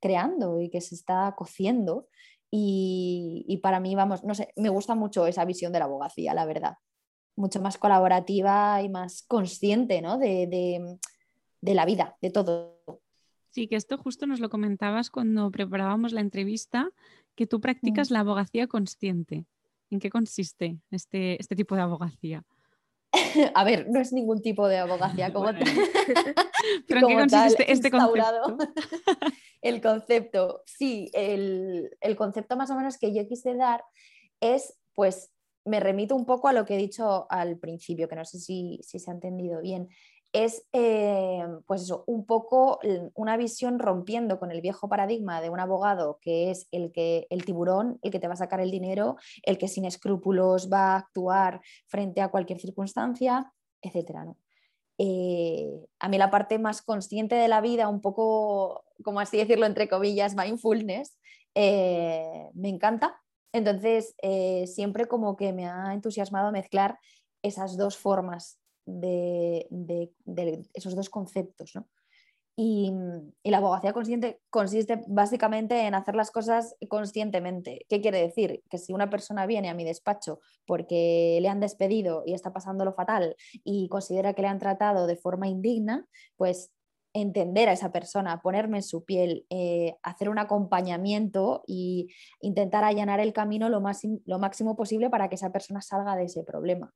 creando 0.00 0.60
y 0.60 0.68
que 0.68 0.80
se 0.80 0.94
está 0.94 1.34
cociendo 1.36 2.08
y, 2.56 3.58
para 3.62 3.80
mí, 3.80 3.96
vamos, 3.96 4.22
no 4.22 4.32
sé, 4.32 4.52
me 4.54 4.68
gusta 4.68 4.94
mucho 4.94 5.26
esa 5.26 5.44
visión 5.44 5.72
de 5.72 5.80
la 5.80 5.86
abogacía, 5.86 6.34
la 6.34 6.46
verdad. 6.46 6.74
Mucho 7.34 7.60
más 7.60 7.78
colaborativa 7.78 8.80
y 8.80 8.88
más 8.88 9.24
consciente 9.26 10.00
¿no? 10.00 10.18
de, 10.18 10.98
la 11.62 11.84
vida, 11.84 12.16
de 12.22 12.30
todo. 12.30 12.78
Sí, 13.50 13.66
que 13.66 13.74
esto 13.74 13.98
justo 13.98 14.28
nos 14.28 14.38
lo 14.38 14.50
comentabas 14.50 15.10
cuando 15.10 15.50
preparábamos 15.50 16.12
la 16.12 16.20
entrevista, 16.20 16.90
que 17.34 17.48
tú 17.48 17.60
practicas 17.60 18.10
mm. 18.10 18.14
la 18.14 18.20
abogacía 18.20 18.68
consciente. 18.68 19.46
¿En 19.90 19.98
qué 19.98 20.10
consiste 20.10 20.78
este, 20.92 21.40
este 21.40 21.56
tipo 21.56 21.74
de 21.74 21.82
abogacía? 21.82 22.44
A 23.54 23.64
ver, 23.64 23.88
no 23.88 24.00
es 24.00 24.12
ningún 24.12 24.42
tipo 24.42 24.68
de 24.68 24.78
abogacía 24.78 25.32
como, 25.32 25.46
¿Pero 26.88 27.00
en 27.00 27.06
qué 27.06 27.14
consiste 27.14 27.72
este, 27.72 27.90
concepto? 27.90 28.56
el 29.62 29.80
concepto, 29.80 30.62
sí, 30.66 31.10
el, 31.12 31.90
concepto 32.16 32.56
más 32.56 32.70
o 32.70 32.76
menos 32.76 32.98
que 32.98 33.14
yo 33.14 33.26
quise 33.26 33.54
dar 33.54 33.84
es, 34.40 34.78
pues, 34.94 35.30
me 35.64 35.80
remito 35.80 36.14
un 36.14 36.26
poco 36.26 36.48
a 36.48 36.52
lo 36.52 36.66
que 36.66 36.74
he 36.74 36.78
dicho 36.78 37.26
al 37.30 37.58
principio, 37.58 38.08
que 38.08 38.16
no 38.16 38.24
sé 38.24 38.38
si, 38.38 38.80
se 38.82 38.98
ha 39.10 39.14
entendido 39.14 39.62
bien. 39.62 39.88
Es, 40.34 40.66
eh, 40.72 41.46
pues 41.64 41.82
eso, 41.82 42.02
un 42.08 42.26
poco 42.26 42.80
una 43.14 43.36
visión 43.36 43.78
rompiendo 43.78 44.40
con 44.40 44.50
el 44.50 44.60
viejo 44.60 44.88
paradigma 44.88 45.40
de 45.40 45.48
un 45.48 45.60
abogado 45.60 46.18
que 46.20 46.50
es 46.50 46.66
el, 46.72 46.90
que, 46.90 47.28
el 47.30 47.44
tiburón, 47.44 48.00
el 48.02 48.10
que 48.10 48.18
te 48.18 48.26
va 48.26 48.34
a 48.34 48.36
sacar 48.36 48.60
el 48.60 48.72
dinero, 48.72 49.16
el 49.44 49.58
que 49.58 49.68
sin 49.68 49.84
escrúpulos 49.84 50.68
va 50.72 50.94
a 50.94 50.96
actuar 50.96 51.60
frente 51.86 52.20
a 52.20 52.32
cualquier 52.32 52.58
circunstancia, 52.58 53.52
etcétera, 53.80 54.24
¿no? 54.24 54.36
Eh, 54.98 55.70
a 56.00 56.08
mí 56.08 56.18
la 56.18 56.32
parte 56.32 56.58
más 56.58 56.82
consciente 56.82 57.36
de 57.36 57.46
la 57.46 57.60
vida, 57.60 57.88
un 57.88 58.00
poco, 58.00 58.84
como 59.04 59.20
así 59.20 59.36
decirlo, 59.36 59.66
entre 59.66 59.88
comillas, 59.88 60.34
mindfulness, 60.34 61.16
eh, 61.54 62.50
me 62.54 62.70
encanta. 62.70 63.20
Entonces, 63.52 64.16
siempre 64.66 65.06
como 65.06 65.36
que 65.36 65.52
me 65.52 65.68
ha 65.68 65.94
entusiasmado 65.94 66.50
mezclar 66.50 66.98
esas 67.40 67.76
dos 67.76 67.96
formas 67.96 68.58
de, 68.86 69.68
esos 70.74 70.94
dos 70.94 71.10
conceptos. 71.10 71.72
¿no? 71.74 71.88
Y, 72.56 72.92
la 73.42 73.58
abogacía 73.58 73.92
consciente 73.92 74.40
consiste 74.50 75.02
básicamente 75.08 75.86
en 75.86 75.94
hacer 75.94 76.14
las 76.14 76.30
cosas 76.30 76.76
conscientemente. 76.88 77.84
¿Qué 77.88 78.00
quiere 78.00 78.20
decir? 78.20 78.62
Que 78.70 78.78
si 78.78 78.92
una 78.92 79.10
persona 79.10 79.46
viene 79.46 79.68
a 79.68 79.74
mi 79.74 79.84
despacho 79.84 80.40
porque 80.66 81.38
le 81.40 81.48
han 81.48 81.60
despedido 81.60 82.22
y 82.26 82.34
está 82.34 82.52
pasando 82.52 82.84
lo 82.84 82.94
fatal 82.94 83.36
y 83.64 83.88
considera 83.88 84.34
que 84.34 84.42
le 84.42 84.48
han 84.48 84.58
tratado 84.58 85.06
de 85.06 85.16
forma 85.16 85.48
indigna, 85.48 86.06
pues 86.36 86.70
entender 87.14 87.68
a 87.68 87.72
esa 87.72 87.92
persona, 87.92 88.40
ponerme 88.42 88.78
en 88.78 88.82
su 88.82 89.04
piel, 89.04 89.46
eh, 89.48 89.96
hacer 90.02 90.28
un 90.28 90.38
acompañamiento 90.38 91.62
e 91.68 92.06
intentar 92.40 92.82
allanar 92.82 93.20
el 93.20 93.32
camino 93.32 93.68
lo, 93.68 93.80
más, 93.80 94.02
lo 94.26 94.38
máximo 94.38 94.76
posible 94.76 95.10
para 95.10 95.28
que 95.28 95.36
esa 95.36 95.52
persona 95.52 95.80
salga 95.80 96.16
de 96.16 96.24
ese 96.24 96.42
problema. 96.42 96.92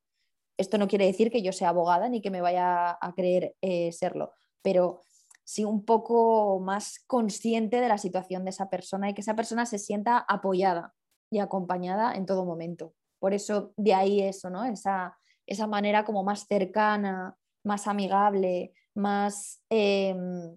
Esto 0.58 0.76
no 0.76 0.88
quiere 0.88 1.06
decir 1.06 1.30
que 1.30 1.42
yo 1.42 1.52
sea 1.52 1.70
abogada 1.70 2.08
ni 2.08 2.20
que 2.20 2.30
me 2.30 2.40
vaya 2.40 2.98
a 3.00 3.14
creer 3.14 3.56
eh, 3.62 3.92
serlo, 3.92 4.32
pero 4.60 5.00
sí 5.44 5.64
un 5.64 5.84
poco 5.86 6.60
más 6.60 7.02
consciente 7.06 7.80
de 7.80 7.88
la 7.88 7.96
situación 7.96 8.44
de 8.44 8.50
esa 8.50 8.68
persona 8.68 9.08
y 9.08 9.14
que 9.14 9.22
esa 9.22 9.34
persona 9.34 9.64
se 9.64 9.78
sienta 9.78 10.18
apoyada 10.18 10.94
y 11.30 11.38
acompañada 11.38 12.14
en 12.14 12.26
todo 12.26 12.44
momento. 12.44 12.94
Por 13.18 13.32
eso 13.32 13.72
de 13.76 13.94
ahí 13.94 14.20
eso, 14.20 14.50
¿no? 14.50 14.64
Esa, 14.64 15.16
esa 15.46 15.66
manera 15.66 16.04
como 16.04 16.22
más 16.22 16.46
cercana, 16.46 17.36
más 17.64 17.86
amigable, 17.86 18.74
más, 18.94 19.62
em, 19.70 20.56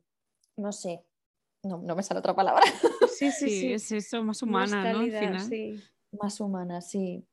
no 0.57 0.71
sé, 0.71 1.05
no, 1.63 1.77
me 1.79 2.03
sale 2.03 2.19
otra 2.19 2.35
palabra. 2.35 2.63
Sí, 3.21 3.31
sí, 3.31 3.49
sí, 3.49 3.73
es 3.73 3.91
eso, 3.91 4.23
más 4.23 4.41
humana, 4.41 4.93
¿no? 4.93 5.03
Más 6.19 6.39
humana, 6.39 6.81
sí. 6.81 7.23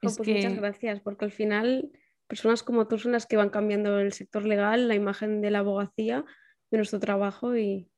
Pues 0.00 0.18
muchas 0.18 0.56
gracias, 0.56 1.00
porque 1.00 1.26
al 1.26 1.32
final 1.32 1.92
personas 2.34 2.64
como 2.64 2.88
tú 2.88 2.98
son 2.98 3.12
las 3.12 3.26
que 3.26 3.36
van 3.36 3.48
cambiando 3.48 4.00
el 4.00 4.12
sector 4.12 4.44
legal, 4.44 4.88
la 4.88 4.96
imagen 4.96 5.40
de 5.40 5.52
la 5.52 5.60
abogacía 5.60 6.24
de 6.68 6.78
nuestro 6.78 6.98
trabajo 6.98 7.56
y... 7.56 7.88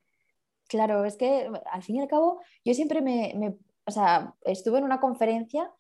Claro, 0.69 1.07
es 1.07 1.17
que 1.17 1.49
al 1.73 1.83
fin 1.83 1.97
y 1.97 2.01
al 2.01 2.09
cabo 2.09 2.43
yo 2.63 2.75
siempre 2.75 3.01
me, 3.01 3.57
o 3.87 3.91
sea, 3.91 4.35
estuve 4.45 4.77
en 4.77 4.85
una 4.85 5.01
conferencia 5.01 5.71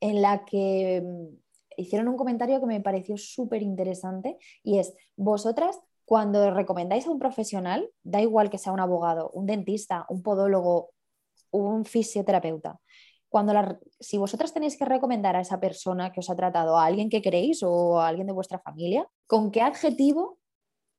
en 0.00 0.20
la 0.20 0.44
que 0.44 1.00
mm, 1.02 1.36
hicieron 1.78 2.08
un 2.08 2.18
comentario 2.18 2.60
que 2.60 2.66
me 2.66 2.82
pareció 2.82 3.16
súper 3.16 3.62
interesante 3.62 4.36
y 4.62 4.78
es, 4.78 4.92
vosotras 5.16 5.80
cuando 6.04 6.50
recomendáis 6.50 7.06
a 7.06 7.10
un 7.10 7.18
profesional, 7.18 7.88
da 8.02 8.20
igual 8.20 8.50
que 8.50 8.58
sea 8.58 8.74
un 8.74 8.80
abogado, 8.80 9.30
un 9.30 9.46
dentista, 9.46 10.04
un 10.10 10.22
podólogo, 10.22 10.90
un 11.50 11.86
fisioterapeuta, 11.86 12.78
cuando 13.32 13.80
si 13.98 14.18
vosotras 14.18 14.52
tenéis 14.52 14.76
que 14.76 14.84
recomendar 14.84 15.36
a 15.36 15.40
esa 15.40 15.58
persona 15.58 16.12
que 16.12 16.20
os 16.20 16.28
ha 16.28 16.36
tratado, 16.36 16.76
a 16.76 16.84
alguien 16.84 17.08
que 17.08 17.22
queréis 17.22 17.62
o 17.62 17.98
a 17.98 18.08
alguien 18.08 18.26
de 18.26 18.34
vuestra 18.34 18.58
familia, 18.58 19.08
¿con 19.26 19.50
qué 19.50 19.62
adjetivo 19.62 20.38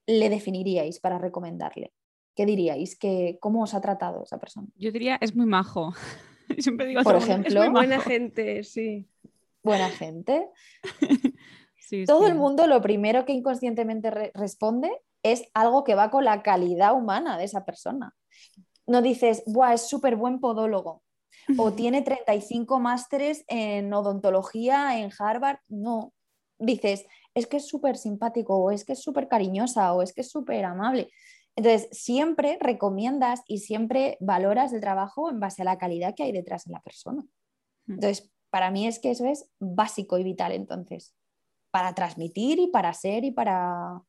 le 0.08 0.30
definiríais 0.30 1.00
para 1.00 1.20
recomendarle? 1.20 1.94
¿Qué 2.36 2.48
diríais? 2.48 2.98
que 2.98 3.38
¿Cómo 3.40 3.62
os 3.62 3.76
ha 3.76 3.82
tratado 3.82 4.24
esa 4.24 4.40
persona? 4.40 4.68
Yo 4.78 4.92
diría, 4.92 5.20
es 5.22 5.36
muy 5.36 5.46
majo. 5.46 5.94
Siempre 6.58 6.88
digo, 6.88 7.04
por 7.04 7.18
ejemplo, 7.18 7.50
es 7.50 7.56
muy 7.56 7.70
buena 7.70 8.00
gente, 8.02 8.64
sí. 8.64 9.08
Buena 9.62 9.90
gente. 9.92 10.50
Todo 12.08 12.26
el 12.26 12.34
mundo 12.34 12.66
lo 12.66 12.82
primero 12.82 13.26
que 13.26 13.34
inconscientemente 13.34 14.10
responde 14.34 14.90
es 15.22 15.44
algo 15.54 15.84
que 15.84 15.94
va 15.94 16.10
con 16.10 16.26
la 16.26 16.42
calidad 16.42 16.96
humana 16.96 17.38
de 17.38 17.44
esa 17.44 17.64
persona. 17.64 18.16
No 18.88 19.04
dices, 19.04 19.44
Buah, 19.46 19.76
es 19.76 19.88
súper 19.88 20.16
buen 20.16 20.40
podólogo 20.40 21.04
o 21.58 21.74
tiene 21.74 22.02
35 22.02 22.80
másteres 22.80 23.44
en 23.48 23.94
odontología 23.94 25.00
en 25.00 25.12
Harvard. 25.18 25.58
No, 25.68 26.14
dices, 26.60 27.06
es 27.34 27.48
que 27.48 27.58
es 27.58 27.68
súper 27.68 27.98
simpático 27.98 28.58
o 28.58 28.72
es 28.72 28.86
que 28.86 28.94
es 28.94 29.02
súper 29.02 29.28
cariñosa 29.28 29.94
o 29.94 30.02
es 30.02 30.14
que 30.14 30.22
es 30.22 30.30
súper 30.30 30.66
amable. 30.66 31.10
Entonces, 31.56 31.88
siempre 31.92 32.58
recomiendas 32.60 33.42
y 33.48 33.60
siempre 33.60 34.18
valoras 34.20 34.74
el 34.74 34.82
trabajo 34.82 35.30
en 35.30 35.40
base 35.40 35.62
a 35.62 35.66
la 35.66 35.78
calidad 35.78 36.16
que 36.16 36.24
hay 36.24 36.32
detrás 36.32 36.66
de 36.66 36.74
la 36.74 36.82
persona. 36.82 37.22
Hmm. 37.86 37.94
Entonces, 37.94 38.32
para 38.50 38.72
mí 38.72 38.88
es 38.88 39.00
que 39.00 39.12
eso 39.12 39.26
es 39.26 39.50
básico 39.60 40.18
y 40.18 40.24
vital, 40.24 40.52
entonces, 40.52 41.16
para 41.72 41.94
transmitir 41.94 42.60
y 42.60 42.68
para 42.68 42.94
ser 42.94 43.24
y 43.24 43.32
para, 43.32 44.02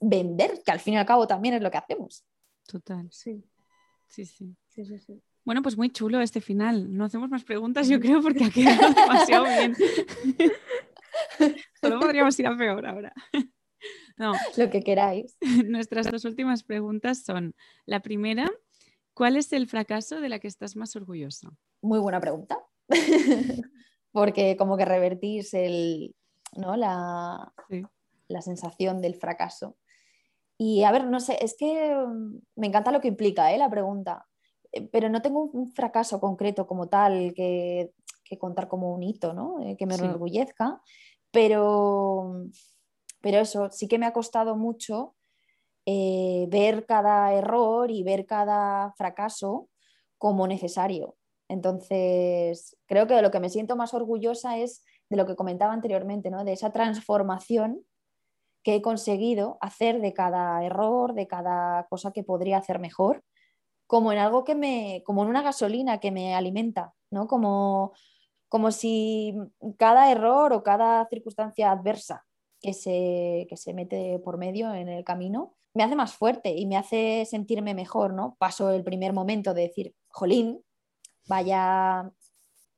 vender, 0.00 0.62
que 0.64 0.72
al 0.72 0.80
fin 0.80 0.94
y 0.94 0.96
al 0.98 1.06
cabo 1.06 1.26
también 1.26 1.54
es 1.54 1.62
lo 1.62 1.70
que 1.70 1.78
hacemos. 1.78 2.24
Total. 2.66 3.08
Sí. 3.10 3.44
Sí, 4.08 4.24
sí. 4.24 4.56
Sí, 4.68 4.84
sí, 4.84 4.98
sí. 4.98 5.22
Bueno, 5.46 5.62
pues 5.62 5.76
muy 5.76 5.90
chulo 5.90 6.20
este 6.20 6.40
final. 6.40 6.92
No 6.92 7.04
hacemos 7.04 7.30
más 7.30 7.44
preguntas, 7.44 7.88
yo 7.88 8.00
creo, 8.00 8.20
porque 8.20 8.44
ha 8.44 8.50
quedado 8.50 8.92
demasiado 8.92 9.44
bien. 9.44 9.76
Solo 11.80 12.00
podríamos 12.00 12.36
ir 12.40 12.48
a 12.48 12.56
peor 12.56 12.86
ahora. 12.86 13.14
No. 14.18 14.32
Lo 14.56 14.70
que 14.70 14.82
queráis. 14.82 15.36
Nuestras 15.66 16.10
dos 16.10 16.24
últimas 16.24 16.64
preguntas 16.64 17.22
son, 17.22 17.54
la 17.84 18.00
primera, 18.00 18.50
¿cuál 19.12 19.36
es 19.36 19.52
el 19.52 19.68
fracaso 19.68 20.20
de 20.20 20.30
la 20.30 20.38
que 20.38 20.48
estás 20.48 20.74
más 20.74 20.96
orgullosa? 20.96 21.50
Muy 21.82 22.00
buena 22.00 22.18
pregunta. 22.18 22.58
porque 24.12 24.56
como 24.56 24.78
que 24.78 24.86
revertís 24.86 25.52
el, 25.52 26.16
¿no? 26.56 26.76
la, 26.76 27.52
la 28.26 28.40
sensación 28.40 29.02
del 29.02 29.14
fracaso. 29.14 29.76
Y 30.58 30.82
a 30.84 30.90
ver, 30.90 31.06
no 31.06 31.20
sé, 31.20 31.36
es 31.44 31.54
que 31.56 31.94
mm, 31.94 32.38
me 32.56 32.66
encanta 32.66 32.90
lo 32.90 33.02
que 33.02 33.08
implica 33.08 33.52
¿eh? 33.52 33.58
la 33.58 33.70
pregunta, 33.70 34.26
pero 34.92 35.08
no 35.08 35.22
tengo 35.22 35.44
un 35.44 35.70
fracaso 35.70 36.20
concreto 36.20 36.66
como 36.66 36.88
tal 36.88 37.32
que, 37.34 37.92
contar 38.38 38.68
como 38.68 38.92
un 38.92 39.02
hito, 39.02 39.32
¿no? 39.32 39.60
Eh, 39.60 39.76
que 39.76 39.86
me 39.86 39.94
enorgullezca, 39.94 40.80
pero, 41.30 42.46
pero 43.20 43.38
eso, 43.38 43.70
sí 43.70 43.88
que 43.88 43.98
me 43.98 44.06
ha 44.06 44.12
costado 44.12 44.56
mucho 44.56 45.14
ver 45.86 46.84
cada 46.84 47.32
error 47.32 47.92
y 47.92 48.02
ver 48.02 48.26
cada 48.26 48.92
fracaso 48.96 49.68
como 50.18 50.48
necesario. 50.48 51.16
Entonces, 51.48 52.76
creo 52.86 53.06
que 53.06 53.14
de 53.14 53.22
lo 53.22 53.30
que 53.30 53.40
me 53.40 53.50
siento 53.50 53.76
más 53.76 53.94
orgullosa 53.94 54.58
es 54.58 54.84
de 55.08 55.16
lo 55.16 55.26
que 55.26 55.36
comentaba 55.36 55.72
anteriormente, 55.72 56.30
¿no? 56.30 56.44
de 56.44 56.52
esa 56.52 56.72
transformación 56.72 57.84
que 58.62 58.76
he 58.76 58.82
conseguido 58.82 59.58
hacer 59.60 60.00
de 60.00 60.12
cada 60.12 60.64
error, 60.64 61.14
de 61.14 61.28
cada 61.28 61.86
cosa 61.88 62.12
que 62.12 62.24
podría 62.24 62.58
hacer 62.58 62.80
mejor, 62.80 63.22
como 63.86 64.12
en 64.12 64.18
algo 64.18 64.44
que 64.44 64.54
me, 64.54 65.02
como 65.04 65.22
en 65.22 65.28
una 65.28 65.42
gasolina 65.42 65.98
que 65.98 66.10
me 66.10 66.34
alimenta, 66.34 66.94
¿no? 67.10 67.26
Como, 67.26 67.92
como 68.48 68.70
si 68.72 69.34
cada 69.78 70.10
error 70.10 70.52
o 70.52 70.62
cada 70.62 71.06
circunstancia 71.08 71.70
adversa 71.70 72.24
que 72.60 72.72
se, 72.74 73.46
que 73.48 73.56
se 73.56 73.74
mete 73.74 74.18
por 74.20 74.38
medio 74.38 74.72
en 74.74 74.88
el 74.88 75.04
camino 75.04 75.56
me 75.76 75.84
hace 75.84 75.94
más 75.94 76.14
fuerte 76.14 76.54
y 76.56 76.64
me 76.66 76.78
hace 76.78 77.26
sentirme 77.26 77.74
mejor, 77.74 78.14
¿no? 78.14 78.34
Paso 78.38 78.70
el 78.70 78.82
primer 78.82 79.12
momento 79.12 79.52
de 79.52 79.62
decir, 79.62 79.94
jolín, 80.08 80.64
vaya 81.26 82.10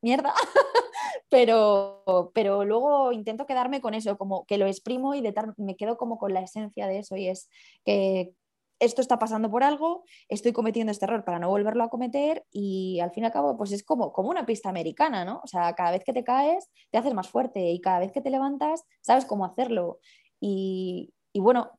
mierda, 0.01 0.33
pero, 1.29 2.31
pero 2.33 2.65
luego 2.65 3.13
intento 3.13 3.45
quedarme 3.45 3.79
con 3.79 3.93
eso, 3.93 4.17
como 4.17 4.45
que 4.45 4.57
lo 4.57 4.67
exprimo 4.67 5.15
y 5.15 5.21
de 5.21 5.33
me 5.55 5.77
quedo 5.77 5.97
como 5.97 6.17
con 6.17 6.33
la 6.33 6.41
esencia 6.41 6.87
de 6.87 6.99
eso 6.99 7.15
y 7.15 7.29
es 7.29 7.49
que 7.85 8.33
esto 8.79 9.01
está 9.01 9.19
pasando 9.19 9.49
por 9.51 9.63
algo, 9.63 10.03
estoy 10.29 10.53
cometiendo 10.53 10.91
este 10.91 11.05
error 11.05 11.23
para 11.25 11.39
no 11.39 11.49
volverlo 11.49 11.83
a 11.83 11.89
cometer 11.89 12.45
y 12.51 12.99
al 13.01 13.11
fin 13.11 13.23
y 13.23 13.27
al 13.27 13.33
cabo 13.33 13.57
pues 13.57 13.71
es 13.71 13.83
como, 13.83 14.13
como 14.13 14.29
una 14.29 14.45
pista 14.45 14.69
americana, 14.69 15.25
¿no? 15.25 15.41
O 15.43 15.47
sea, 15.47 15.73
cada 15.73 15.91
vez 15.91 16.03
que 16.03 16.13
te 16.13 16.23
caes 16.23 16.69
te 16.91 16.97
haces 16.97 17.13
más 17.13 17.29
fuerte 17.29 17.71
y 17.71 17.81
cada 17.81 17.99
vez 17.99 18.11
que 18.11 18.21
te 18.21 18.29
levantas 18.29 18.83
sabes 19.01 19.25
cómo 19.25 19.45
hacerlo 19.45 19.99
y, 20.39 21.13
y 21.33 21.39
bueno, 21.39 21.71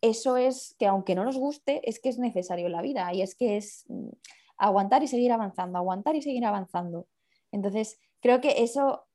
eso 0.00 0.36
es 0.36 0.76
que 0.78 0.86
aunque 0.86 1.14
no 1.14 1.24
nos 1.24 1.38
guste, 1.38 1.88
es 1.88 1.98
que 1.98 2.10
es 2.10 2.18
necesario 2.18 2.66
en 2.66 2.72
la 2.72 2.82
vida 2.82 3.12
y 3.14 3.22
es 3.22 3.34
que 3.34 3.56
es 3.56 3.84
mm, 3.88 4.10
aguantar 4.58 5.02
y 5.02 5.08
seguir 5.08 5.32
avanzando, 5.32 5.78
aguantar 5.78 6.14
y 6.14 6.22
seguir 6.22 6.44
avanzando. 6.44 7.08
Entonces, 7.52 7.98
creo 8.20 8.40
que 8.40 8.62
eso 8.62 9.06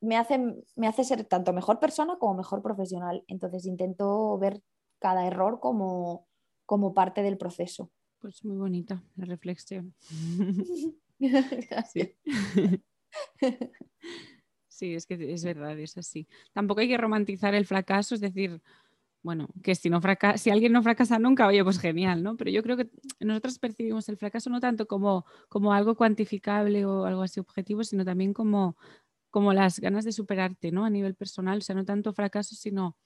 me 0.00 0.16
hace, 0.16 0.38
me 0.76 0.86
hace 0.86 1.04
ser 1.04 1.24
tanto 1.24 1.52
mejor 1.52 1.80
persona 1.80 2.18
como 2.18 2.34
mejor 2.34 2.62
profesional. 2.62 3.24
Entonces, 3.26 3.66
intento 3.66 4.38
ver 4.38 4.62
cada 5.00 5.26
error 5.26 5.58
como, 5.60 6.25
como 6.66 6.92
parte 6.92 7.22
del 7.22 7.38
proceso. 7.38 7.90
Pues 8.18 8.44
muy 8.44 8.56
bonita 8.56 9.02
la 9.16 9.24
reflexión. 9.24 9.94
sí. 11.92 12.16
sí, 14.68 14.94
es 14.94 15.06
que 15.06 15.32
es 15.32 15.44
verdad, 15.44 15.78
es 15.78 15.96
así. 15.96 16.28
Tampoco 16.52 16.80
hay 16.80 16.88
que 16.88 16.98
romantizar 16.98 17.54
el 17.54 17.66
fracaso, 17.66 18.14
es 18.14 18.20
decir, 18.20 18.60
bueno, 19.26 19.48
que 19.60 19.74
si, 19.74 19.90
no 19.90 20.00
si 20.36 20.50
alguien 20.50 20.72
no 20.72 20.84
fracasa 20.84 21.18
nunca, 21.18 21.48
oye, 21.48 21.64
pues 21.64 21.80
genial, 21.80 22.22
¿no? 22.22 22.36
Pero 22.36 22.48
yo 22.50 22.62
creo 22.62 22.76
que 22.76 22.88
nosotros 23.18 23.58
percibimos 23.58 24.08
el 24.08 24.16
fracaso 24.16 24.50
no 24.50 24.60
tanto 24.60 24.86
como, 24.86 25.26
como 25.48 25.72
algo 25.72 25.96
cuantificable 25.96 26.84
o 26.86 27.04
algo 27.06 27.22
así 27.22 27.40
objetivo, 27.40 27.82
sino 27.82 28.04
también 28.04 28.32
como, 28.32 28.76
como 29.30 29.52
las 29.52 29.80
ganas 29.80 30.04
de 30.04 30.12
superarte, 30.12 30.70
¿no? 30.70 30.84
A 30.84 30.90
nivel 30.90 31.16
personal, 31.16 31.58
o 31.58 31.60
sea, 31.60 31.74
no 31.74 31.84
tanto 31.84 32.12
fracaso, 32.12 32.54
sino, 32.54 32.96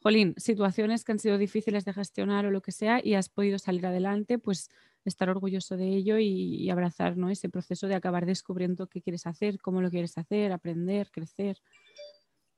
jolín, 0.00 0.34
situaciones 0.36 1.04
que 1.04 1.12
han 1.12 1.18
sido 1.18 1.38
difíciles 1.38 1.84
de 1.84 1.92
gestionar 1.92 2.46
o 2.46 2.50
lo 2.50 2.62
que 2.62 2.72
sea 2.72 3.00
y 3.02 3.14
has 3.14 3.28
podido 3.28 3.58
salir 3.58 3.86
adelante, 3.86 4.38
pues 4.38 4.70
estar 5.04 5.30
orgulloso 5.30 5.76
de 5.76 5.88
ello 5.88 6.18
y, 6.18 6.68
abrazar 6.70 7.16
¿no? 7.16 7.30
ese 7.30 7.48
proceso 7.48 7.88
de 7.88 7.94
acabar 7.94 8.26
descubriendo 8.26 8.86
qué 8.88 9.00
quieres 9.00 9.26
hacer, 9.26 9.58
cómo 9.60 9.80
lo 9.80 9.90
quieres 9.90 10.18
hacer, 10.18 10.52
aprender, 10.52 11.10
crecer. 11.10 11.58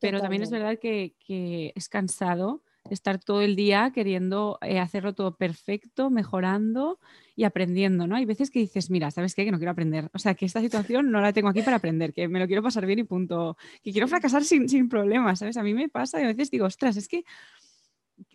Pero 0.01 0.21
también 0.21 0.43
es 0.43 0.51
verdad 0.51 0.79
que, 0.79 1.15
que 1.19 1.73
es 1.75 1.89
cansado 1.89 2.63
estar 2.91 3.19
todo 3.19 3.41
el 3.41 3.57
día 3.57 3.93
queriendo 3.95 4.59
eh, 4.63 4.79
hacerlo 4.79 5.15
todo 5.15 5.37
perfecto, 5.37 6.11
mejorando 6.11 6.99
y 7.37 7.45
aprendiendo, 7.45 8.07
¿no? 8.07 8.17
Hay 8.17 8.25
veces 8.25 8.51
que 8.51 8.59
dices, 8.59 8.91
mira, 8.91 9.11
¿sabes 9.11 9.35
qué? 9.35 9.45
Que 9.45 9.51
no 9.51 9.59
quiero 9.59 9.73
aprender. 9.73 10.11
O 10.13 10.19
sea, 10.19 10.35
que 10.35 10.47
esta 10.47 10.61
situación 10.61 11.11
no 11.11 11.21
la 11.21 11.33
tengo 11.33 11.49
aquí 11.49 11.63
para 11.63 11.77
aprender, 11.77 12.13
que 12.13 12.29
me 12.29 12.39
lo 12.39 12.47
quiero 12.47 12.63
pasar 12.63 12.87
bien 12.87 12.99
y 12.99 13.05
punto. 13.05 13.57
Que 13.83 13.93
quiero 13.93 14.09
fracasar 14.09 14.45
sin, 14.45 14.69
sin 14.69 14.89
problemas, 14.89 15.39
¿sabes? 15.39 15.57
A 15.57 15.63
mí 15.63 15.75
me 15.75 15.89
pasa 15.89 16.21
y 16.21 16.25
a 16.25 16.29
veces 16.29 16.51
digo, 16.51 16.67
ostras, 16.67 16.97
es 16.97 17.09
que 17.09 17.25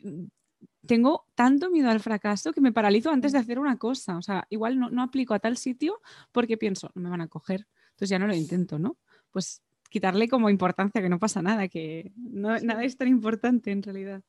mm, 0.03 0.25
tengo 0.85 1.25
tanto 1.35 1.69
miedo 1.69 1.89
al 1.89 1.99
fracaso 1.99 2.53
que 2.53 2.61
me 2.61 2.71
paralizo 2.71 3.11
antes 3.11 3.31
de 3.31 3.39
hacer 3.39 3.59
una 3.59 3.77
cosa. 3.77 4.17
O 4.17 4.21
sea, 4.21 4.47
igual 4.49 4.79
no, 4.79 4.89
no 4.89 5.03
aplico 5.03 5.33
a 5.33 5.39
tal 5.39 5.57
sitio 5.57 6.01
porque 6.31 6.57
pienso, 6.57 6.91
no 6.95 7.03
me 7.03 7.09
van 7.09 7.21
a 7.21 7.27
coger. 7.27 7.67
Entonces 7.91 8.09
ya 8.09 8.19
no 8.19 8.27
lo 8.27 8.35
intento, 8.35 8.79
¿no? 8.79 8.97
Pues 9.31 9.61
quitarle 9.89 10.27
como 10.27 10.49
importancia, 10.49 11.01
que 11.01 11.07
no 11.07 11.19
pasa 11.19 11.41
nada, 11.41 11.69
que 11.69 12.11
no, 12.17 12.59
nada 12.59 12.83
es 12.83 12.97
tan 12.97 13.07
importante 13.07 13.71
en 13.71 13.81
realidad. 13.81 14.21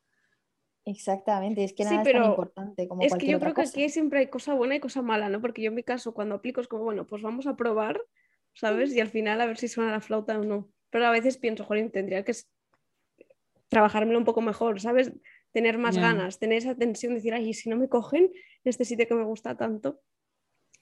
Exactamente, 0.86 1.64
es 1.64 1.72
que 1.72 1.82
nada 1.82 2.00
es 2.00 2.12
tan 2.12 2.24
importante 2.24 2.86
como 2.86 3.02
Es 3.02 3.12
que 3.14 3.26
yo 3.26 3.40
creo 3.40 3.54
que 3.54 3.62
aquí 3.62 3.88
siempre 3.88 4.20
hay 4.20 4.26
cosa 4.28 4.54
buena 4.54 4.76
y 4.76 4.80
cosa 4.80 5.02
mala, 5.02 5.28
¿no? 5.28 5.40
Porque 5.40 5.60
yo 5.60 5.70
en 5.70 5.74
mi 5.74 5.82
caso, 5.82 6.14
cuando 6.14 6.36
aplico 6.36 6.60
es 6.60 6.68
como, 6.68 6.84
bueno, 6.84 7.08
pues 7.08 7.22
vamos 7.22 7.48
a 7.48 7.56
probar, 7.56 8.00
¿sabes? 8.54 8.94
Y 8.94 9.00
al 9.00 9.08
final 9.08 9.40
a 9.40 9.46
ver 9.46 9.58
si 9.58 9.66
suena 9.66 9.90
la 9.90 10.00
flauta 10.00 10.38
o 10.38 10.44
no. 10.44 10.70
Pero 10.90 11.06
a 11.06 11.10
veces 11.10 11.38
pienso, 11.38 11.64
jolín, 11.64 11.90
tendría 11.90 12.24
que 12.24 12.32
trabajármelo 13.68 14.16
un 14.16 14.24
poco 14.24 14.40
mejor, 14.42 14.80
¿sabes? 14.80 15.12
Tener 15.50 15.76
más 15.76 15.98
ganas, 15.98 16.38
tener 16.38 16.58
esa 16.58 16.76
tensión, 16.76 17.14
decir, 17.14 17.34
ay, 17.34 17.52
si 17.52 17.68
no 17.68 17.76
me 17.76 17.88
cogen 17.88 18.22
en 18.24 18.32
este 18.62 18.84
sitio 18.84 19.08
que 19.08 19.14
me 19.14 19.24
gusta 19.24 19.56
tanto. 19.56 20.00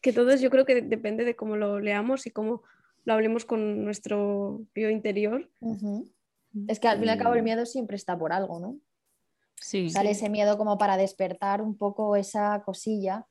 Que 0.03 0.12
todo 0.12 0.31
eso 0.33 0.43
yo 0.43 0.51
creo 0.51 0.67
que 0.67 0.83
depende 0.83 1.25
de 1.25 1.35
cómo 1.35 1.57
lo 1.57 1.81
leamos 1.81 2.27
y 2.27 2.31
cómo 2.31 2.62
lo 3.05 3.14
hablemos 3.14 3.47
con 3.47 3.85
nuestro 3.85 4.67
yo 4.75 4.90
interior. 4.90 5.49
Es 6.69 6.79
que 6.79 6.88
al 6.88 6.99
fin 6.99 7.09
y 7.09 7.11
al 7.11 7.19
cabo 7.19 7.35
el 7.37 7.43
miedo 7.43 7.64
siempre 7.64 7.97
está 7.97 8.19
por 8.19 8.35
algo, 8.35 8.61
¿no? 8.61 8.79
Sale 9.90 10.11
ese 10.11 10.29
miedo 10.29 10.59
como 10.59 10.77
para 10.79 10.96
despertar 10.96 11.62
un 11.62 11.77
poco 11.77 12.16
esa 12.16 12.62
cosilla, 12.64 13.27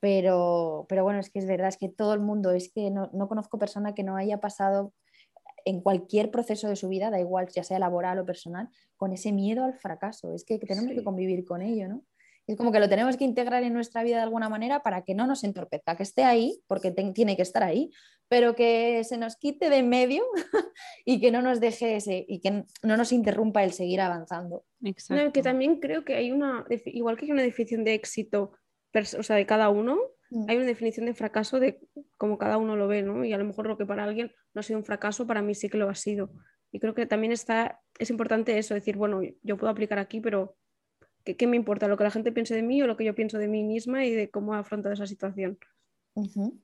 pero, 0.00 0.86
pero 0.88 1.02
bueno, 1.02 1.18
es 1.18 1.30
que 1.30 1.38
es 1.38 1.46
verdad, 1.46 1.68
es 1.68 1.76
que 1.76 1.88
todo 1.88 2.14
el 2.14 2.20
mundo, 2.20 2.52
es 2.52 2.70
que 2.72 2.90
no, 2.90 3.10
no 3.12 3.28
conozco 3.28 3.58
persona 3.58 3.94
que 3.94 4.04
no 4.04 4.16
haya 4.16 4.38
pasado 4.38 4.92
en 5.64 5.80
cualquier 5.80 6.30
proceso 6.30 6.68
de 6.68 6.76
su 6.76 6.88
vida, 6.88 7.10
da 7.10 7.20
igual, 7.20 7.48
ya 7.48 7.64
sea 7.64 7.78
laboral 7.78 8.18
o 8.18 8.26
personal, 8.26 8.68
con 8.96 9.12
ese 9.12 9.32
miedo 9.32 9.64
al 9.64 9.74
fracaso. 9.74 10.32
Es 10.34 10.44
que 10.44 10.58
tenemos 10.58 10.92
que 10.92 11.04
convivir 11.04 11.44
con 11.44 11.62
ello, 11.62 11.88
¿no? 11.88 12.02
Es 12.48 12.56
como 12.56 12.72
que 12.72 12.80
lo 12.80 12.88
tenemos 12.88 13.18
que 13.18 13.24
integrar 13.24 13.62
en 13.62 13.74
nuestra 13.74 14.02
vida 14.02 14.16
de 14.16 14.22
alguna 14.22 14.48
manera 14.48 14.82
para 14.82 15.02
que 15.02 15.14
no 15.14 15.26
nos 15.26 15.44
entorpezca, 15.44 15.96
que 15.96 16.02
esté 16.02 16.24
ahí, 16.24 16.62
porque 16.66 16.90
tiene 16.90 17.36
que 17.36 17.42
estar 17.42 17.62
ahí, 17.62 17.90
pero 18.26 18.54
que 18.54 19.04
se 19.04 19.18
nos 19.18 19.36
quite 19.36 19.68
de 19.68 19.76
en 19.76 19.90
medio 19.90 20.24
y 21.04 21.20
que 21.20 21.30
no 21.30 21.42
nos 21.42 21.60
deje 21.60 21.96
ese, 21.96 22.24
y 22.26 22.40
que 22.40 22.64
no 22.82 22.96
nos 22.96 23.12
interrumpa 23.12 23.62
el 23.64 23.72
seguir 23.72 24.00
avanzando. 24.00 24.64
Exacto. 24.82 25.30
que 25.30 25.42
también 25.42 25.78
creo 25.78 26.06
que 26.06 26.14
hay 26.14 26.32
una, 26.32 26.64
igual 26.86 27.18
que 27.18 27.26
hay 27.26 27.32
una 27.32 27.42
definición 27.42 27.84
de 27.84 27.92
éxito, 27.92 28.52
o 29.18 29.22
sea, 29.22 29.36
de 29.36 29.44
cada 29.44 29.68
uno, 29.68 29.98
mm. 30.30 30.46
hay 30.48 30.56
una 30.56 30.66
definición 30.66 31.04
de 31.04 31.12
fracaso 31.12 31.60
de 31.60 31.78
cómo 32.16 32.38
cada 32.38 32.56
uno 32.56 32.76
lo 32.76 32.88
ve, 32.88 33.02
¿no? 33.02 33.26
Y 33.26 33.32
a 33.34 33.38
lo 33.38 33.44
mejor 33.44 33.66
lo 33.66 33.76
que 33.76 33.84
para 33.84 34.04
alguien 34.04 34.32
no 34.54 34.60
ha 34.60 34.62
sido 34.62 34.78
un 34.78 34.86
fracaso, 34.86 35.26
para 35.26 35.42
mí 35.42 35.54
sí 35.54 35.68
que 35.68 35.76
lo 35.76 35.90
ha 35.90 35.94
sido. 35.94 36.30
Y 36.72 36.80
creo 36.80 36.94
que 36.94 37.04
también 37.04 37.32
está, 37.32 37.82
es 37.98 38.08
importante 38.08 38.56
eso, 38.56 38.72
decir, 38.72 38.96
bueno, 38.96 39.20
yo 39.42 39.58
puedo 39.58 39.70
aplicar 39.70 39.98
aquí, 39.98 40.20
pero 40.22 40.56
¿qué, 41.36 41.46
me 41.46 41.56
importa? 41.56 41.88
¿Lo 41.88 41.96
que 41.96 42.04
la 42.04 42.10
gente 42.10 42.32
piense 42.32 42.54
de 42.54 42.62
mí 42.62 42.82
o 42.82 42.86
lo 42.86 42.96
que 42.96 43.04
yo 43.04 43.14
pienso 43.14 43.38
de 43.38 43.48
mí 43.48 43.62
misma 43.64 44.04
y 44.04 44.12
de 44.12 44.30
cómo 44.30 44.54
he 44.54 44.58
afrontado 44.58 44.92
esa 44.92 45.06
situación? 45.06 45.58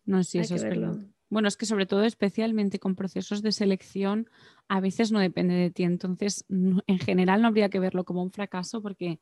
No, 0.05 0.25
sí, 0.25 0.39
eso 0.39 0.55
es 0.55 0.65
verdad. 0.65 0.97
Bueno, 1.31 1.49
es 1.49 1.57
que 1.57 1.67
sobre 1.67 1.87
todo, 1.87 2.05
especialmente 2.05 2.79
con 2.79 2.95
procesos 2.95 3.43
de 3.43 3.53
selección, 3.53 4.29
a 4.69 4.81
veces 4.81 5.11
no 5.11 5.19
depende 5.19 5.55
de 5.55 5.71
ti. 5.71 5.83
Entonces, 5.83 6.45
en 6.49 6.99
general 6.99 7.43
no 7.43 7.49
habría 7.49 7.71
que 7.71 7.81
verlo 7.81 8.05
como 8.05 8.23
un 8.23 8.31
fracaso 8.31 8.83
porque 8.83 9.21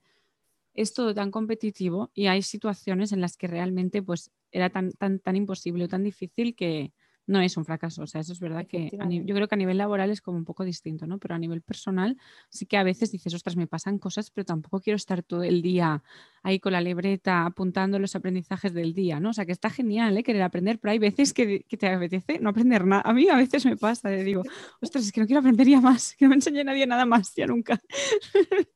es 0.74 0.94
todo 0.94 1.14
tan 1.14 1.30
competitivo 1.30 2.10
y 2.14 2.26
hay 2.26 2.42
situaciones 2.42 3.12
en 3.12 3.20
las 3.20 3.36
que 3.36 3.46
realmente 3.46 4.02
pues, 4.02 4.30
era 4.50 4.70
tan, 4.70 4.92
tan, 4.92 5.20
tan 5.20 5.36
imposible 5.36 5.84
o 5.84 5.88
tan 5.88 6.02
difícil 6.02 6.54
que 6.54 6.92
no 7.32 7.40
es 7.40 7.56
un 7.56 7.64
fracaso. 7.64 8.02
O 8.02 8.06
sea, 8.06 8.20
eso 8.20 8.32
es 8.32 8.40
verdad 8.40 8.66
que 8.66 8.90
yo 9.24 9.34
creo 9.34 9.48
que 9.48 9.54
a 9.54 9.58
nivel 9.58 9.78
laboral 9.78 10.10
es 10.10 10.20
como 10.20 10.36
un 10.36 10.44
poco 10.44 10.64
distinto, 10.64 11.06
¿no? 11.06 11.18
Pero 11.18 11.34
a 11.34 11.38
nivel 11.38 11.62
personal 11.62 12.16
sí 12.50 12.66
que 12.66 12.76
a 12.76 12.82
veces 12.84 13.10
dices, 13.10 13.34
ostras, 13.34 13.56
me 13.56 13.66
pasan 13.66 13.98
cosas, 13.98 14.30
pero 14.30 14.44
tampoco 14.44 14.80
quiero 14.80 14.96
estar 14.96 15.22
todo 15.22 15.42
el 15.42 15.62
día 15.62 16.02
ahí 16.42 16.60
con 16.60 16.72
la 16.72 16.80
libreta 16.80 17.46
apuntando 17.46 17.98
los 17.98 18.14
aprendizajes 18.14 18.74
del 18.74 18.92
día, 18.92 19.18
¿no? 19.18 19.30
O 19.30 19.32
sea, 19.32 19.46
que 19.46 19.52
está 19.52 19.70
genial, 19.70 20.16
¿eh? 20.16 20.22
Querer 20.22 20.42
aprender, 20.42 20.78
pero 20.78 20.92
hay 20.92 20.98
veces 20.98 21.32
que, 21.32 21.64
te 21.68 21.88
apetece 21.88 22.38
no 22.38 22.50
aprender 22.50 22.86
nada. 22.86 23.02
A 23.04 23.12
mí 23.12 23.28
a 23.28 23.36
veces 23.36 23.64
me 23.64 23.76
pasa, 23.76 24.10
de 24.10 24.22
digo, 24.22 24.42
ostras, 24.80 25.06
es 25.06 25.12
que 25.12 25.20
no 25.20 25.26
quiero 25.26 25.40
aprender 25.40 25.66
ya 25.66 25.80
más, 25.80 26.14
que 26.14 26.26
no 26.26 26.30
me 26.30 26.34
enseñe 26.36 26.62
nadie 26.64 26.86
nada 26.86 27.06
más, 27.06 27.34
ya 27.34 27.46
nunca. 27.46 27.80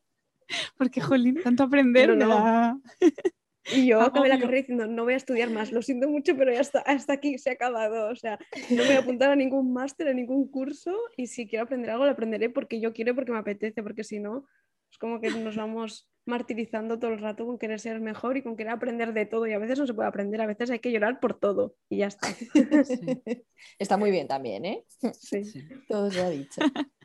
Porque, 0.78 1.00
jolín, 1.00 1.40
tanto 1.42 1.64
aprender 1.64 2.16
no, 2.16 2.80
Y 3.74 3.86
yo 3.86 4.00
acabé 4.00 4.28
la 4.28 4.38
carrera 4.38 4.58
diciendo, 4.58 4.86
no 4.86 5.04
voy 5.04 5.14
a 5.14 5.16
estudiar 5.16 5.50
más, 5.50 5.72
lo 5.72 5.82
siento 5.82 6.08
mucho, 6.08 6.36
pero 6.36 6.52
ya 6.52 6.60
está, 6.60 6.80
hasta 6.80 7.14
aquí 7.14 7.38
se 7.38 7.50
ha 7.50 7.52
acabado. 7.54 8.08
O 8.10 8.16
sea, 8.16 8.38
no 8.70 8.76
me 8.76 8.86
voy 8.86 8.96
a 8.96 9.00
apuntar 9.00 9.30
a 9.30 9.36
ningún 9.36 9.72
máster, 9.72 10.08
a 10.08 10.14
ningún 10.14 10.48
curso, 10.50 10.94
y 11.16 11.26
si 11.26 11.46
quiero 11.46 11.64
aprender 11.64 11.90
algo, 11.90 12.04
lo 12.04 12.12
aprenderé 12.12 12.50
porque 12.50 12.80
yo 12.80 12.92
quiero, 12.92 13.14
porque 13.14 13.32
me 13.32 13.38
apetece, 13.38 13.82
porque 13.82 14.04
si 14.04 14.20
no, 14.20 14.46
es 14.90 14.98
como 14.98 15.20
que 15.20 15.30
nos 15.30 15.56
vamos 15.56 16.08
martirizando 16.26 16.98
todo 16.98 17.12
el 17.12 17.20
rato 17.20 17.46
con 17.46 17.58
querer 17.58 17.78
ser 17.78 18.00
mejor 18.00 18.36
y 18.36 18.42
con 18.42 18.56
querer 18.56 18.72
aprender 18.72 19.12
de 19.12 19.26
todo. 19.26 19.46
Y 19.46 19.52
a 19.52 19.58
veces 19.58 19.78
no 19.78 19.86
se 19.86 19.94
puede 19.94 20.08
aprender, 20.08 20.40
a 20.40 20.46
veces 20.46 20.70
hay 20.70 20.80
que 20.80 20.92
llorar 20.92 21.20
por 21.20 21.38
todo, 21.38 21.76
y 21.88 21.98
ya 21.98 22.06
está. 22.06 22.28
Está 23.78 23.96
muy 23.96 24.10
bien 24.10 24.28
también, 24.28 24.64
¿eh? 24.64 24.84
Sí. 25.12 25.42
Todo 25.88 26.10
se 26.10 26.20
ha 26.20 26.30
dicho. 26.30 26.60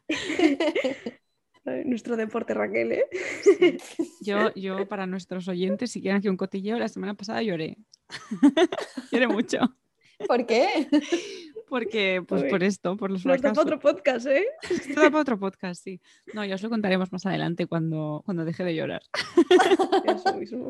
Nuestro 1.63 2.17
deporte, 2.17 2.53
Raquel, 2.53 2.91
¿eh? 2.93 3.05
Yo, 4.21 4.53
yo, 4.55 4.87
para 4.87 5.05
nuestros 5.05 5.47
oyentes, 5.47 5.91
si 5.91 6.01
quieren 6.01 6.17
aquí 6.17 6.27
un 6.27 6.37
cotilleo, 6.37 6.79
la 6.79 6.87
semana 6.87 7.13
pasada 7.13 7.43
lloré. 7.43 7.77
lloré 9.11 9.27
mucho. 9.27 9.59
¿Por 10.27 10.45
qué? 10.45 10.87
Porque, 11.67 12.23
pues 12.27 12.43
por 12.45 12.63
esto, 12.63 12.97
por 12.97 13.11
los 13.11 13.23
fracasos. 13.23 13.55
para 13.55 13.61
otro 13.61 13.79
podcast, 13.79 14.27
¿eh? 14.27 14.45
Esto 14.69 14.95
para 14.95 15.19
otro 15.19 15.39
podcast, 15.39 15.83
sí. 15.83 16.01
No, 16.33 16.43
ya 16.43 16.55
os 16.55 16.63
lo 16.63 16.69
contaremos 16.69 17.11
más 17.11 17.25
adelante 17.25 17.65
cuando, 17.65 18.21
cuando 18.25 18.43
deje 18.43 18.63
de 18.63 18.75
llorar. 18.75 19.01
Eso 20.05 20.35
mismo. 20.35 20.69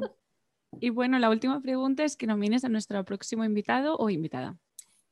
Y 0.80 0.90
bueno, 0.90 1.20
la 1.20 1.30
última 1.30 1.60
pregunta 1.62 2.04
es 2.04 2.16
que 2.16 2.28
nomines 2.28 2.64
a 2.64 2.70
nuestro 2.70 3.04
próximo 3.04 3.44
invitado 3.44 3.96
o 3.98 4.10
invitada. 4.10 4.58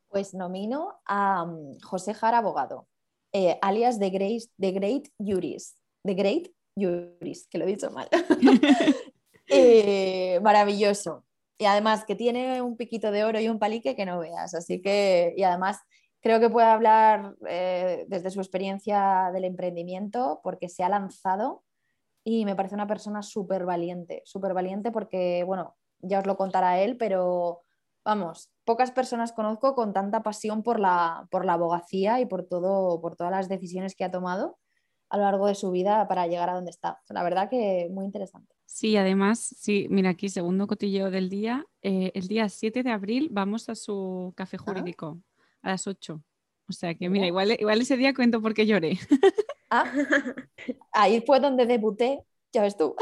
Pues 0.09 0.33
nomino 0.33 1.01
a 1.05 1.45
mm, 1.45 1.79
José 1.81 2.13
Jara 2.13 2.37
Abogado. 2.37 2.87
Eh, 3.31 3.57
alias 3.61 3.99
The 3.99 4.09
Great, 4.09 4.43
The 4.57 4.71
Great 4.71 5.07
Juris. 5.19 5.75
The 6.03 6.13
Great 6.13 6.51
Juris, 6.75 7.47
que 7.49 7.57
lo 7.57 7.65
he 7.65 7.67
dicho 7.67 7.91
mal. 7.91 8.09
Eh, 9.51 10.39
maravilloso. 10.43 11.25
Y 11.57 11.65
además 11.65 12.05
que 12.05 12.13
tiene 12.13 12.61
un 12.61 12.77
piquito 12.77 13.11
de 13.11 13.23
oro 13.23 13.39
y 13.39 13.49
un 13.49 13.57
palique 13.57 13.95
que 13.95 14.05
no 14.05 14.19
veas. 14.19 14.53
Así 14.53 14.79
que, 14.79 15.33
y 15.35 15.41
además 15.41 15.79
creo 16.21 16.39
que 16.39 16.49
puede 16.51 16.67
hablar 16.67 17.35
eh, 17.47 18.05
desde 18.07 18.29
su 18.29 18.39
experiencia 18.41 19.31
del 19.33 19.45
emprendimiento 19.45 20.39
porque 20.43 20.69
se 20.69 20.83
ha 20.83 20.89
lanzado 20.89 21.63
y 22.23 22.45
me 22.45 22.55
parece 22.55 22.75
una 22.75 22.87
persona 22.87 23.23
súper 23.23 23.65
valiente, 23.65 24.21
súper 24.25 24.53
valiente 24.53 24.91
porque, 24.91 25.43
bueno, 25.45 25.75
ya 25.99 26.19
os 26.19 26.27
lo 26.27 26.37
contará 26.37 26.79
él, 26.79 26.97
pero 26.97 27.61
vamos, 28.03 28.49
pocas 28.65 28.91
personas 28.91 29.33
conozco 29.33 29.75
con 29.75 29.93
tanta 29.93 30.23
pasión 30.23 30.63
por 30.63 30.79
la, 30.79 31.27
por 31.31 31.45
la 31.45 31.53
abogacía 31.53 32.19
y 32.19 32.25
por, 32.25 32.43
todo, 32.43 33.01
por 33.01 33.15
todas 33.15 33.31
las 33.31 33.49
decisiones 33.49 33.95
que 33.95 34.03
ha 34.03 34.11
tomado 34.11 34.57
a 35.09 35.17
lo 35.17 35.23
largo 35.23 35.47
de 35.47 35.55
su 35.55 35.71
vida 35.71 36.07
para 36.07 36.27
llegar 36.27 36.49
a 36.49 36.53
donde 36.53 36.69
está. 36.69 37.01
La 37.09 37.23
verdad 37.23 37.49
que 37.49 37.89
muy 37.91 38.05
interesante. 38.05 38.53
Sí, 38.65 38.95
además, 38.95 39.39
sí, 39.39 39.87
mira 39.89 40.11
aquí, 40.11 40.29
segundo 40.29 40.67
cotilleo 40.67 41.09
del 41.09 41.29
día. 41.29 41.65
Eh, 41.81 42.11
el 42.13 42.27
día 42.27 42.47
7 42.47 42.83
de 42.83 42.91
abril 42.91 43.29
vamos 43.31 43.69
a 43.69 43.75
su 43.75 44.33
café 44.35 44.57
ah. 44.59 44.63
jurídico 44.63 45.19
a 45.63 45.69
las 45.69 45.87
8. 45.87 46.21
O 46.67 46.71
sea 46.71 46.93
que, 46.93 47.09
mira, 47.09 47.25
igual, 47.25 47.51
igual 47.59 47.81
ese 47.81 47.97
día 47.97 48.13
cuento 48.13 48.41
por 48.41 48.53
qué 48.53 48.67
lloré. 48.67 48.99
Ah, 49.71 49.85
ahí 50.91 51.21
fue 51.25 51.39
donde 51.39 51.65
debuté 51.65 52.23
ya 52.51 52.63
ves 52.63 52.77
tú, 52.77 52.95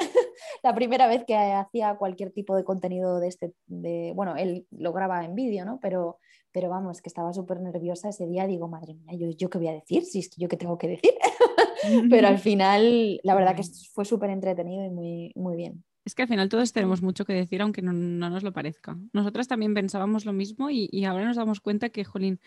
la 0.68 0.76
primera 0.76 1.07
vez 1.07 1.24
que 1.26 1.36
hacía 1.36 1.95
cualquier 1.95 2.32
tipo 2.32 2.55
de 2.55 2.65
contenido 2.65 3.22
de 3.22 3.30
este, 3.30 3.53
de, 3.68 4.11
bueno, 4.13 4.36
él 4.36 4.68
lo 4.72 4.91
graba 4.91 5.24
en 5.24 5.34
vídeo, 5.34 5.63
¿no? 5.63 5.80
Pero, 5.82 6.20
pero 6.51 6.70
vamos, 6.70 7.01
que 7.01 7.07
estaba 7.07 7.32
súper 7.32 7.61
nerviosa 7.61 8.09
ese 8.09 8.28
día, 8.28 8.45
digo, 8.47 8.68
madre 8.68 8.93
mía, 8.93 9.13
¿yo, 9.18 9.30
¿yo 9.30 9.49
qué 9.49 9.57
voy 9.57 9.70
a 9.70 9.74
decir? 9.74 10.03
Si 10.03 10.20
es 10.20 10.30
que 10.30 10.41
yo 10.41 10.49
qué 10.49 10.57
tengo 10.57 10.78
que 10.78 10.89
decir. 10.89 11.11
pero 12.09 12.28
al 12.28 12.39
final, 12.39 13.20
la 13.24 13.36
verdad 13.36 13.55
que 13.55 13.63
fue 13.93 14.03
súper 14.03 14.30
entretenido 14.30 14.84
y 14.84 14.89
muy, 14.89 15.32
muy 15.36 15.55
bien. 15.55 15.86
Es 16.03 16.15
que 16.15 16.24
al 16.24 16.28
final 16.28 16.49
todos 16.49 16.74
tenemos 16.74 17.01
mucho 17.01 17.24
que 17.24 17.34
decir, 17.34 17.61
aunque 17.61 17.82
no, 17.82 17.93
nos 17.93 18.43
lo 18.43 18.51
parezca. 18.51 18.97
Nosotras 19.13 19.47
también 19.47 19.74
pensábamos 19.74 20.26
lo 20.26 20.34
mismo 20.34 20.70
y, 20.70 20.89
y 20.91 21.05
ahora 21.05 21.26
nos 21.26 21.38
damos 21.38 21.61
cuenta 21.61 21.89
que, 21.89 22.03
jolín, 22.03 22.41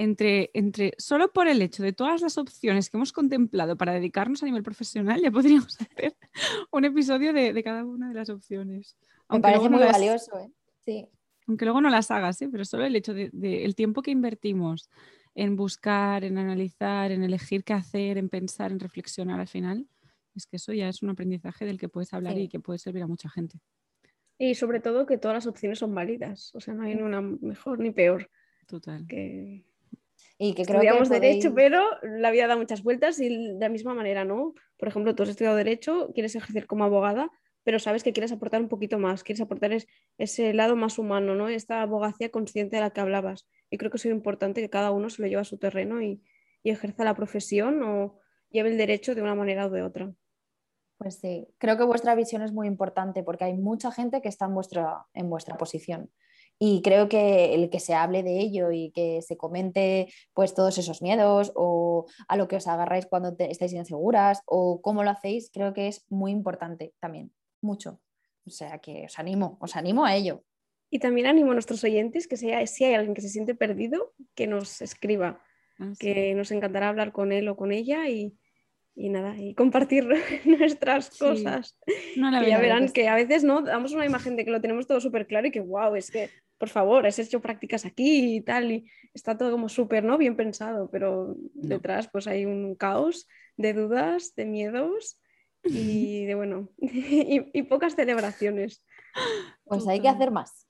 entre, 0.00 0.50
entre, 0.54 0.94
solo 0.96 1.30
por 1.30 1.46
el 1.46 1.60
hecho 1.60 1.82
de 1.82 1.92
todas 1.92 2.22
las 2.22 2.38
opciones 2.38 2.88
que 2.88 2.96
hemos 2.96 3.12
contemplado 3.12 3.76
para 3.76 3.92
dedicarnos 3.92 4.42
a 4.42 4.46
nivel 4.46 4.62
profesional, 4.62 5.20
ya 5.20 5.30
podríamos 5.30 5.78
hacer 5.80 6.16
un 6.70 6.86
episodio 6.86 7.34
de, 7.34 7.62
cada 7.62 7.84
una 7.84 8.08
de 8.08 8.14
las 8.14 8.30
opciones. 8.30 8.96
Me 9.28 9.40
parece 9.40 9.68
muy 9.68 9.80
valioso, 9.80 10.38
¿eh? 10.38 10.50
Sí. 10.86 11.06
Aunque 11.46 11.66
luego 11.66 11.82
no 11.82 11.90
las 11.90 12.10
hagas, 12.10 12.40
¿eh? 12.40 12.48
pero 12.50 12.64
solo 12.64 12.86
el 12.86 12.96
hecho 12.96 13.12
de, 13.12 13.30
el 13.42 13.74
tiempo 13.74 14.00
que 14.00 14.10
invertimos 14.10 14.88
en 15.34 15.54
buscar, 15.54 16.24
en 16.24 16.38
analizar, 16.38 17.12
en 17.12 17.22
elegir 17.22 17.62
qué 17.62 17.74
hacer, 17.74 18.16
en 18.16 18.30
pensar, 18.30 18.72
en 18.72 18.80
reflexionar 18.80 19.38
al 19.38 19.48
final, 19.48 19.86
es 20.34 20.46
que 20.46 20.56
eso 20.56 20.72
ya 20.72 20.88
es 20.88 21.02
un 21.02 21.10
aprendizaje 21.10 21.66
del 21.66 21.78
que 21.78 21.90
puedes 21.90 22.14
hablar 22.14 22.38
y 22.38 22.48
que 22.48 22.58
puede 22.58 22.78
servir 22.78 23.02
a 23.02 23.06
mucha 23.06 23.28
gente. 23.28 23.58
Y 24.38 24.54
sobre 24.54 24.80
todo 24.80 25.04
que 25.04 25.18
todas 25.18 25.34
las 25.34 25.46
opciones 25.46 25.78
son 25.78 25.94
válidas, 25.94 26.54
o 26.54 26.60
sea, 26.60 26.72
no 26.72 26.84
hay 26.84 26.94
una 26.94 27.20
mejor 27.20 27.80
ni 27.80 27.90
peor. 27.90 28.30
Total. 28.66 29.06
Que, 29.06 29.64
y 30.42 30.54
que 30.54 30.64
creo 30.64 30.80
Estudiamos 30.80 31.10
derecho, 31.10 31.52
pero 31.54 31.84
la 32.02 32.30
vida 32.30 32.46
da 32.46 32.56
muchas 32.56 32.82
vueltas 32.82 33.20
y 33.20 33.28
de 33.28 33.60
la 33.60 33.68
misma 33.68 33.92
manera, 33.92 34.24
¿no? 34.24 34.54
Por 34.78 34.88
ejemplo, 34.88 35.14
tú 35.14 35.22
has 35.22 35.28
estudiado 35.28 35.54
derecho, 35.54 36.10
quieres 36.14 36.34
ejercer 36.34 36.66
como 36.66 36.84
abogada, 36.84 37.30
pero 37.62 37.78
sabes 37.78 38.02
que 38.02 38.14
quieres 38.14 38.32
aportar 38.32 38.62
un 38.62 38.70
poquito 38.70 38.98
más, 38.98 39.22
quieres 39.22 39.42
aportar 39.42 39.70
ese 40.16 40.54
lado 40.54 40.76
más 40.76 40.98
humano, 40.98 41.34
¿no? 41.34 41.50
Esta 41.50 41.82
abogacía 41.82 42.30
consciente 42.30 42.76
de 42.76 42.80
la 42.80 42.88
que 42.88 43.02
hablabas. 43.02 43.46
Y 43.68 43.76
creo 43.76 43.90
que 43.90 43.98
es 43.98 44.06
importante 44.06 44.62
que 44.62 44.70
cada 44.70 44.92
uno 44.92 45.10
se 45.10 45.20
lo 45.20 45.28
lleve 45.28 45.42
a 45.42 45.44
su 45.44 45.58
terreno 45.58 46.00
y, 46.00 46.22
y 46.62 46.70
ejerza 46.70 47.04
la 47.04 47.14
profesión 47.14 47.82
o 47.82 48.18
lleve 48.48 48.70
el 48.70 48.78
derecho 48.78 49.14
de 49.14 49.20
una 49.20 49.34
manera 49.34 49.66
o 49.66 49.70
de 49.70 49.82
otra. 49.82 50.10
Pues 50.96 51.16
sí, 51.16 51.48
creo 51.58 51.76
que 51.76 51.84
vuestra 51.84 52.14
visión 52.14 52.40
es 52.40 52.52
muy 52.52 52.66
importante 52.66 53.22
porque 53.22 53.44
hay 53.44 53.58
mucha 53.58 53.92
gente 53.92 54.22
que 54.22 54.28
está 54.30 54.46
en 54.46 54.54
vuestra, 54.54 55.04
en 55.12 55.28
vuestra 55.28 55.58
posición. 55.58 56.10
Y 56.62 56.82
creo 56.82 57.08
que 57.08 57.54
el 57.54 57.70
que 57.70 57.80
se 57.80 57.94
hable 57.94 58.22
de 58.22 58.38
ello 58.38 58.70
y 58.70 58.90
que 58.90 59.22
se 59.22 59.38
comente 59.38 60.12
pues 60.34 60.54
todos 60.54 60.76
esos 60.76 61.00
miedos 61.00 61.52
o 61.54 62.04
a 62.28 62.36
lo 62.36 62.48
que 62.48 62.56
os 62.56 62.66
agarráis 62.66 63.06
cuando 63.06 63.34
estáis 63.38 63.72
inseguras 63.72 64.42
o 64.44 64.82
cómo 64.82 65.02
lo 65.02 65.08
hacéis, 65.08 65.50
creo 65.50 65.72
que 65.72 65.88
es 65.88 66.04
muy 66.10 66.32
importante 66.32 66.92
también, 67.00 67.32
mucho. 67.62 68.02
O 68.44 68.50
sea 68.50 68.78
que 68.78 69.06
os 69.06 69.18
animo, 69.18 69.56
os 69.58 69.74
animo 69.74 70.04
a 70.04 70.14
ello. 70.14 70.44
Y 70.90 70.98
también 70.98 71.28
animo 71.28 71.52
a 71.52 71.54
nuestros 71.54 71.82
oyentes 71.82 72.28
que 72.28 72.36
si 72.36 72.50
hay 72.50 72.94
alguien 72.94 73.14
que 73.14 73.22
se 73.22 73.30
siente 73.30 73.54
perdido, 73.54 74.12
que 74.34 74.46
nos 74.46 74.82
escriba, 74.82 75.42
ah, 75.78 75.92
que 75.98 76.34
nos 76.34 76.50
encantará 76.50 76.90
hablar 76.90 77.12
con 77.12 77.32
él 77.32 77.48
o 77.48 77.56
con 77.56 77.72
ella 77.72 78.06
y, 78.10 78.36
y 78.94 79.08
nada, 79.08 79.34
y 79.38 79.54
compartir 79.54 80.06
nuestras 80.44 81.16
cosas. 81.16 81.78
No, 82.16 82.42
y 82.42 82.50
ya 82.50 82.58
verán 82.58 82.90
que 82.90 83.08
a 83.08 83.14
veces 83.14 83.44
no 83.44 83.62
damos 83.62 83.92
una 83.92 84.04
imagen 84.04 84.36
de 84.36 84.44
que 84.44 84.50
lo 84.50 84.60
tenemos 84.60 84.86
todo 84.86 85.00
súper 85.00 85.26
claro 85.26 85.46
y 85.46 85.52
que 85.52 85.60
wow, 85.60 85.94
es 85.94 86.10
que 86.10 86.28
por 86.60 86.68
favor, 86.68 87.06
has 87.06 87.18
hecho 87.18 87.40
prácticas 87.40 87.86
aquí 87.86 88.36
y 88.36 88.40
tal, 88.42 88.70
y 88.70 88.90
está 89.14 89.38
todo 89.38 89.50
como 89.50 89.70
súper 89.70 90.04
¿no? 90.04 90.18
bien 90.18 90.36
pensado, 90.36 90.90
pero 90.90 91.34
detrás 91.54 92.10
pues 92.12 92.26
hay 92.26 92.44
un 92.44 92.74
caos 92.74 93.26
de 93.56 93.72
dudas, 93.72 94.34
de 94.36 94.44
miedos 94.44 95.18
y 95.64 96.26
de 96.26 96.34
bueno, 96.34 96.68
y, 96.78 97.62
pocas 97.62 97.96
celebraciones. 97.96 98.84
Pues 99.64 99.86
hay 99.86 100.00
que 100.00 100.08
hacer 100.08 100.32
más. 100.32 100.66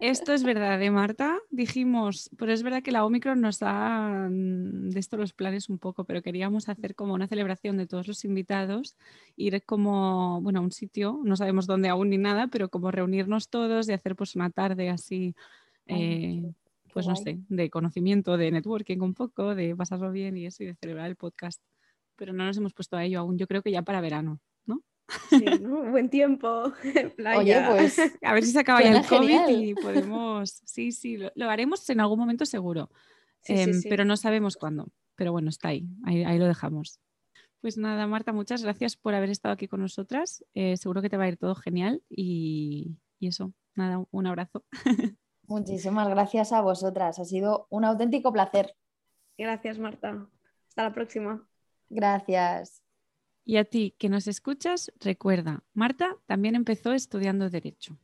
Esto 0.00 0.32
es 0.32 0.42
verdad, 0.42 0.82
¿eh, 0.82 0.90
Marta? 0.90 1.38
Dijimos, 1.50 2.28
pero 2.36 2.52
es 2.52 2.62
verdad 2.64 2.82
que 2.82 2.90
la 2.90 3.04
Omicron 3.04 3.40
nos 3.40 3.60
da 3.60 4.28
mm, 4.28 4.90
de 4.90 4.98
esto 4.98 5.16
los 5.16 5.32
planes 5.32 5.68
un 5.68 5.78
poco, 5.78 6.04
pero 6.04 6.22
queríamos 6.22 6.68
hacer 6.68 6.96
como 6.96 7.14
una 7.14 7.28
celebración 7.28 7.76
de 7.76 7.86
todos 7.86 8.08
los 8.08 8.24
invitados, 8.24 8.96
ir 9.36 9.62
como, 9.64 10.40
bueno, 10.42 10.58
a 10.58 10.62
un 10.62 10.72
sitio, 10.72 11.20
no 11.22 11.36
sabemos 11.36 11.66
dónde 11.66 11.88
aún 11.88 12.10
ni 12.10 12.18
nada, 12.18 12.48
pero 12.48 12.68
como 12.68 12.90
reunirnos 12.90 13.48
todos 13.48 13.88
y 13.88 13.92
hacer 13.92 14.16
pues 14.16 14.34
una 14.34 14.50
tarde 14.50 14.90
así. 14.90 15.34
Eh, 15.86 16.42
pues 16.92 17.06
no 17.06 17.14
sé, 17.14 17.38
de 17.48 17.70
conocimiento, 17.70 18.36
de 18.38 18.50
networking 18.50 18.98
un 19.00 19.14
poco, 19.14 19.54
de 19.54 19.76
pasarlo 19.76 20.10
bien 20.10 20.36
y 20.36 20.46
eso, 20.46 20.64
y 20.64 20.66
de 20.66 20.74
celebrar 20.74 21.06
el 21.06 21.16
podcast 21.16 21.62
pero 22.16 22.32
no 22.32 22.44
nos 22.44 22.56
hemos 22.56 22.72
puesto 22.72 22.96
a 22.96 23.04
ello 23.04 23.20
aún. 23.20 23.38
Yo 23.38 23.46
creo 23.46 23.62
que 23.62 23.70
ya 23.70 23.82
para 23.82 24.00
verano, 24.00 24.40
Buen 25.90 26.08
tiempo, 26.08 26.72
playa. 27.16 27.68
pues. 27.70 27.98
A 28.22 28.34
ver 28.34 28.44
si 28.44 28.52
se 28.52 28.60
acaba 28.60 28.82
ya 28.82 28.98
el 28.98 29.06
COVID 29.06 29.48
y 29.48 29.74
podemos. 29.74 30.62
Sí, 30.64 30.92
sí, 30.92 31.18
lo, 31.34 31.50
haremos 31.50 31.88
en 31.90 32.00
algún 32.00 32.18
momento 32.18 32.44
seguro. 32.46 32.90
Em, 33.44 33.82
pero 33.88 34.04
no 34.04 34.16
sabemos 34.16 34.56
cuándo. 34.56 34.88
Pero 35.14 35.32
bueno, 35.32 35.48
está 35.48 35.68
ahí, 35.68 35.88
ahí, 36.04 36.38
lo 36.38 36.46
dejamos. 36.46 37.00
Pues 37.60 37.78
nada, 37.78 38.06
Marta, 38.06 38.32
muchas 38.32 38.62
gracias 38.62 38.96
por 38.96 39.14
haber 39.14 39.30
estado 39.30 39.52
aquí 39.54 39.66
con 39.68 39.80
nosotras. 39.80 40.44
Eh, 40.54 40.76
seguro 40.76 41.00
que 41.00 41.08
te 41.08 41.16
va 41.16 41.24
a 41.24 41.28
ir 41.28 41.36
todo 41.36 41.54
genial 41.54 42.02
y, 42.10 42.96
y 43.18 43.28
eso, 43.28 43.52
nada, 43.74 44.04
un 44.10 44.26
abrazo. 44.26 44.64
Muchísimas 45.46 46.08
gracias 46.08 46.52
a 46.52 46.60
vosotras. 46.60 47.18
Ha 47.18 47.24
sido 47.24 47.66
un 47.70 47.84
auténtico 47.84 48.32
placer. 48.32 48.74
Gracias, 49.38 49.78
Marta. 49.78 50.28
Hasta 50.68 50.82
la 50.82 50.92
próxima. 50.92 51.48
Gracias. 51.88 52.85
Y 53.48 53.58
a 53.58 53.64
ti 53.64 53.94
que 53.96 54.08
nos 54.08 54.26
escuchas, 54.26 54.92
recuerda, 54.98 55.62
Marta 55.72 56.16
también 56.26 56.56
empezó 56.56 56.92
estudiando 56.92 57.48
Derecho. 57.48 57.96